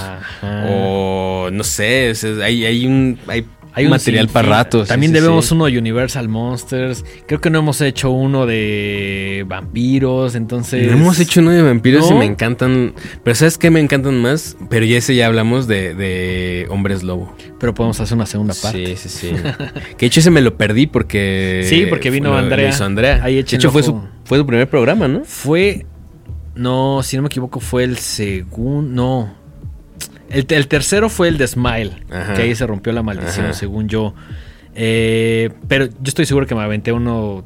o 0.42 1.48
no 1.52 1.64
sé, 1.64 2.12
hay, 2.42 2.64
hay 2.64 2.86
un... 2.86 3.18
Hay 3.26 3.46
hay 3.74 3.88
material 3.88 4.28
para 4.28 4.48
ratos. 4.48 4.88
También 4.88 5.12
debemos 5.12 5.50
uno 5.50 5.66
de 5.66 5.78
Universal 5.78 6.28
Monsters. 6.28 7.04
Creo 7.26 7.40
que 7.40 7.48
no 7.48 7.60
hemos 7.60 7.80
hecho 7.80 8.10
uno 8.10 8.44
de 8.44 9.44
vampiros, 9.48 10.34
entonces... 10.34 10.86
No 10.88 10.98
hemos 10.98 11.18
hecho 11.18 11.40
uno 11.40 11.50
de 11.50 11.62
vampiros 11.62 12.10
y 12.10 12.14
me 12.14 12.26
encantan... 12.26 12.94
Pero 13.24 13.34
¿sabes 13.34 13.56
qué 13.56 13.70
me 13.70 13.80
encantan 13.80 14.20
más? 14.20 14.56
Pero 14.68 14.84
ya 14.84 14.98
ese 14.98 15.14
ya 15.14 15.26
hablamos 15.26 15.66
de, 15.66 15.94
de 15.94 16.66
Hombres 16.68 17.02
Lobo. 17.02 17.34
Pero 17.58 17.72
podemos 17.72 17.98
hacer 18.00 18.14
una 18.14 18.26
segunda 18.26 18.54
parte. 18.60 18.96
Sí, 18.96 19.08
sí, 19.08 19.30
sí. 19.30 19.32
que 19.96 20.00
de 20.00 20.06
hecho 20.06 20.20
ese 20.20 20.30
me 20.30 20.42
lo 20.42 20.56
perdí 20.56 20.86
porque... 20.86 21.64
Sí, 21.64 21.86
porque 21.88 22.10
vino 22.10 22.36
Andrea. 22.36 22.68
Hizo 22.68 22.84
Andrea. 22.84 23.20
de 23.20 23.38
hecho 23.38 23.70
fue 23.70 23.82
su, 23.82 24.02
fue 24.24 24.38
su 24.38 24.46
primer 24.46 24.68
programa, 24.68 25.08
¿no? 25.08 25.24
Fue... 25.24 25.86
No, 26.54 27.02
si 27.02 27.16
no 27.16 27.22
me 27.22 27.28
equivoco 27.28 27.60
fue 27.60 27.84
el 27.84 27.96
segundo... 27.96 28.90
No. 28.90 29.41
El, 30.32 30.66
tercero 30.66 31.08
fue 31.08 31.28
el 31.28 31.38
de 31.38 31.46
Smile, 31.46 31.92
que 32.34 32.42
ahí 32.42 32.54
se 32.54 32.66
rompió 32.66 32.92
la 32.92 33.02
maldición, 33.02 33.54
según 33.54 33.88
yo. 33.88 34.14
Eh, 34.74 35.50
pero 35.68 35.86
yo 35.86 35.92
estoy 36.06 36.24
seguro 36.24 36.46
que 36.46 36.54
me 36.54 36.62
aventé 36.62 36.92
uno 36.92 37.44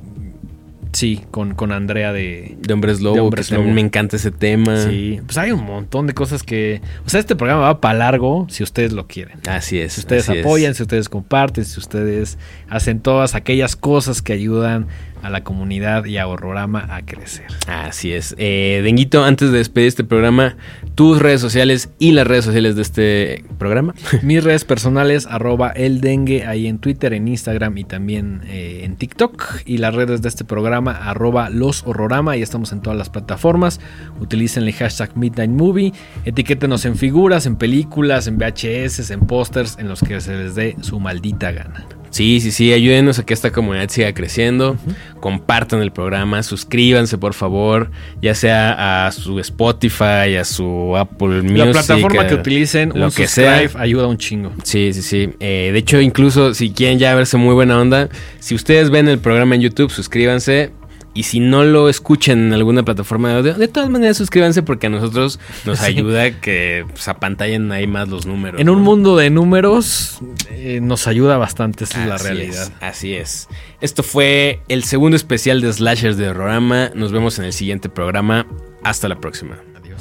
Sí, 0.97 1.21
con, 1.31 1.55
con 1.55 1.73
Andrea 1.73 2.11
de, 2.11 2.57
de 2.59 2.73
Hombres 2.73 3.03
Lobo, 3.03 3.29
que 3.31 3.43
también 3.43 3.75
me 3.75 3.83
encanta 3.83 4.17
ese 4.17 4.31
tema. 4.31 4.79
Sí, 4.79 5.21
pues 5.27 5.37
hay 5.37 5.51
un 5.53 5.63
montón 5.63 6.07
de 6.07 6.15
cosas 6.15 6.43
que... 6.43 6.81
O 7.05 7.11
sea, 7.11 7.21
este 7.21 7.37
programa 7.37 7.65
va 7.65 7.83
para 7.83 7.99
largo 7.99 8.47
si 8.49 8.63
ustedes 8.63 8.95
lo 8.95 9.07
quieren. 9.07 9.39
Así 9.47 9.79
es. 9.79 9.93
Si 9.93 10.01
ustedes 10.01 10.31
apoyan, 10.31 10.75
si 10.75 10.85
ustedes 10.85 11.11
comparten, 11.11 11.67
si 11.67 11.79
ustedes 11.79 12.39
hacen 12.71 13.01
todas 13.01 13.35
aquellas 13.35 13.77
cosas 13.77 14.23
que 14.23 14.33
ayudan 14.33 14.87
a 15.27 15.31
la 15.31 15.43
comunidad 15.43 16.05
y 16.05 16.19
a 16.19 16.27
Horrorama 16.27 16.87
a 16.95 17.03
crecer. 17.03 17.47
Así 17.67 18.13
es. 18.13 18.35
Eh, 18.39 18.81
Denguito, 18.85 19.25
antes 19.25 19.51
de 19.51 19.59
despedir 19.59 19.89
este 19.89 20.05
programa, 20.05 20.57
tus 20.95 21.21
redes 21.21 21.41
sociales 21.41 21.91
y 21.99 22.13
las 22.13 22.27
redes 22.27 22.45
sociales 22.45 22.77
de 22.77 22.83
este 22.83 23.45
programa. 23.59 23.95
Mis 24.23 24.43
redes 24.43 24.65
personales, 24.65 25.27
arroba 25.27 25.71
el 25.71 26.01
dengue, 26.01 26.47
ahí 26.47 26.67
en 26.67 26.79
Twitter, 26.79 27.13
en 27.13 27.29
Instagram 27.29 27.77
y 27.79 27.85
también 27.85 28.43
eh, 28.47 28.83
en 28.85 28.97
TikTok. 28.97 29.63
Y 29.67 29.79
las 29.79 29.95
redes 29.95 30.23
de 30.23 30.29
este 30.29 30.45
programa, 30.45 30.93
arroba 30.93 31.51
los 31.51 31.83
horrorama, 31.87 32.37
y 32.37 32.43
estamos 32.43 32.73
en 32.73 32.81
todas 32.81 32.99
las 32.99 33.11
plataformas. 33.11 33.81
Utilicen 34.21 34.63
el 34.63 34.73
hashtag 34.73 35.17
Midnight 35.17 35.51
Movie, 35.51 35.93
etiquétenos 36.25 36.85
en 36.85 36.97
figuras, 36.97 37.47
en 37.47 37.57
películas, 37.57 38.27
en 38.27 38.39
VHS, 38.39 39.11
en 39.11 39.21
pósters, 39.21 39.77
en 39.79 39.89
los 39.89 40.01
que 40.01 40.21
se 40.21 40.37
les 40.37 40.55
dé 40.55 40.77
su 40.81 41.01
maldita 41.01 41.51
gana. 41.51 41.87
Sí, 42.17 42.41
sí, 42.41 42.51
sí, 42.51 42.73
ayúdenos 42.73 43.19
a 43.19 43.27
que 43.27 43.35
esta 43.35 43.53
comunidad 43.53 43.91
siga 43.91 44.15
creciendo. 44.15 44.79
Compartan 45.21 45.83
el 45.83 45.93
programa, 45.93 46.43
suscríbanse 46.43 47.19
por 47.19 47.35
favor, 47.35 47.91
ya 48.23 48.35
sea 48.35 49.07
a 49.07 49.13
su 49.13 49.39
Spotify, 49.39 50.37
a 50.41 50.47
su 50.47 50.97
Apple 50.97 51.43
Music. 51.43 51.59
La 51.59 51.71
plataforma 51.73 52.27
que 52.27 52.37
utilicen, 52.37 52.93
lo 52.95 53.11
que 53.11 53.27
sea, 53.27 53.69
ayuda 53.75 54.07
un 54.07 54.17
chingo. 54.17 54.51
Sí, 54.63 54.95
sí, 54.95 55.03
sí. 55.03 55.29
Eh, 55.41 55.69
de 55.75 55.79
hecho, 55.79 56.01
incluso 56.01 56.55
si 56.55 56.71
quieren 56.71 56.99
ya 56.99 57.15
verse 57.15 57.37
muy 57.37 57.53
buena 57.53 57.79
onda, 57.79 58.09
si 58.39 58.55
ustedes 58.55 58.89
ven 58.89 59.09
el 59.09 59.19
programa 59.19 59.55
en 59.55 59.61
YouTube, 59.61 59.91
suscríbanse 59.91 60.71
y 61.17 61.23
si 61.23 61.41
no 61.41 61.65
lo 61.65 61.89
escuchan 61.89 62.49
en 62.49 62.53
alguna 62.53 62.85
plataforma 62.85 63.31
de 63.31 63.37
audio, 63.37 63.55
de 63.55 63.69
todas 63.69 63.89
maneras 63.89 64.19
suscríbanse 64.19 64.63
porque 64.63 64.89
a 64.89 64.91
nosotros 64.91 65.41
nos 65.65 65.81
ayuda 65.83 66.41
que 66.41 66.85
pues, 66.89 67.09
apantallen 67.09 67.73
ahí 67.73 67.87
más 67.87 68.09
los 68.09 68.27
números. 68.27 68.61
En 68.61 68.69
un 68.69 68.83
mundo 68.83 69.17
de 69.17 69.31
números 69.31 70.19
eh, 70.51 70.81
nos 70.83 71.07
ayuda 71.07 71.39
bastante, 71.39 71.85
esa 71.85 72.03
es 72.03 72.09
la 72.09 72.19
realidad. 72.19 72.71
así 72.81 73.15
es. 73.15 73.49
Esto 73.81 74.03
fue 74.03 74.61
el 74.69 74.85
segundo 74.85 75.17
especial 75.17 75.63
de 75.63 75.73
Slashers 75.73 76.19
de 76.19 76.29
Horrorama. 76.29 76.91
Nos 76.95 77.13
vemos 77.13 77.39
en 77.39 77.47
el 77.47 77.53
siguiente 77.55 77.89
programa. 77.89 78.47
Hasta 78.83 79.09
la 79.09 79.19
próxima. 79.19 79.57
Adiós. 79.75 80.01